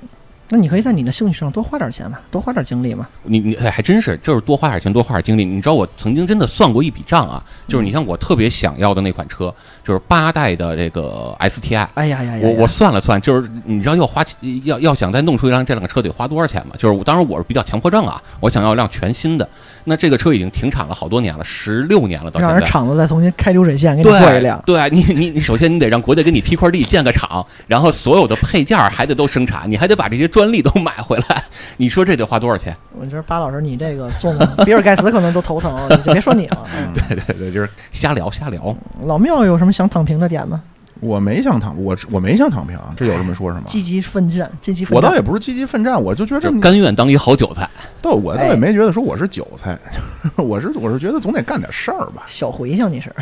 [0.49, 3.09] 那你可以在你的兴趣上多花点钱嘛，多花点精力嘛。
[3.25, 5.45] 你你哎还真是，就是多花点钱，多花点精力。
[5.45, 9.53] 你知道我曾经真的算过一笔账啊，就是你像我特别想要的那款车，
[9.85, 11.89] 就是八代的这个 STI。
[11.95, 12.49] 哎呀呀呀呀！
[12.49, 16.75] 我我算了算，就是你知道要花钱要要想再弄出一辆这辆车得花多少钱吗？
[16.79, 19.49] 就是我当然我是比较强迫症啊，我想要一辆全新的。
[19.89, 22.53] 那这个车已经停产了好多年了，十六年了到现在。
[22.53, 24.61] 让人厂子再重新开流水线给你做一辆。
[24.67, 31.43] 对你你你首先你得让国家给你批块地建个厂，然后所有的配件还得都生产，你还得把这些专利都买回来。
[31.77, 32.77] 你说这得花多少钱？
[32.99, 34.35] 我觉得巴老师你这个做，
[34.65, 36.67] 比尔盖茨可能都头疼，你就别说你了。
[36.77, 38.77] 嗯 对对对，就是瞎聊瞎聊。
[39.05, 40.61] 老庙有什么想躺平的点吗？
[41.01, 43.65] 我没想躺，我我没想躺平，这有什么说什么？
[43.67, 44.97] 积极奋战，积极奋战。
[44.97, 47.69] 我倒也不是积极奋战，我就觉就得你甘愿当一好韭菜。
[48.01, 49.79] 倒我倒哎也没觉得说我是韭菜，
[50.37, 52.23] 我是我是觉得总得干点事儿吧。
[52.27, 53.13] 小茴香你是，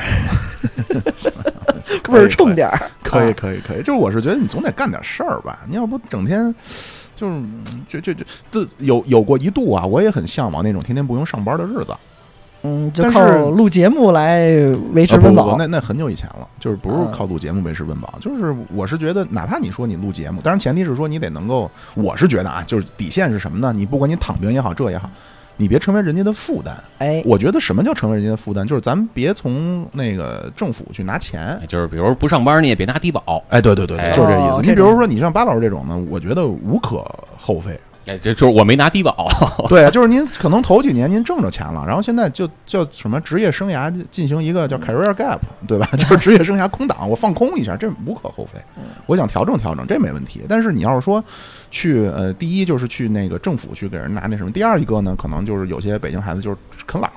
[2.11, 2.91] 味儿冲点儿。
[3.03, 6.55] 可以啊可以可以，就是我是觉得你总得干点事儿吧，你要不整天
[7.17, 11.95] 就是嗯这这这这有有过一度啊，我也很向往那种天天不用上班的日子。
[12.65, 14.49] 嗯，就但是靠录节目来
[14.95, 15.57] 维持温饱不，。
[15.59, 23.73] 那那很久以前了，就是不是啊靠录节目维持温饱，就是我是觉得，哪怕你说你录节目，当然前提是说你得能够，我是觉得啊，就是底线是什么呢？
[23.73, 25.11] 你不管你躺平也好，这也好，
[25.59, 26.75] 你别成为人家的负担。
[27.01, 31.61] 哎，我觉得什么叫成为人家的负担，就是咱们别从那个政府去拿钱。
[31.69, 34.51] 就是比如不上班你也别拿低保，哎，对对对对，哎就是这意思。
[34.53, 37.05] 哦你比如说，你像巴老师这种呢，我觉得无可
[37.37, 37.79] 厚非。
[38.07, 39.29] 哎，这就是我没拿低保。
[39.69, 45.89] 对啊，就是您可能头几年您挣着钱了，然后现在就叫什么职业生涯进行一个叫 career gap，对吧？
[45.97, 48.59] 就是职业生涯空档，我放空一下，这无可厚非。
[49.07, 50.43] 我想调整调整，这没问题。
[50.49, 51.23] 但是你要是说
[51.71, 57.09] 去呃，第一就是去那个政府去给人拿那什么，第二一个呢，可能就是有些北京孩子就是啃老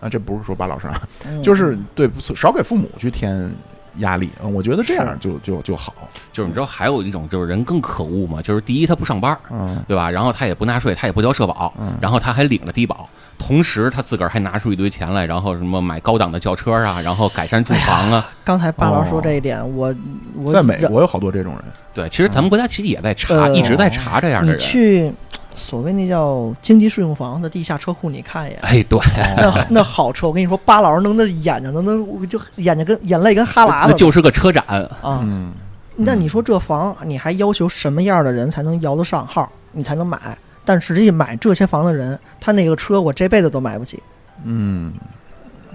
[0.00, 3.50] 啊，这不是说巴老师啊，嗯就是对少给父母去添
[3.98, 5.94] 压力，嗯我觉得这样就就就好。
[6.32, 10.10] 就是你知道还有一种就是人更可恶嘛，就是第一他不上班，嗯对吧？
[10.10, 18.28] 然后他也不纳税，他也不交社保，嗯然后他还领了低保，同时他自个儿还拿出一堆钱来，然后什么买高档的轿车啊，然后改善住房啊。
[18.42, 19.94] 刚才巴老师说这一点，我
[20.36, 21.64] 我在美国有好多这种人，
[21.94, 24.58] 对，其实咱们国家其实也在查，呃一直在查这样的你人。
[24.58, 25.12] 去
[25.54, 28.58] 所谓那叫经济适用房的地下车库，你看一眼。
[28.62, 28.98] 哎，对，
[29.36, 34.64] 那那好车，我跟你说，巴老师能那眼睛能能就眼睛跟眼泪跟哈喇子那就是个车展。
[34.66, 35.20] 啊。
[35.22, 35.52] 嗯，
[35.96, 40.36] 那你说这房，你还要求什么样的人才能摇得上号，你才能买？
[40.64, 44.02] 但实际买这些房的人，他那个车我这辈子都买不起。
[44.42, 44.92] 嗯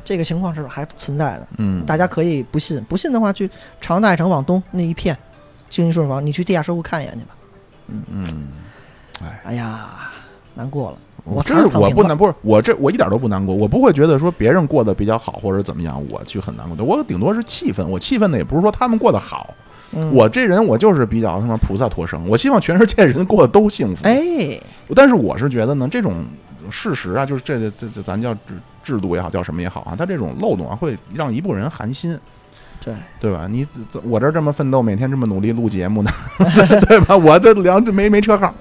[0.04, 3.50] 这个情况是还存在的，嗯，大家可以不信，不信的话去
[3.80, 5.16] 长大城往东那一片
[5.70, 7.36] 经济适用房，你去地下车库看一眼去吧。
[7.88, 8.48] 嗯嗯。
[9.44, 10.10] 哎呀，
[10.56, 19.54] 难过了，我这是我不难，不是我这我一点都不难过，我不会觉得说别人过得比较好或者怎么样，我去很难过的，我顶多是气愤，我气愤的也不是说他们过得好，
[19.92, 24.60] 嗯我这人我就是比较他妈菩萨托生，我希望全世界人过得都幸福，哎，
[24.96, 26.26] 但是我是觉得呢，这种
[26.70, 28.40] 事实啊，就是这这这咱叫制
[28.84, 32.18] 制度也好，叫什么也好啊，它这种漏洞啊，会让一部分人寒心。
[32.82, 33.46] 对，对吧？
[33.50, 33.68] 你
[34.04, 36.10] 我这这么奋斗，每天这么努力录节目呢，
[36.88, 37.18] 对吧？
[37.18, 38.56] 我这两这没没车号，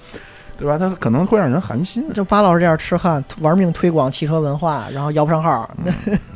[0.58, 0.76] 对吧？
[0.76, 2.12] 他可能会让人寒心。
[2.12, 5.70] 就巴老师这样痴汉，玩命推广汽车文化，然后摇不上号。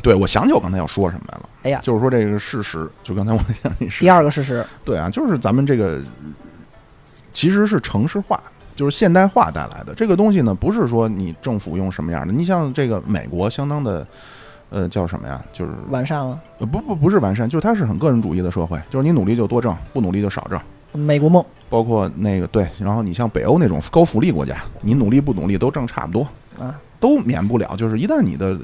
[0.02, 1.48] 对，我想起我刚才要说什么来了。
[1.64, 6.00] 哎呀就是说这个事实，就刚才我讲你是第二个事实，对啊，就是咱们这个
[7.32, 8.40] 其实是城市化，
[8.74, 14.06] 就是现代化带来的这个东西呢，不是说你政府用什么样的，你像这个美国相当的。
[14.74, 15.38] 呃，叫什么呀？
[15.52, 20.58] 就是完善了呃不不不是完善，就是它是很个人主义的社会，就是你努力就多挣，不努力就少挣。
[20.92, 26.26] 美国梦包括那个对，然后你像北欧那种高福利国家，你努力不努力都挣差不多，
[26.58, 27.74] 啊，都免不了。
[27.76, 28.58] 就是一旦你的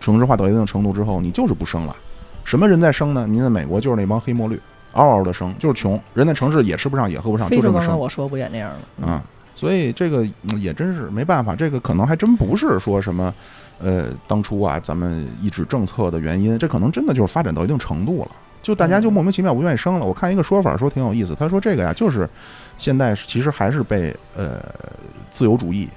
[0.00, 1.96] 城市化到一定程度之后，你就是不生了。
[2.44, 3.26] 什么人在生呢？
[3.26, 4.60] 您在美国就是那帮黑墨绿，
[4.92, 6.00] 嗷嗷的生，就是穷。
[6.14, 9.08] 人在城市也吃不上，也喝不上，就这么生我说不也那样吗？
[9.08, 9.24] 啊。
[9.54, 13.34] 所以这个嗯也真是没办法，这个可能还真不是说什么，
[13.80, 18.30] 呃，当初啊咱们一纸政策的原因，这可能真的就是发展到一定程度了，
[18.68, 20.04] 就大家就莫名其妙不愿意生了。
[20.04, 22.28] 我看一个说法说挺有意思，他说这个呀，就是
[22.76, 24.60] 现在其实还是被呃
[25.30, 25.88] 自由主义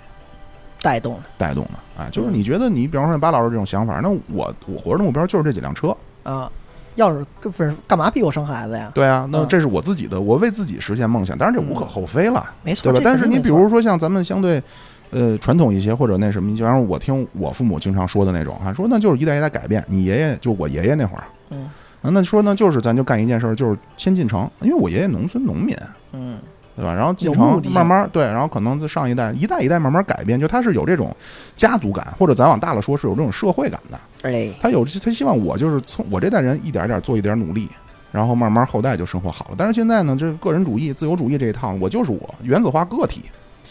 [0.81, 5.93] 带动的带动的啊，就是你觉得你比方说像巴老师这种想法，那我我活着的目标就是这几辆车，
[6.23, 6.49] 啊。
[6.95, 8.91] 要是不是干嘛逼我生孩子呀？
[8.93, 12.45] 对啊，那嗯这是我自己的，我为自己实现梦想，当然这无可厚非了。
[12.64, 13.02] 没错，对吧？
[13.02, 14.61] 但是你比如说像咱们相对，
[15.10, 19.81] 呃，传统一些或者那什么，就像我听我父母经常说的那种哈，说那就是一代一代改变。
[19.88, 21.69] 你爷爷就我爷爷那会儿，嗯啊
[22.02, 25.78] 那说呢就是咱就干一件事儿，就是先进城，因为我爷爷农村农民，
[26.14, 26.40] 嗯
[26.76, 26.94] 对吧？
[26.94, 31.15] 然后进城慢慢对，然后可能在上一代一代一代慢慢改变，就他是有这种
[31.56, 33.99] 家族感，或者咱往大了说是有这种社会感的。
[34.23, 37.69] 哎他有他希望我就是从我这代人一点一点做一点努力，
[38.11, 39.56] 然后慢慢后代就生活好了。
[39.57, 43.26] 但是现在呢，这个个人主义、自由主义这一套，我就是我，原子化个体，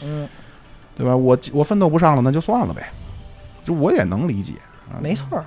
[0.05, 0.28] 嗯
[0.94, 1.16] 对吧？
[1.16, 2.86] 我我奋斗不上了，那就算了呗，
[3.65, 4.52] 就我也能理解，
[4.93, 5.44] 啊没错儿，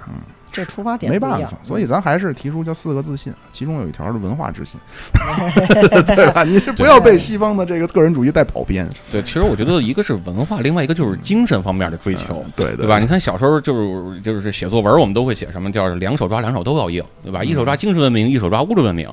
[0.54, 4.80] 这出发点没办法，所以咱还是提出叫四个自信，其中有一条是文化自信，
[6.16, 6.44] 对吧？
[6.44, 12.46] 你是不要被西方的这个个人主义带跑偏，对，其实我觉得一个是文化，另外一个就是精神方面的追求。
[12.56, 13.00] 对对吧？
[13.00, 17.44] 你看小时候就是就是写作文，我们都会写什么叫两手抓，两手都要硬，对吧？
[17.44, 19.10] 一手抓精神文明，一手抓物质文明，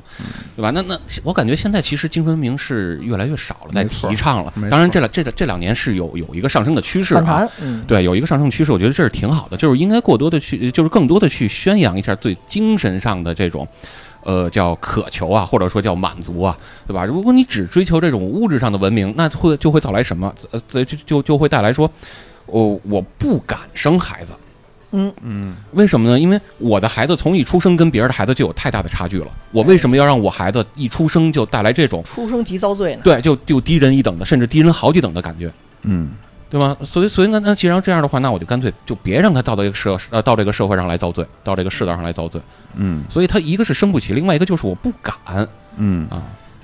[0.55, 0.71] 对吧？
[0.71, 7.15] 那那我感觉现在其实精神文明是越来越少了，在提倡了当然这两这这两年是有有一个上升的趋势
[7.87, 13.67] 对，有一个上升趋势，我觉得这是挺好的，就是应该过多的去，就是更多的去宣扬一下对精神上的这种，
[14.25, 16.55] 呃，叫渴求啊，或者说叫满足啊，
[16.87, 17.07] 对吧？
[17.07, 20.35] 如果你只追求这种物质上的文明，那会就会造来什么？
[20.51, 21.91] 呃，就就就会带来说，
[22.47, 24.35] 哦，我不敢生孩子。
[24.93, 26.19] 嗯嗯，为什么呢？
[26.19, 29.29] 因为我的孩子从一出生跟别人的孩子就有太大的差距了。
[29.53, 33.01] 我为什么要让我孩子一出生就带来这种出生即遭罪呢？
[33.05, 35.49] 对就就低人一等的，甚至低人好几等的感觉？
[35.83, 36.11] 嗯，
[36.51, 36.77] 对吗？
[36.83, 42.41] 所以，所以那那既然这样的话，那我就干脆就别让他到这个社呃到这个社会上来遭罪，到这个世道上来遭罪。
[42.75, 45.15] 嗯所以他一个是生不起，另外一个就是我不敢
[45.77, 46.23] 嗯啊。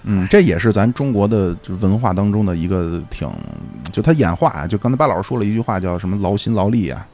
[0.09, 3.29] 嗯，这也是咱中国的就文化当中的一个挺，
[3.91, 7.05] 就它演化啊，就刚才巴老师说了一句话叫什么劳心劳力啊，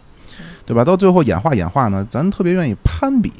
[0.66, 0.84] 对吧？
[0.84, 3.30] 到最后演化演化呢，咱特别愿意攀比，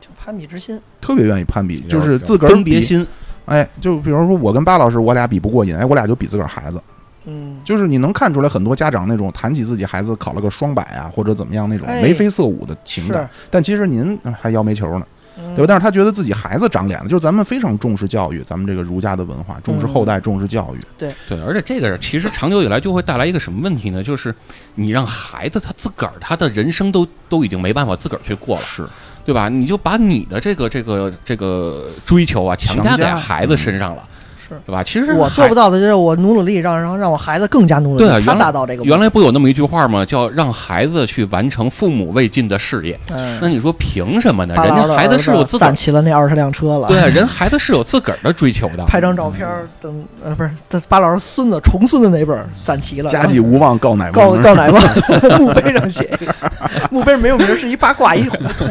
[0.00, 3.06] 就攀比之心，特别愿意攀比，就是自个儿别心，
[3.44, 6.82] 哎，就比如说我跟巴老师，我俩比不过瘾，哎，我俩就比自个儿孩子，
[7.28, 15.06] 嗯，就是你能看出来很多家长那种谈起自己孩子考了个双百啊，或者怎么样那种哎眉飞色舞的情感，是，但其实您呃还摇煤球呢。
[15.40, 15.66] 嗯对吧？
[15.68, 20.84] 但是他觉得自己孩子长脸了，就是咱们非常重视教育，咱们这个儒家的文化，重视后代，重视教育。
[20.98, 24.02] 对对，而且这个其实长久以来就会带来一个什么问题呢？
[24.02, 24.34] 就是
[24.74, 28.84] 你让孩子他自个儿他的人生都都已经没办法自个儿去过了，是，
[29.24, 29.48] 对吧？
[29.48, 34.02] 你就把你的这个这个这个追求啊强加在孩子身上了，
[34.48, 34.82] 是对吧？
[34.82, 35.68] 其实我做不到。
[35.68, 40.04] 的就是我努努力，让让让我孩子更加努努力，他对啊原来达到这个目原来不有那么一句话吗？
[40.04, 42.98] 叫让孩子去完成父母未尽的事业。
[43.10, 44.54] 嗯，那你说凭什么呢？
[44.64, 48.84] 人家孩子是有自个儿攒齐了那二十辆车了，对，啊人孩子是有自个儿的追求的。
[48.86, 49.46] 拍张照片
[49.80, 54.30] 等呃不是，这巴老师孙子重孙子那本攒齐了，家祭无忘告乃告。
[54.36, 54.80] 告 乃翁，
[55.38, 56.34] 墓碑上写一个，
[56.90, 58.22] 墓碑上没有名，是一八卦一
[58.56, 58.66] 图，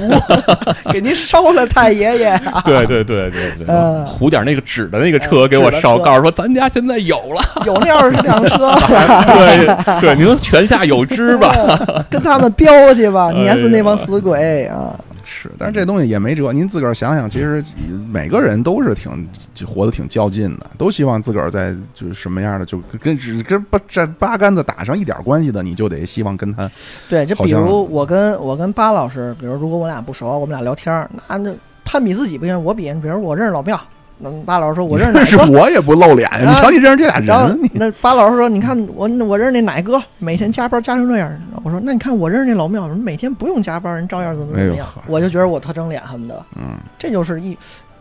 [0.91, 2.41] 给您烧了太爷爷。
[2.65, 7.41] 对对对对对嗯糊点那个纸的那个车给我烧，纸的车告诉说咱家现在有了。
[7.65, 8.57] 有那二十辆车，
[9.25, 11.53] 对对，您泉下有知吧？
[12.09, 14.95] 跟他们飙去吧，碾死那帮死鬼啊！
[15.23, 16.53] 是，但是这东西也没辙。
[16.53, 17.63] 您自个儿想想，其实
[18.09, 26.69] 每个人都是挺就活得挺较劲的，都希望自个儿在就是什么样的，就跟只跟八这八竿子打上一点关系的，你就得希望跟他
[27.09, 31.53] 对，就比如我跟我跟巴老师，比如如果我俩不熟，我们俩聊天，那那
[31.83, 33.79] 攀比自己不行，我比，比如我认识老庙，
[34.19, 35.37] 那巴老师说 我认识哪是。
[35.51, 36.49] 我也不露脸呀。
[36.49, 41.31] 你瞧你认识这俩人，你那巴老师说：“你看我我认识那奶哥，每天加班加成这样。”
[41.63, 44.87] 我说：“那你看我认识那老庙，每天不用加班，人照样怎么怎么样。
[44.95, 47.57] 哎我就觉得我特争脸恨不得，嗯，这就是一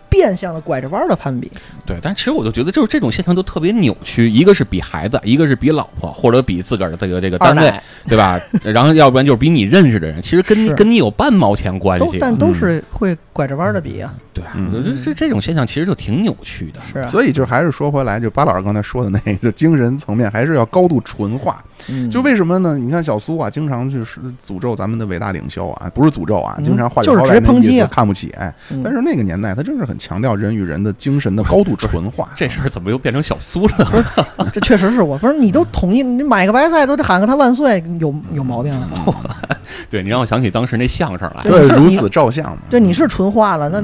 [0.08, 1.50] 变相的拐着弯的攀比。
[1.84, 7.72] 对，但其实我就觉得，就是这种现象都特别扭曲，一个是比孩子，一个是比老婆，或者比自个儿的这个这个单位，
[8.08, 8.40] 对吧？
[8.64, 12.06] 然后要不然就是比你认识的人，其实跟你跟你有半毛钱关系。
[12.06, 14.14] 都但都是会拐着弯儿的比啊。
[14.32, 16.80] 对啊，嗯这这这种现象其实就挺扭曲的。
[16.80, 21.62] 是啊，所以就还是说回来，就巴老师刚才说的那个，就精神层面还是要高度纯化。
[21.88, 22.78] 嗯就为什么呢？
[22.78, 28.30] 你看小苏啊，经常就是诅咒咱们的伟大领袖啊，不是诅咒啊，嗯经常话里就是接抨击啊看不起。
[28.38, 32.30] 哎，嗯但是那个年代，他真是很强调人与人的精神的高度纯化。
[32.36, 34.04] 这事儿怎么又变成小苏了？
[34.52, 39.14] 这确实是我不是你都统一，你买个白菜都得喊个他万岁，有有毛病吗！
[39.90, 41.42] 对你让我想起当时那相声来。
[41.42, 42.58] 对如此照相嘛。
[42.70, 43.80] 对，你是纯化了，那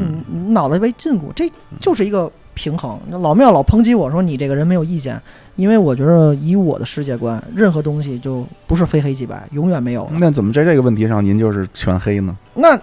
[0.53, 1.51] 脑袋被禁锢，这
[1.81, 2.99] 就是一个平衡。
[3.11, 5.21] 老庙老抨击我说你这个人没有意见，
[5.57, 10.09] 因为我觉得以我的世界观，任何东西就不是非黑即白，永远没有。
[10.13, 12.37] 那怎么在这个问题上您就是全黑呢？
[12.55, 12.79] 那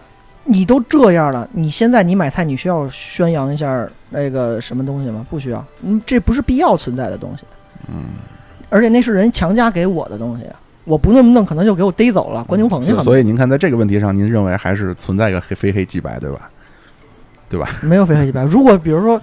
[0.46, 5.26] 你都这样了，你现在你买菜，你需要宣扬一下那个什么东西吗？
[5.30, 7.44] 不需要，嗯，这不是必要存在的东西。
[7.88, 8.06] 嗯，
[8.70, 10.46] 而且那是人强加给我的东西，
[10.90, 12.96] 我不那么弄，可能就给我逮走了，关牛棚去了。
[12.96, 16.50] 所所以您看，在这个问题上，您认为还是存在一个黑非黑即白，对吧？
[17.48, 17.70] 对吧？
[17.84, 18.44] 没有非黑即白。
[18.44, 19.22] 如果比如说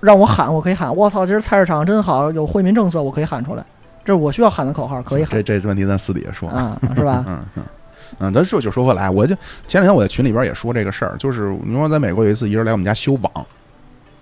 [0.00, 3.64] 让我喊，我可以喊，我操，今儿菜市场真好，有惠民政策，我可以喊出来，
[4.04, 6.48] 这是我需要喊的口号，可以喊这这问题咱私底下说。
[6.48, 7.24] 啊，是吧？
[7.28, 7.62] 嗯嗯
[8.18, 9.34] 嗯，咱说就说回来，我就
[9.66, 13.46] 前两天我在群里边也说这个事儿，就是你说在美国有一次一人来我们家修网，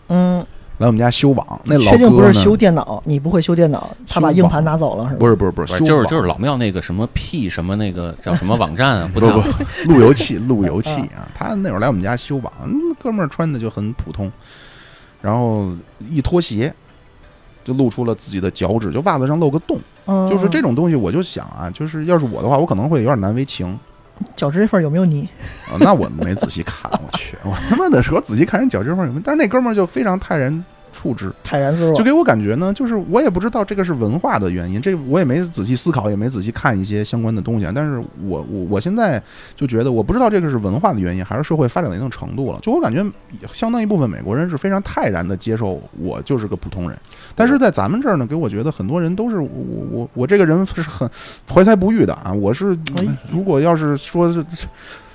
[0.08, 0.44] 嗯，
[0.78, 3.00] 来我们家修网，那老确定不是修电脑？
[3.06, 5.18] 你不会修电脑，他把硬盘拿走了是吗？
[5.20, 9.48] 不是不是不是就是就是老庙那个什么 P 什么那个叫什么网站啊，不太不不
[9.92, 14.30] 路由器路由器啊，他那会儿来我们家修网，嗯哥们儿穿的就很普通，
[15.22, 15.68] 然后
[16.10, 16.74] 一脱鞋
[17.62, 23.78] 就露出了自己的脚趾，就袜子上露个洞，嗯，就是这种东西，我就想啊，就是要是我的话，我可能会有点难为情。
[24.36, 25.28] 脚趾缝有没有泥？
[25.80, 30.64] 那我没仔细看，我去，我他妈的说仔细看人脚趾缝有没有，但是那哥们儿就非常泰然
[30.94, 32.04] 处之，泰然自若就。
[32.04, 37.72] 给我感觉呢，就是我也不知道这个是文化的原因，这我也没仔细思考，也没仔细看一些相关的东西啊。
[37.74, 39.20] 但是我我我现在
[39.56, 42.58] 就觉得，我不知道这个是文化的原因，还是社会发展到一定程度了。
[42.60, 43.04] 就我感觉，
[43.52, 46.98] 相当一部分美国人是非常泰然的接受我就是个普通人，
[47.34, 51.08] 但是在咱们这儿呢，给我觉得很多人都是我我我我这个人是很
[51.50, 52.32] 怀才不遇的啊。
[52.32, 54.44] 我是哎如果要是说是。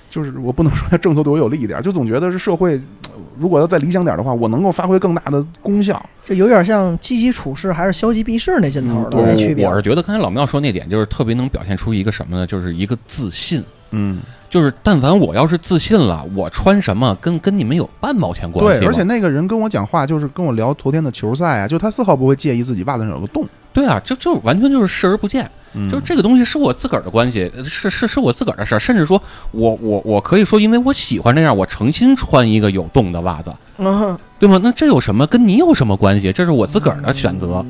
[0.10, 6.04] 就是我不能说政策对我有利一点， 就总觉得是社会，呃如果要再理想点的话，我能够发挥更大的功效。
[6.26, 9.76] 这有点像积极处事还是消极避世那劲头儿的嗯那区别我。
[9.76, 12.46] 是觉得刚才老庙说那点，就是特别能表现出一个什么呢？
[12.46, 13.64] 就是一个自信。
[13.92, 14.20] 嗯，
[14.50, 23.48] 就是但凡我要是自信了，我穿什么跟跟你们有半毛钱关系对，而且那个人跟我讲话，就是跟我聊昨天的球赛啊，就他丝毫不会介意自己袜子上有个洞。
[23.74, 25.50] 对啊，就就完全就是视而不见。
[25.74, 29.22] 嗯就是这个东西是我自个儿的关系，是是是我自个儿的事儿，甚至说
[29.52, 34.60] 我我我可以说，因为我喜欢这样，我诚心穿一个有洞的袜子，嗯，对吗？
[34.64, 36.32] 那这有什么跟你有什么关系？
[36.32, 37.66] 这是我自个儿的选择，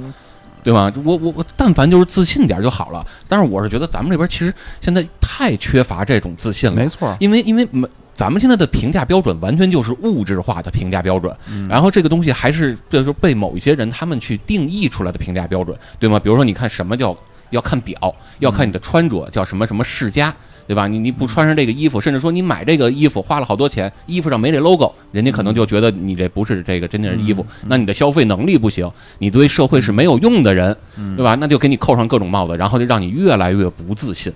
[0.63, 0.91] 对吗？
[1.03, 3.05] 我我我，但凡就是自信点儿就好了。
[3.27, 7.88] 但是我是觉得咱们这边其实现在太缺乏这种自信了，没错，因为因为没。
[8.11, 16.19] 咱们现在的评价标准完全就是物质化的评价标准，嗯然后这个东西还是就是被某一些人他们去定义出来的评价标准，对吗？
[16.19, 17.15] 比如说，你看什么叫
[17.49, 20.34] 要看表，要看你的穿着，叫什么什么世家，
[20.67, 20.88] 对吧？
[20.88, 30.76] 你你不穿上这个衣服，甚至说你买这个衣服花了好多钱，衣服上没这 logo，人家可能就觉得你这不是这个真正的衣服，那你的消费能力不行，你对社会是没有用的人，
[31.15, 31.35] 对吧？
[31.35, 34.31] 那就给你扣上各种帽子，然后就让你越来越不自信，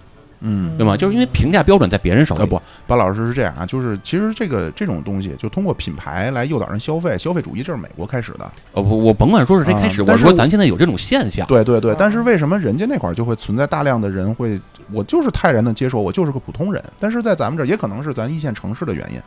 [0.46, 0.96] 嗯，对吗？
[0.96, 8.52] 就是因为评价标准在别人手里，呃不，巴老师是这样啊，就是其实这个这种东西，就通过品牌来诱导人消费，消费主义这是美国开始的。
[8.74, 14.60] 呃不，我甭管说是谁开始，我说咱现在有这种现象，对对对，但是为什么人家那块儿就会存在大量的人会，
[14.92, 19.20] 我就是泰然的接受我就是个普通人，但是在咱们这儿也可能是咱一线城市的原因，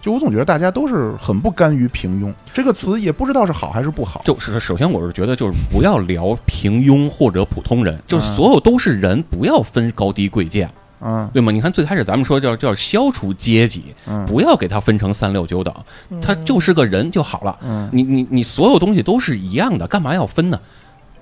[0.00, 4.20] 就我总觉得大家都是很不甘于平庸这个词，也不知道是好还是不好。
[4.24, 10.70] 就是首先我是觉得就是不要聊平庸或者普通人，就是所有都是人，不要分高低贵贱，
[11.00, 11.52] 嗯对吗？
[11.52, 15.74] 你看最开始咱们说叫叫消除阶级，嗯不要给他分成三六九等，
[16.22, 17.58] 他就是个人就好了。
[17.62, 20.58] 嗯你你你所有东西都是一样的，干嘛要分呢？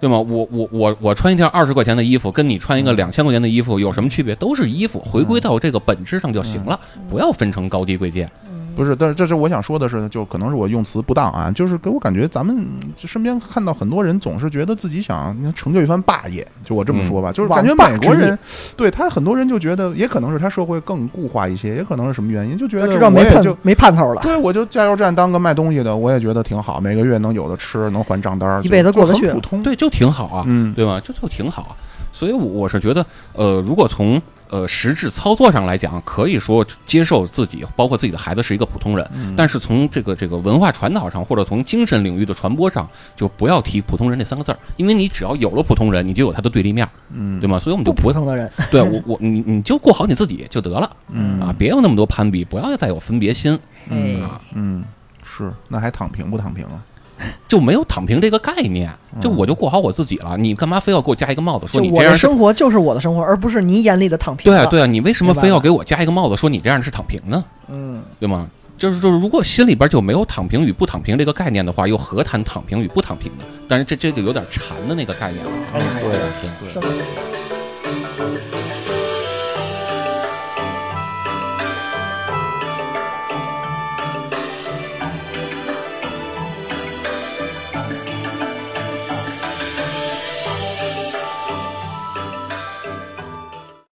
[0.01, 0.17] 对吗？
[0.17, 4.33] 我我我我穿一件二十块钱的衣服，跟你穿一个两千块钱的衣服有什么区别？
[4.37, 6.79] 都是衣服，回归到这个本质上就行了，
[7.11, 8.31] 不要分成高低贵贱。
[8.79, 12.65] 不是，但是这是我想说的是，就可能是我用词不当啊，就是给我感觉咱们
[12.95, 18.39] 身边看到很多人总是觉得自己想成就一番霸业，就我这么说吧，就是感觉美国人
[18.77, 23.59] 对他很多人就觉得，也可能是他社会更固化一些，也可能是什么原因，就觉得知道没盼我也就。
[23.63, 29.63] 没盼头了，对，我就加油站当个卖东西的，我也觉得挺好，每个月能有的吃，能还账单儿，一辈子过得去普通。
[29.63, 30.45] 对，就挺好啊。
[30.47, 31.01] 嗯，对吧？
[31.05, 31.73] 这就挺好啊。
[32.13, 39.09] 所以我我是觉得，呃，如果从呃实质操作上来讲，可以说接受自己，包括自己的孩子是一个普通人。
[39.15, 47.59] 嗯但是从这个这个文化传导上，或者从精神领域的传播上，就不要提普通人这三个字儿，因为你只要有了普通人，你就有他的对立面，嗯，对吗？
[47.59, 53.59] 所以我们就普通的人，对我我你你就过好你自己就得了嗯啊，别有那么多攀比，不要再有分别心，
[53.91, 54.16] 哎，
[54.55, 54.83] 嗯，
[55.23, 56.83] 是，那还躺平不躺平啊？
[57.49, 58.90] 就没有躺平这个概念。
[59.20, 64.51] 就我就过好我自己了，你干嘛非要给我加一个帽子，说你这样是生活就是我的生活，而不是你眼里的躺平。
[64.51, 67.45] 对啊，对啊，你为什么非要给我加一个帽子，说你这样是躺平呢？
[67.69, 68.49] 嗯，对吗？
[68.78, 73.45] 就是就是，如果心里边就没有躺平与不躺平这个概念的话，又何谈躺平与不躺平呢？
[73.66, 75.51] 但是这这就有点禅的那个概念了。
[75.74, 76.69] 哎对对对。
[76.70, 76.89] 生活